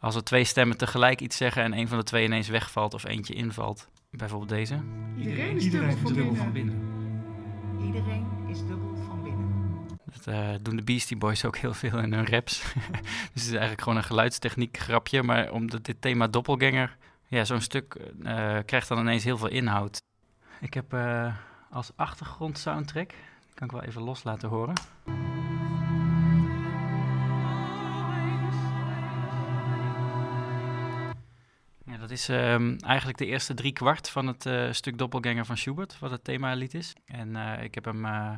Als 0.00 0.14
er 0.14 0.24
twee 0.24 0.44
stemmen 0.44 0.76
tegelijk 0.76 1.20
iets 1.20 1.36
zeggen 1.36 1.62
en 1.62 1.72
een 1.72 1.88
van 1.88 1.98
de 1.98 2.04
twee 2.04 2.24
ineens 2.24 2.48
wegvalt 2.48 2.94
of 2.94 3.04
eentje 3.04 3.34
invalt. 3.34 3.88
Bijvoorbeeld 4.10 4.50
deze. 4.50 4.80
Iedereen 5.18 5.56
is 5.56 5.70
dubbel, 5.70 5.96
van, 5.96 6.12
dubbel 6.12 6.34
van 6.34 6.52
binnen. 6.52 6.80
Iedereen 7.86 8.26
is 8.48 8.58
dubbel 8.58 8.96
van 9.06 9.22
binnen. 9.22 9.48
Dat 10.04 10.34
uh, 10.34 10.48
doen 10.62 10.76
de 10.76 10.82
Beastie 10.82 11.16
Boys 11.16 11.44
ook 11.44 11.56
heel 11.56 11.74
veel 11.74 11.98
in 11.98 12.12
hun 12.12 12.26
raps. 12.26 12.62
dus 13.32 13.42
het 13.42 13.42
is 13.42 13.50
eigenlijk 13.50 13.82
gewoon 13.82 13.98
een 13.98 14.04
geluidstechniek 14.04 14.78
grapje. 14.78 15.22
Maar 15.22 15.52
omdat 15.52 15.84
dit 15.84 15.96
thema 16.00 16.26
doppelganger, 16.26 16.96
ja, 17.26 17.44
zo'n 17.44 17.60
stuk 17.60 17.96
uh, 18.22 18.58
krijgt 18.64 18.88
dan 18.88 18.98
ineens 18.98 19.24
heel 19.24 19.38
veel 19.38 19.48
inhoud. 19.48 20.02
Ik 20.60 20.74
heb 20.74 20.94
uh, 20.94 21.34
als 21.70 21.90
achtergrond 21.96 22.58
soundtrack, 22.58 23.08
die 23.08 23.54
kan 23.54 23.66
ik 23.66 23.72
wel 23.72 23.82
even 23.82 24.02
los 24.02 24.24
laten 24.24 24.48
horen. 24.48 24.74
Dat 32.10 32.18
is 32.18 32.28
um, 32.28 32.76
eigenlijk 32.76 33.18
de 33.18 33.26
eerste 33.26 33.54
drie 33.54 33.72
kwart 33.72 34.10
van 34.10 34.26
het 34.26 34.46
uh, 34.46 34.72
stuk 34.72 34.98
Doppelganger 34.98 35.44
van 35.44 35.56
Schubert, 35.56 35.98
wat 35.98 36.10
het 36.10 36.24
themalied 36.24 36.74
is. 36.74 36.92
En 37.04 37.28
uh, 37.28 37.62
ik 37.62 37.74
heb 37.74 37.84
hem, 37.84 38.04
uh, 38.04 38.30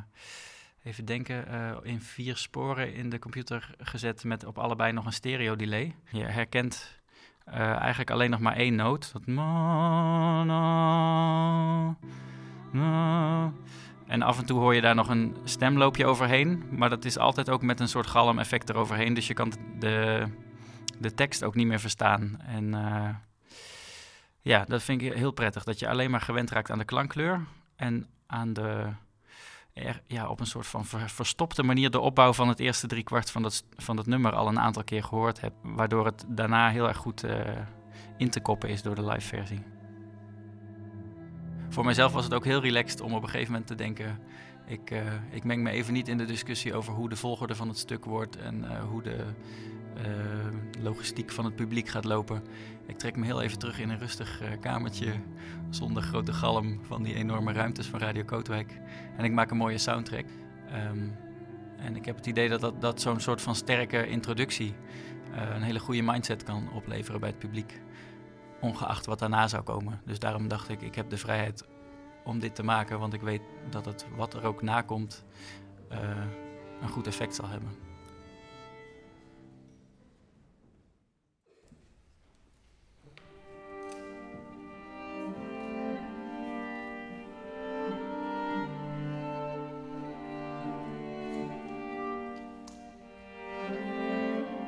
even 0.83 1.05
denken, 1.05 1.45
in 1.83 2.01
vier 2.01 2.37
sporen 2.37 2.93
in 2.93 3.09
de 3.09 3.19
computer 3.19 3.75
gezet 3.77 4.23
met 4.23 4.45
op 4.45 4.57
allebei 4.57 4.91
nog 4.91 5.05
een 5.05 5.13
stereo 5.13 5.55
delay. 5.55 5.95
Je 6.11 6.23
herkent 6.23 7.01
eigenlijk 7.45 8.11
alleen 8.11 8.29
nog 8.29 8.39
maar 8.39 8.55
één 8.55 8.75
noot. 8.75 9.13
Dat. 9.13 9.21
En 14.07 14.21
af 14.21 14.39
en 14.39 14.45
toe 14.45 14.59
hoor 14.59 14.75
je 14.75 14.81
daar 14.81 14.95
nog 14.95 15.09
een 15.09 15.35
stemloopje 15.43 16.05
overheen, 16.05 16.63
maar 16.69 16.89
dat 16.89 17.05
is 17.05 17.17
altijd 17.17 17.49
ook 17.49 17.61
met 17.61 17.79
een 17.79 17.87
soort 17.87 18.07
galm-effect 18.07 18.69
eroverheen. 18.69 19.13
Dus 19.13 19.27
je 19.27 19.33
kan 19.33 19.53
de, 19.79 20.27
de 20.99 21.13
tekst 21.13 21.43
ook 21.43 21.55
niet 21.55 21.67
meer 21.67 21.79
verstaan. 21.79 22.39
En 22.41 22.73
ja, 24.43 24.65
dat 24.67 24.83
vind 24.83 25.01
ik 25.01 25.13
heel 25.13 25.31
prettig. 25.31 25.63
Dat 25.63 25.79
je 25.79 25.89
alleen 25.89 26.11
maar 26.11 26.21
gewend 26.21 26.51
raakt 26.51 26.71
aan 26.71 26.77
de 26.77 26.85
klankkleur 26.85 27.45
en 27.75 28.07
aan 28.27 28.53
de, 28.53 28.89
ja, 30.07 30.29
op 30.29 30.39
een 30.39 30.45
soort 30.45 30.67
van 30.67 30.85
ver, 30.85 31.09
verstopte 31.09 31.63
manier 31.63 31.89
de 31.89 31.99
opbouw 31.99 32.33
van 32.33 32.47
het 32.47 32.59
eerste 32.59 32.87
driekwart 32.87 33.31
van 33.31 33.41
dat, 33.41 33.63
van 33.75 33.95
dat 33.95 34.05
nummer 34.05 34.33
al 34.33 34.47
een 34.47 34.59
aantal 34.59 34.83
keer 34.83 35.03
gehoord 35.03 35.41
hebt. 35.41 35.55
Waardoor 35.61 36.05
het 36.05 36.25
daarna 36.27 36.69
heel 36.69 36.87
erg 36.87 36.97
goed 36.97 37.23
uh, 37.23 37.39
in 38.17 38.29
te 38.29 38.41
koppen 38.41 38.69
is 38.69 38.81
door 38.81 38.95
de 38.95 39.05
live 39.05 39.27
versie. 39.27 39.63
Voor 41.69 41.85
mijzelf 41.85 42.11
was 42.11 42.23
het 42.23 42.33
ook 42.33 42.45
heel 42.45 42.61
relaxed 42.61 43.01
om 43.01 43.13
op 43.13 43.23
een 43.23 43.29
gegeven 43.29 43.51
moment 43.51 43.67
te 43.67 43.75
denken... 43.75 44.19
Ik, 44.65 44.91
uh, 44.91 45.01
ik 45.29 45.43
meng 45.43 45.63
me 45.63 45.69
even 45.69 45.93
niet 45.93 46.07
in 46.07 46.17
de 46.17 46.25
discussie 46.25 46.73
over 46.73 46.93
hoe 46.93 47.09
de 47.09 47.15
volgorde 47.15 47.55
van 47.55 47.67
het 47.67 47.77
stuk 47.77 48.05
wordt... 48.05 48.37
en 48.37 48.63
uh, 48.63 48.83
hoe 48.83 49.01
de 49.01 49.25
logistiek 50.81 51.31
van 51.31 51.45
het 51.45 51.55
publiek 51.55 51.87
gaat 51.87 52.03
lopen. 52.03 52.43
Ik 52.85 52.97
trek 52.97 53.15
me 53.15 53.25
heel 53.25 53.41
even 53.41 53.59
terug 53.59 53.79
in 53.79 53.89
een 53.89 53.99
rustig 53.99 54.41
uh, 54.41 54.47
kamertje 54.59 55.13
zonder 55.69 56.03
grote 56.03 56.33
galm 56.33 56.79
van 56.83 57.03
die 57.03 57.13
enorme 57.13 57.53
ruimtes 57.53 57.87
van 57.87 57.99
Radio 57.99 58.23
Kootwijk. 58.23 58.79
En 59.17 59.23
ik 59.23 59.31
maak 59.31 59.51
een 59.51 59.57
mooie 59.57 59.77
soundtrack. 59.77 60.25
Um, 60.91 61.15
en 61.77 61.95
ik 61.95 62.05
heb 62.05 62.15
het 62.15 62.25
idee 62.25 62.49
dat, 62.49 62.81
dat, 62.81 63.01
zo'n 63.01 63.19
soort 63.19 63.41
van 63.41 63.55
sterke 63.55 64.07
introductie 64.07 64.73
uh, 65.31 65.55
een 65.55 65.61
hele 65.61 65.79
goede 65.79 66.01
mindset 66.01 66.43
kan 66.43 66.71
opleveren 66.73 67.19
bij 67.19 67.29
het 67.29 67.39
publiek. 67.39 67.81
Ongeacht 68.61 69.05
wat 69.05 69.19
daarna 69.19 69.47
zou 69.47 69.63
komen. 69.63 70.01
Dus 70.05 70.19
daarom 70.19 70.47
dacht 70.47 70.69
ik, 70.69 70.81
ik 70.81 70.95
heb 70.95 71.09
de 71.09 71.17
vrijheid 71.17 71.67
om 72.23 72.39
dit 72.39 72.55
te 72.55 72.63
maken, 72.63 72.99
want 72.99 73.13
ik 73.13 73.21
weet 73.21 73.41
dat 73.69 73.85
het 73.85 74.05
wat 74.15 74.33
er 74.33 74.43
ook 74.43 74.61
nakomt 74.61 75.25
uh, 75.91 75.99
een 76.81 76.89
goed 76.89 77.07
effect 77.07 77.35
zal 77.35 77.47
hebben. 77.47 77.92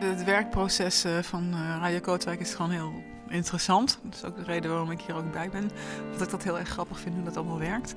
Het 0.10 0.24
werkproces 0.24 1.06
van 1.22 1.53
Radio 1.53 1.99
Kootwijk 1.99 2.39
is 2.39 2.53
gewoon 2.53 2.72
heel 2.72 3.03
interessant. 3.28 3.99
Dat 4.03 4.14
is 4.14 4.24
ook 4.24 4.36
de 4.36 4.43
reden 4.43 4.70
waarom 4.70 4.91
ik 4.91 5.01
hier 5.01 5.16
ook 5.16 5.32
bij 5.32 5.49
ben. 5.49 5.72
Dat 6.12 6.22
ik 6.22 6.30
dat 6.30 6.43
heel 6.43 6.60
erg 6.60 6.70
grappig 6.70 6.99
vind 6.99 7.16
hoe 7.16 7.24
dat 7.24 7.38
allemaal 7.38 7.60
werkt. 7.60 7.93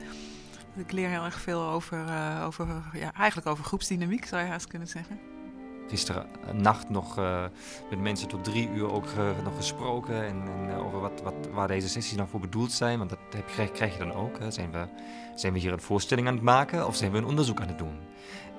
Ik 0.77 0.93
leer 0.93 1.09
heel 1.09 1.25
erg 1.25 1.41
veel 1.41 1.63
over, 1.63 2.05
uh, 2.07 2.43
over 2.47 2.67
ja, 2.93 3.13
eigenlijk 3.13 3.49
over 3.49 3.65
groepsdynamiek, 3.65 4.25
zou 4.25 4.43
je 4.43 4.49
haast 4.49 4.67
kunnen 4.67 4.89
zeggen. 4.89 5.19
Gisteren 5.89 6.27
nacht 6.53 6.89
nog 6.89 7.17
met 7.91 7.99
mensen 8.01 8.29
tot 8.29 8.45
drie 8.45 8.71
uur 8.71 8.93
ook 8.93 9.07
nog 9.45 9.57
gesproken. 9.57 10.25
En, 10.25 10.43
en 10.43 10.75
over 10.77 11.01
wat, 11.01 11.21
wat, 11.23 11.49
waar 11.53 11.69
deze 11.69 11.89
sessies 11.89 12.17
nou 12.17 12.29
voor 12.29 12.41
bedoeld 12.41 12.73
zijn. 12.73 12.99
Want 12.99 13.11
dat 13.11 13.19
heb, 13.31 13.47
krijg, 13.47 13.71
krijg, 13.73 13.93
je 13.93 13.99
dan 13.99 14.13
ook. 14.13 14.39
Hè. 14.39 14.51
Zijn, 14.51 14.73
we, 14.73 14.87
zijn 15.35 15.53
we 15.53 15.59
hier 15.59 15.73
een 15.73 15.81
voorstelling 15.81 16.27
aan 16.27 16.35
het 16.35 16.43
maken 16.43 16.87
of 16.87 16.97
zijn 16.97 17.13
we 17.13 17.19
een 17.19 17.25
onderzoek 17.25 17.61
aan 17.61 17.69
het 17.69 17.79
doen? 17.79 17.99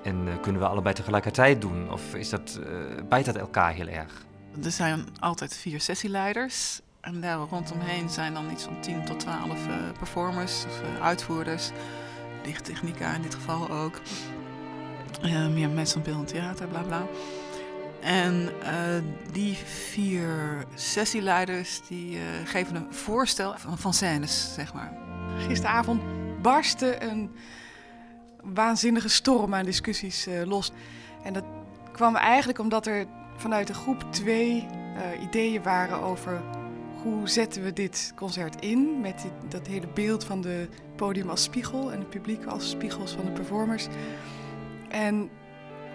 En 0.02 0.26
uh, 0.26 0.40
kunnen 0.40 0.60
we 0.60 0.68
allebei 0.68 0.94
tegelijkertijd 0.94 1.60
doen? 1.60 1.92
Of 1.92 2.14
is 2.14 2.28
dat, 2.28 2.60
uh, 2.60 2.66
bijt 3.08 3.24
dat 3.24 3.36
elkaar 3.36 3.72
heel 3.72 3.86
erg? 3.86 4.24
Er 4.64 4.70
zijn 4.70 5.06
altijd 5.18 5.56
vier 5.56 5.80
sessieleiders. 5.80 6.80
En 7.00 7.20
daar 7.20 7.38
rondomheen 7.38 8.10
zijn 8.10 8.34
dan 8.34 8.50
iets 8.50 8.64
van 8.64 8.80
10 8.80 9.04
tot 9.04 9.20
12 9.20 9.66
uh, 9.66 9.74
performers, 9.98 10.64
of 10.64 11.00
uitvoerders. 11.00 11.70
Lichttechnica 12.44 13.14
in 13.14 13.22
dit 13.22 13.34
geval 13.34 13.70
ook. 13.70 14.00
meer 15.50 15.68
mensen 15.68 16.04
van 16.04 16.12
beeld 16.12 16.28
theater, 16.28 16.66
bla 16.66 16.82
bla. 16.82 17.06
En 18.00 18.48
die 19.32 19.56
vier 19.64 20.64
sessieleiders 20.74 21.80
die 21.88 22.18
geven 22.44 22.76
een 22.76 22.94
voorstel 22.94 23.54
van, 23.56 23.78
van 23.78 23.94
scènes, 23.94 24.54
zeg 24.54 24.74
maar. 24.74 24.92
Gisteravond 25.38 26.02
barstte 26.42 27.02
een 27.02 27.30
waanzinnige 28.42 29.08
storm 29.08 29.54
aan 29.54 29.64
discussies 29.64 30.28
uh, 30.28 30.42
los. 30.44 30.72
En 31.22 31.32
dat 31.32 31.44
kwam 31.92 32.16
eigenlijk 32.16 32.58
omdat 32.58 32.86
er 32.86 33.06
vanuit 33.36 33.66
de 33.66 33.74
groep 33.74 34.04
twee 34.10 34.66
uh, 34.96 35.22
ideeën 35.22 35.62
waren 35.62 36.00
over 36.00 36.42
hoe 37.02 37.28
zetten 37.28 37.62
we 37.62 37.72
dit 37.72 38.12
concert 38.16 38.60
in 38.60 39.00
met 39.00 39.24
dat 39.48 39.66
hele 39.66 39.88
beeld 39.94 40.24
van 40.24 40.40
de 40.40 40.68
podium 40.96 41.30
als 41.30 41.42
spiegel 41.42 41.92
en 41.92 41.98
het 41.98 42.10
publiek 42.10 42.44
als 42.44 42.70
spiegels 42.70 43.12
van 43.12 43.24
de 43.24 43.30
performers. 43.30 43.86
En 44.88 45.30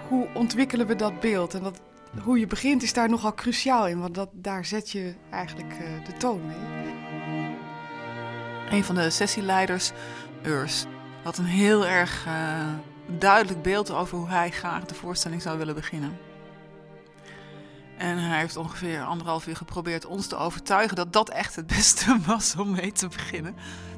hoe 0.08 0.28
ontwikkelen 0.34 0.88
we 0.88 0.96
dat 0.96 1.20
beeld? 1.20 1.54
En 1.54 1.64
dat, 1.64 1.82
hoe 2.24 2.40
je 2.40 2.48
begint 2.48 2.84
is 2.84 2.94
daar 2.94 3.10
nogal 3.10 3.34
cruciaal 3.34 3.88
in, 3.88 4.00
want 4.00 4.16
dat, 4.16 4.30
daar 4.32 4.66
zet 4.66 4.90
je 4.90 5.14
eigenlijk 5.30 5.74
uh, 5.74 6.06
de 6.06 6.18
toon 6.18 6.42
mee. 6.46 6.84
Een 8.70 8.84
van 8.84 8.96
de 8.96 9.10
sessieleiders, 9.10 9.92
Urs, 10.44 10.86
had 11.26 11.38
een 11.38 11.46
heel 11.46 11.86
erg 11.86 12.26
uh, 12.28 12.34
duidelijk 13.18 13.62
beeld 13.62 13.92
over 13.92 14.18
hoe 14.18 14.30
hij 14.30 14.52
graag 14.52 14.86
de 14.86 14.96
voorstelling 14.96 15.42
zou 15.42 15.58
willen 15.58 15.76
beginnen. 15.76 16.18
En 17.98 18.18
hij 18.18 18.40
heeft 18.40 18.58
ongeveer 18.58 19.04
anderhalf 19.04 19.48
uur 19.48 19.56
geprobeerd 19.56 20.06
ons 20.06 20.28
te 20.28 20.36
overtuigen 20.36 20.96
dat 20.96 21.14
dat 21.14 21.30
echt 21.30 21.56
het 21.56 21.68
beste 21.68 22.18
was 22.28 22.56
om 22.56 22.72
mee 22.72 22.92
te 22.92 23.08
beginnen. 23.08 23.56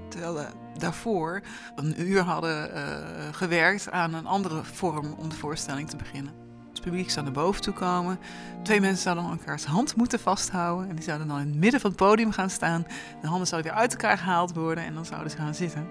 Terwijl 0.10 0.34
we 0.34 0.48
daarvoor 0.78 1.42
een 1.76 2.02
uur 2.02 2.22
hadden 2.22 2.72
uh, 2.76 2.84
gewerkt 3.32 3.92
aan 3.92 4.14
een 4.14 4.28
andere 4.28 4.64
vorm 4.64 5.14
om 5.18 5.30
de 5.30 5.36
voorstelling 5.36 5.90
te 5.90 5.98
beginnen. 5.98 6.34
Het 6.70 6.82
publiek 6.82 7.10
zou 7.10 7.26
naar 7.26 7.34
boven 7.34 7.62
toe 7.62 7.74
komen. 7.74 8.20
Twee 8.64 8.82
mensen 8.82 9.04
zouden 9.04 9.30
elkaars 9.30 9.66
hand 9.66 9.96
moeten 9.96 10.20
vasthouden. 10.20 10.90
En 10.90 10.96
die 10.96 11.04
zouden 11.04 11.28
dan 11.28 11.40
in 11.40 11.48
het 11.48 11.58
midden 11.58 11.80
van 11.80 11.90
het 11.90 12.00
podium 12.00 12.32
gaan 12.32 12.50
staan. 12.50 12.86
De 13.22 13.28
handen 13.28 13.48
zouden 13.48 13.72
weer 13.72 13.80
uit 13.82 13.92
elkaar 13.92 14.18
gehaald 14.18 14.54
worden 14.54 14.84
en 14.84 14.94
dan 14.94 15.06
zouden 15.06 15.32
ze 15.32 15.38
gaan 15.38 15.56
zitten. 15.56 15.88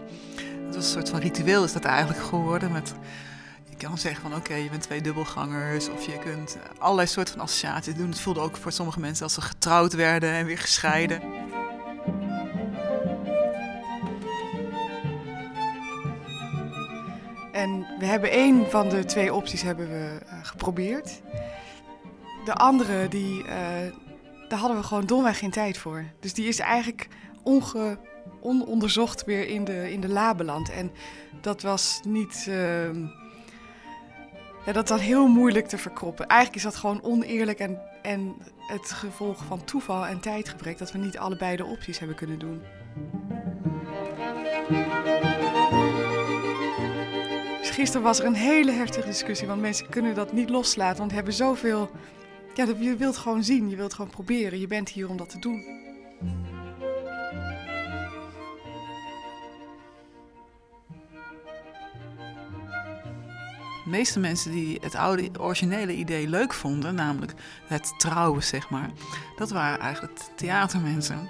Een 0.73 0.83
soort 0.83 1.09
van 1.09 1.21
ritueel 1.21 1.64
is 1.64 1.73
dat 1.73 1.85
eigenlijk 1.85 2.25
geworden. 2.25 2.73
Met, 2.73 2.95
je 3.69 3.77
kan 3.77 3.99
zeggen 3.99 4.23
van 4.23 4.35
oké, 4.35 4.55
je 4.55 4.71
bent 4.71 4.83
twee 4.83 5.01
dubbelgangers. 5.01 5.89
Of 5.89 6.07
je 6.07 6.19
kunt 6.19 6.57
allerlei 6.79 7.09
soorten 7.09 7.35
van 7.35 7.43
associaties 7.43 7.95
doen. 7.95 8.09
Het 8.09 8.21
voelde 8.21 8.41
ook 8.41 8.57
voor 8.57 8.73
sommige 8.73 9.01
mensen 9.01 9.25
als 9.25 9.35
ze 9.35 9.41
getrouwd 9.41 9.93
werden 9.93 10.31
en 10.31 10.47
weer 10.47 10.59
gescheiden. 10.59 11.23
En 17.53 17.87
we 17.99 18.07
hebben 18.07 18.31
één 18.31 18.71
van 18.71 18.89
de 18.89 19.05
twee 19.05 19.35
opties 19.35 19.62
hebben 19.62 19.89
we 19.89 20.19
uh, 20.25 20.33
geprobeerd. 20.43 21.21
De 22.45 22.55
andere 22.55 23.09
die 23.09 23.43
uh, 23.43 23.49
daar 24.49 24.59
hadden 24.59 24.79
we 24.79 24.85
gewoon 24.85 25.07
domweg 25.07 25.39
geen 25.39 25.51
tijd 25.51 25.79
voor. 25.79 26.05
Dus 26.21 26.35
die 26.35 26.49
is 26.49 26.59
eigenlijk 26.59 27.09
onge, 27.43 27.99
ononderzocht 28.41 29.24
weer 29.24 29.49
in 29.49 29.64
de, 29.64 29.93
in 29.93 30.01
de 30.01 30.09
la 30.09 30.34
beland. 30.34 30.70
En 30.70 30.91
dat 31.41 31.62
was 31.62 32.01
niet. 32.05 32.49
Ja, 34.66 34.72
dat 34.72 34.89
was 34.89 35.01
heel 35.01 35.26
moeilijk 35.26 35.68
te 35.68 35.78
verkroppen. 35.78 36.26
Eigenlijk 36.26 36.59
is 36.59 36.72
dat 36.72 36.76
gewoon 36.76 37.03
oneerlijk 37.03 37.59
en, 37.59 37.80
en 38.03 38.34
het 38.66 38.93
gevolg 38.93 39.45
van 39.45 39.64
toeval 39.64 40.07
en 40.07 40.20
tijdgebrek 40.20 40.78
dat 40.78 40.93
we 40.93 40.99
niet 40.99 41.18
allebei 41.18 41.57
de 41.57 41.64
opties 41.64 41.99
hebben 41.99 42.16
kunnen 42.16 42.39
doen. 42.39 42.62
Dus 47.59 47.70
gisteren 47.70 48.03
was 48.03 48.18
er 48.18 48.26
een 48.26 48.34
hele 48.34 48.72
heftige 48.72 49.07
discussie, 49.07 49.47
want 49.47 49.61
mensen 49.61 49.89
kunnen 49.89 50.14
dat 50.14 50.32
niet 50.32 50.51
loslaten, 50.51 50.99
want 50.99 51.12
hebben 51.12 51.32
zoveel. 51.32 51.91
Ja, 52.55 52.66
je 52.78 52.97
wilt 52.97 53.16
gewoon 53.16 53.45
zien, 53.45 53.70
je 53.70 53.76
wilt 53.76 53.95
gewoon 53.95 54.11
proberen, 54.11 54.61
je 54.61 54.66
bent 54.66 54.89
hier 54.89 55.09
om 55.09 55.16
dat 55.16 55.30
te 55.30 55.39
doen. 55.39 55.64
De 63.87 63.93
meeste 63.93 64.20
mensen 64.20 64.51
die 64.51 64.78
het 64.80 64.95
oude, 64.95 65.30
originele 65.39 65.95
idee 65.95 66.28
leuk 66.28 66.55
vonden, 66.55 66.95
namelijk 66.95 67.34
het 67.66 67.95
trouwen, 67.99 68.43
zeg 68.43 68.70
maar, 68.70 68.91
dat 69.37 69.51
waren 69.51 69.78
eigenlijk 69.78 70.18
theatermensen. 70.34 71.28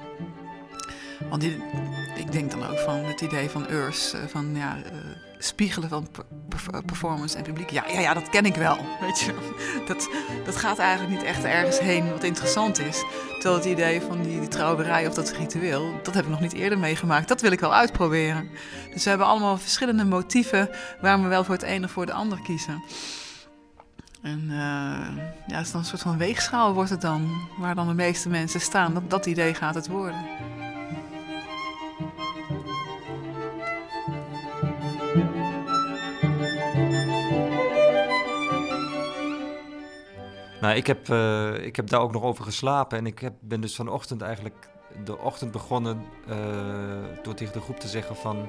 Want 1.28 1.40
die, 1.40 1.62
ik 2.16 2.32
denk 2.32 2.50
dan 2.50 2.66
ook 2.66 2.78
van 2.78 3.04
het 3.04 3.20
idee 3.20 3.50
van 3.50 3.66
Urs, 3.70 4.12
eh, 4.12 4.20
van 4.26 4.54
ja, 4.54 4.76
uh, 4.76 4.82
spiegelen 5.38 5.88
van 5.88 6.08
performance 6.84 7.36
en 7.36 7.42
publiek. 7.42 7.70
Ja, 7.70 7.84
ja, 7.88 8.00
ja, 8.00 8.14
dat 8.14 8.28
ken 8.28 8.44
ik 8.44 8.54
wel. 8.54 8.78
Weet 9.00 9.20
je, 9.20 9.34
dat, 9.86 10.08
dat 10.44 10.56
gaat 10.56 10.78
eigenlijk 10.78 11.18
niet 11.18 11.28
echt 11.28 11.44
ergens 11.44 11.78
heen 11.78 12.10
wat 12.10 12.22
interessant 12.22 12.78
is. 12.78 13.04
Terwijl 13.32 13.54
het 13.54 13.64
idee 13.64 14.00
van 14.00 14.22
die, 14.22 14.40
die 14.40 14.48
trouwerij 14.48 15.06
of 15.06 15.14
dat 15.14 15.30
ritueel, 15.30 16.00
dat 16.02 16.14
heb 16.14 16.24
ik 16.24 16.30
nog 16.30 16.40
niet 16.40 16.52
eerder 16.52 16.78
meegemaakt. 16.78 17.28
Dat 17.28 17.40
wil 17.40 17.52
ik 17.52 17.60
wel 17.60 17.74
uitproberen. 17.74 18.48
Dus 18.92 19.02
we 19.02 19.08
hebben 19.08 19.26
allemaal 19.26 19.58
verschillende 19.58 20.04
motieven 20.04 20.70
waar 21.00 21.22
we 21.22 21.28
wel 21.28 21.44
voor 21.44 21.54
het 21.54 21.64
een 21.64 21.84
of 21.84 21.90
voor 21.90 22.06
de 22.06 22.12
ander 22.12 22.40
kiezen. 22.42 22.82
En 24.22 24.42
uh, 24.44 24.56
ja, 25.46 25.56
het 25.56 25.66
is 25.66 25.72
dan 25.72 25.80
een 25.80 25.86
soort 25.86 26.02
van 26.02 26.18
weegschaal 26.18 26.72
wordt 26.72 26.90
het 26.90 27.00
dan, 27.00 27.48
waar 27.58 27.74
dan 27.74 27.88
de 27.88 27.94
meeste 27.94 28.28
mensen 28.28 28.60
staan. 28.60 28.94
Dat, 28.94 29.10
dat 29.10 29.26
idee 29.26 29.54
gaat 29.54 29.74
het 29.74 29.88
worden. 29.88 30.24
Nou, 40.66 40.78
ik 40.78 40.86
heb, 40.86 41.08
uh, 41.08 41.64
ik 41.64 41.76
heb 41.76 41.88
daar 41.88 42.00
ook 42.00 42.12
nog 42.12 42.22
over 42.22 42.44
geslapen. 42.44 42.98
En 42.98 43.06
ik 43.06 43.18
heb, 43.18 43.34
ben 43.40 43.60
dus 43.60 43.74
vanochtend 43.74 44.22
eigenlijk 44.22 44.68
de 45.04 45.18
ochtend 45.18 45.50
begonnen 45.50 46.02
uh, 46.28 46.36
door 47.22 47.34
tegen 47.34 47.52
de 47.52 47.60
groep 47.60 47.80
te 47.80 47.88
zeggen 47.88 48.16
van... 48.16 48.48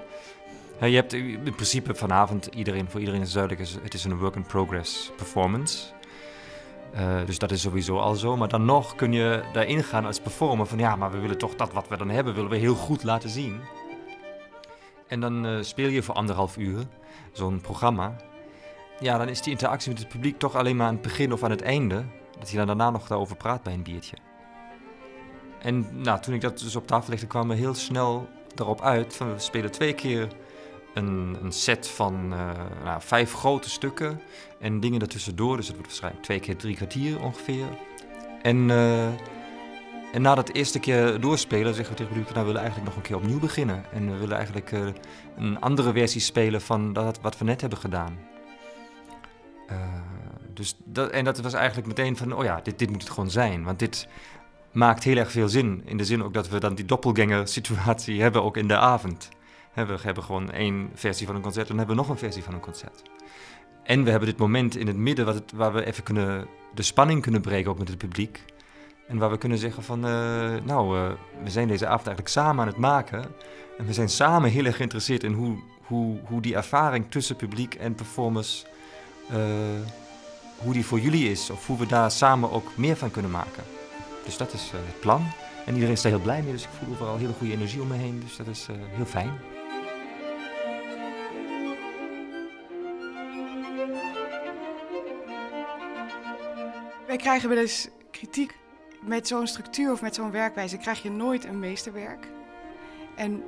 je 0.79 0.95
hebt 0.95 1.13
in 1.13 1.53
principe 1.55 1.95
vanavond 1.95 2.45
iedereen, 2.45 2.89
voor 2.89 2.99
iedereen 2.99 3.21
is 3.21 3.31
duidelijk, 3.31 3.69
het 3.81 3.93
is 3.93 4.03
een 4.03 4.17
work 4.17 4.35
in 4.35 4.45
progress 4.45 5.11
performance. 5.15 5.85
Uh, 6.95 7.25
dus 7.25 7.39
dat 7.39 7.51
is 7.51 7.61
sowieso 7.61 7.97
al 7.97 8.15
zo. 8.15 8.37
Maar 8.37 8.47
dan 8.49 8.65
nog 8.65 8.95
kun 8.95 9.11
je 9.11 9.43
daarin 9.53 9.83
gaan 9.83 10.05
als 10.05 10.19
performer 10.19 10.65
van 10.65 10.77
ja, 10.77 10.95
maar 10.95 11.11
we 11.11 11.19
willen 11.19 11.37
toch 11.37 11.55
dat 11.55 11.73
wat 11.73 11.87
we 11.87 11.97
dan 11.97 12.09
hebben, 12.09 12.33
willen 12.33 12.49
we 12.49 12.57
heel 12.57 12.75
goed 12.75 13.03
laten 13.03 13.29
zien. 13.29 13.61
En 15.07 15.19
dan 15.19 15.63
speel 15.63 15.89
je 15.89 16.03
voor 16.03 16.15
anderhalf 16.15 16.57
uur 16.57 16.83
zo'n 17.31 17.61
programma 17.61 18.15
ja, 18.99 19.17
dan 19.17 19.29
is 19.29 19.41
die 19.41 19.51
interactie 19.51 19.91
met 19.91 19.99
het 19.99 20.09
publiek 20.09 20.39
toch 20.39 20.55
alleen 20.55 20.75
maar 20.75 20.87
aan 20.87 20.93
het 20.93 21.01
begin 21.01 21.33
of 21.33 21.43
aan 21.43 21.51
het 21.51 21.61
einde. 21.61 22.03
Dat 22.39 22.49
je 22.49 22.57
dan 22.57 22.67
daarna 22.67 22.89
nog 22.89 23.07
daarover 23.07 23.35
praat 23.35 23.63
bij 23.63 23.73
een 23.73 23.83
biertje. 23.83 24.17
En 25.61 26.01
nou, 26.01 26.21
toen 26.21 26.33
ik 26.33 26.41
dat 26.41 26.59
dus 26.59 26.75
op 26.75 26.87
tafel 26.87 27.09
legde, 27.09 27.27
kwamen 27.27 27.55
we 27.55 27.61
heel 27.61 27.73
snel 27.73 28.27
erop 28.55 28.81
uit 28.81 29.15
van 29.15 29.33
we 29.33 29.39
spelen 29.39 29.71
twee 29.71 29.93
keer 29.93 30.27
een, 30.93 31.37
een 31.41 31.51
set 31.51 31.87
van 31.87 32.33
uh, 32.33 32.51
nou, 32.83 33.01
vijf 33.01 33.33
grote 33.33 33.69
stukken 33.69 34.21
en 34.59 34.79
dingen 34.79 35.01
ertussendoor. 35.01 35.57
Dus 35.57 35.67
het 35.67 35.75
wordt 35.75 35.89
waarschijnlijk 35.89 36.23
twee 36.23 36.39
keer 36.39 36.55
drie 36.55 36.75
kwartier 36.75 37.21
ongeveer. 37.21 37.65
En, 38.41 38.69
uh, 38.69 39.05
en 40.13 40.21
na 40.21 40.35
dat 40.35 40.49
eerste 40.49 40.79
keer 40.79 41.19
doorspelen 41.19 41.73
zeggen 41.73 41.93
we 41.93 41.99
tegen 41.99 42.13
publiek, 42.13 42.33
nou 42.33 42.39
we 42.39 42.45
willen 42.45 42.61
eigenlijk 42.61 42.95
nog 42.95 42.95
een 42.95 43.09
keer 43.09 43.17
opnieuw 43.17 43.39
beginnen. 43.39 43.83
En 43.91 44.11
we 44.11 44.17
willen 44.17 44.35
eigenlijk 44.35 44.71
uh, 44.71 44.87
een 45.37 45.59
andere 45.59 45.91
versie 45.91 46.21
spelen 46.21 46.61
van 46.61 46.93
dat 46.93 47.19
wat 47.21 47.37
we 47.37 47.45
net 47.45 47.61
hebben 47.61 47.79
gedaan. 47.79 48.17
Uh, 49.71 49.77
dus 50.53 50.75
dat, 50.85 51.09
en 51.09 51.23
dat 51.23 51.39
was 51.39 51.53
eigenlijk 51.53 51.87
meteen 51.87 52.17
van, 52.17 52.33
oh 52.33 52.43
ja, 52.43 52.59
dit, 52.63 52.79
dit 52.79 52.89
moet 52.89 53.01
het 53.01 53.11
gewoon 53.11 53.31
zijn. 53.31 53.63
Want 53.63 53.79
dit 53.79 54.07
maakt 54.71 55.03
heel 55.03 55.17
erg 55.17 55.31
veel 55.31 55.49
zin. 55.49 55.81
In 55.85 55.97
de 55.97 56.05
zin 56.05 56.23
ook 56.23 56.33
dat 56.33 56.49
we 56.49 56.59
dan 56.59 56.75
die 56.75 56.85
doppelganger-situatie 56.85 58.21
hebben 58.25 58.43
ook 58.43 58.57
in 58.57 58.67
de 58.67 58.77
avond. 58.77 59.29
we 59.73 59.97
hebben 60.01 60.23
gewoon 60.23 60.51
één 60.51 60.89
versie 60.93 61.25
van 61.25 61.35
een 61.35 61.41
concert 61.41 61.69
en 61.69 61.75
dan 61.75 61.77
hebben 61.77 61.95
we 61.95 62.01
nog 62.01 62.11
een 62.11 62.17
versie 62.17 62.43
van 62.43 62.53
een 62.53 62.59
concert. 62.59 63.01
En 63.83 64.03
we 64.03 64.09
hebben 64.09 64.29
dit 64.29 64.37
moment 64.37 64.75
in 64.75 64.87
het 64.87 64.97
midden 64.97 65.25
wat 65.25 65.43
waar 65.55 65.73
we 65.73 65.85
even 65.85 66.03
kunnen, 66.03 66.47
de 66.73 66.81
spanning 66.81 67.21
kunnen 67.21 67.41
breken 67.41 67.71
ook 67.71 67.79
met 67.79 67.87
het 67.87 67.97
publiek. 67.97 68.43
En 69.07 69.17
waar 69.17 69.29
we 69.29 69.37
kunnen 69.37 69.57
zeggen 69.57 69.83
van, 69.83 70.05
uh, 70.05 70.55
nou, 70.63 70.97
uh, 70.97 71.11
we 71.43 71.49
zijn 71.49 71.67
deze 71.67 71.85
avond 71.85 72.07
eigenlijk 72.07 72.35
samen 72.35 72.61
aan 72.61 72.67
het 72.67 72.77
maken. 72.77 73.25
En 73.77 73.85
we 73.85 73.93
zijn 73.93 74.09
samen 74.09 74.49
heel 74.49 74.65
erg 74.65 74.75
geïnteresseerd 74.75 75.23
in 75.23 75.33
hoe, 75.33 75.57
hoe, 75.83 76.19
hoe 76.25 76.41
die 76.41 76.55
ervaring 76.55 77.11
tussen 77.11 77.35
publiek 77.35 77.73
en 77.75 77.95
performers 77.95 78.65
uh, 78.65 78.76
hoe 80.57 80.73
die 80.73 80.85
voor 80.85 80.99
jullie 80.99 81.31
is. 81.31 81.49
Of 81.49 81.67
hoe 81.67 81.77
we 81.77 81.85
daar 81.85 82.11
samen 82.11 82.51
ook 82.51 82.77
meer 82.77 82.97
van 82.97 83.11
kunnen 83.11 83.31
maken. 83.31 83.63
Dus 84.25 84.37
dat 84.37 84.53
is 84.53 84.71
uh, 84.73 84.79
het 84.85 84.99
plan. 84.99 85.31
En 85.65 85.73
iedereen 85.73 85.95
is 85.95 86.01
daar 86.01 86.11
heel 86.11 86.21
blij 86.21 86.41
mee. 86.41 86.51
Dus 86.51 86.63
ik 86.63 86.69
voel 86.79 86.93
overal 86.93 87.17
hele 87.17 87.33
goede 87.33 87.53
energie 87.53 87.81
om 87.81 87.87
me 87.87 87.95
heen. 87.95 88.19
Dus 88.19 88.35
dat 88.35 88.47
is 88.47 88.67
uh, 88.69 88.75
heel 88.79 89.05
fijn. 89.05 89.39
Wij 97.07 97.17
krijgen 97.17 97.49
wel 97.49 97.57
eens 97.57 97.89
kritiek. 98.11 98.55
Met 99.01 99.27
zo'n 99.27 99.47
structuur 99.47 99.91
of 99.91 100.01
met 100.01 100.15
zo'n 100.15 100.31
werkwijze 100.31 100.77
krijg 100.77 101.01
je 101.01 101.11
nooit 101.11 101.45
een 101.45 101.59
meesterwerk. 101.59 102.27
En 103.15 103.43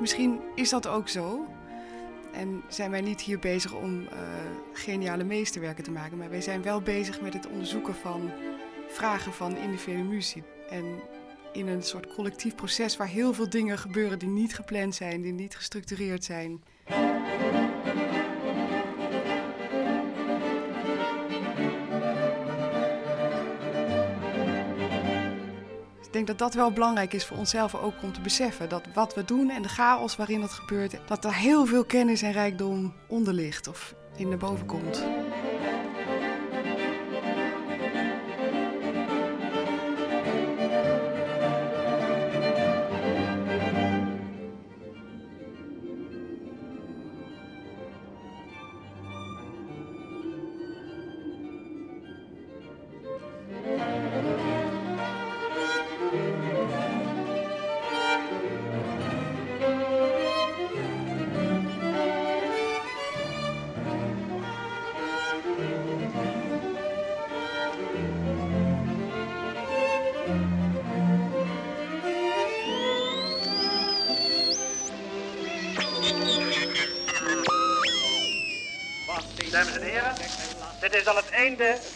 misschien 0.00 0.40
is 0.54 0.70
dat 0.70 0.86
ook 0.86 1.08
zo. 1.08 1.46
En 2.32 2.62
zijn 2.68 2.90
wij 2.90 3.00
niet 3.00 3.20
hier 3.20 3.38
bezig 3.38 3.72
om 3.72 4.00
uh, 4.00 4.08
geniale 4.72 5.24
meesterwerken 5.24 5.84
te 5.84 5.90
maken, 5.90 6.18
maar 6.18 6.30
wij 6.30 6.40
zijn 6.40 6.62
wel 6.62 6.80
bezig 6.80 7.20
met 7.20 7.32
het 7.32 7.46
onderzoeken 7.46 7.94
van 7.94 8.30
vragen 8.88 9.32
van 9.32 9.56
individuele 9.56 10.02
muziek. 10.02 10.44
En 10.68 10.84
in 11.52 11.68
een 11.68 11.82
soort 11.82 12.14
collectief 12.14 12.54
proces 12.54 12.96
waar 12.96 13.08
heel 13.08 13.32
veel 13.32 13.50
dingen 13.50 13.78
gebeuren 13.78 14.18
die 14.18 14.28
niet 14.28 14.54
gepland 14.54 14.94
zijn, 14.94 15.22
die 15.22 15.32
niet 15.32 15.56
gestructureerd 15.56 16.24
zijn. 16.24 16.62
Ik 26.12 26.18
denk 26.18 26.38
dat 26.38 26.48
dat 26.48 26.54
wel 26.54 26.72
belangrijk 26.72 27.12
is 27.12 27.26
voor 27.26 27.36
onszelf 27.36 27.74
ook 27.74 28.02
om 28.02 28.12
te 28.12 28.20
beseffen. 28.20 28.68
Dat 28.68 28.82
wat 28.94 29.14
we 29.14 29.24
doen 29.24 29.50
en 29.50 29.62
de 29.62 29.68
chaos 29.68 30.16
waarin 30.16 30.40
dat 30.40 30.52
gebeurt, 30.52 30.96
dat 31.06 31.24
er 31.24 31.34
heel 31.34 31.66
veel 31.66 31.84
kennis 31.84 32.22
en 32.22 32.32
rijkdom 32.32 32.94
onder 33.08 33.34
ligt 33.34 33.68
of 33.68 33.94
in 34.16 34.28
naar 34.28 34.38
boven 34.38 34.66
komt. 34.66 35.04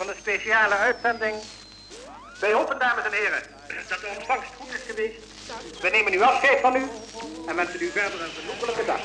Van 0.07 0.15
de 0.15 0.21
speciale 0.21 0.75
uitzending. 0.75 1.35
Wij 2.41 2.53
hopen, 2.53 2.79
dames 2.79 3.05
en 3.05 3.13
heren, 3.13 3.43
dat 3.89 4.01
de 4.01 4.07
ontvangst 4.17 4.51
goed 4.59 4.75
is 4.75 4.81
geweest. 4.87 5.19
We 5.81 5.89
nemen 5.89 6.13
nu 6.13 6.23
afscheid 6.23 6.61
van 6.61 6.77
u 6.77 6.91
en 7.47 7.57
wensen 7.57 7.83
u 7.83 7.91
verder 7.91 8.21
een 8.21 8.31
genoegelijke 8.41 8.85
dag. 8.85 9.01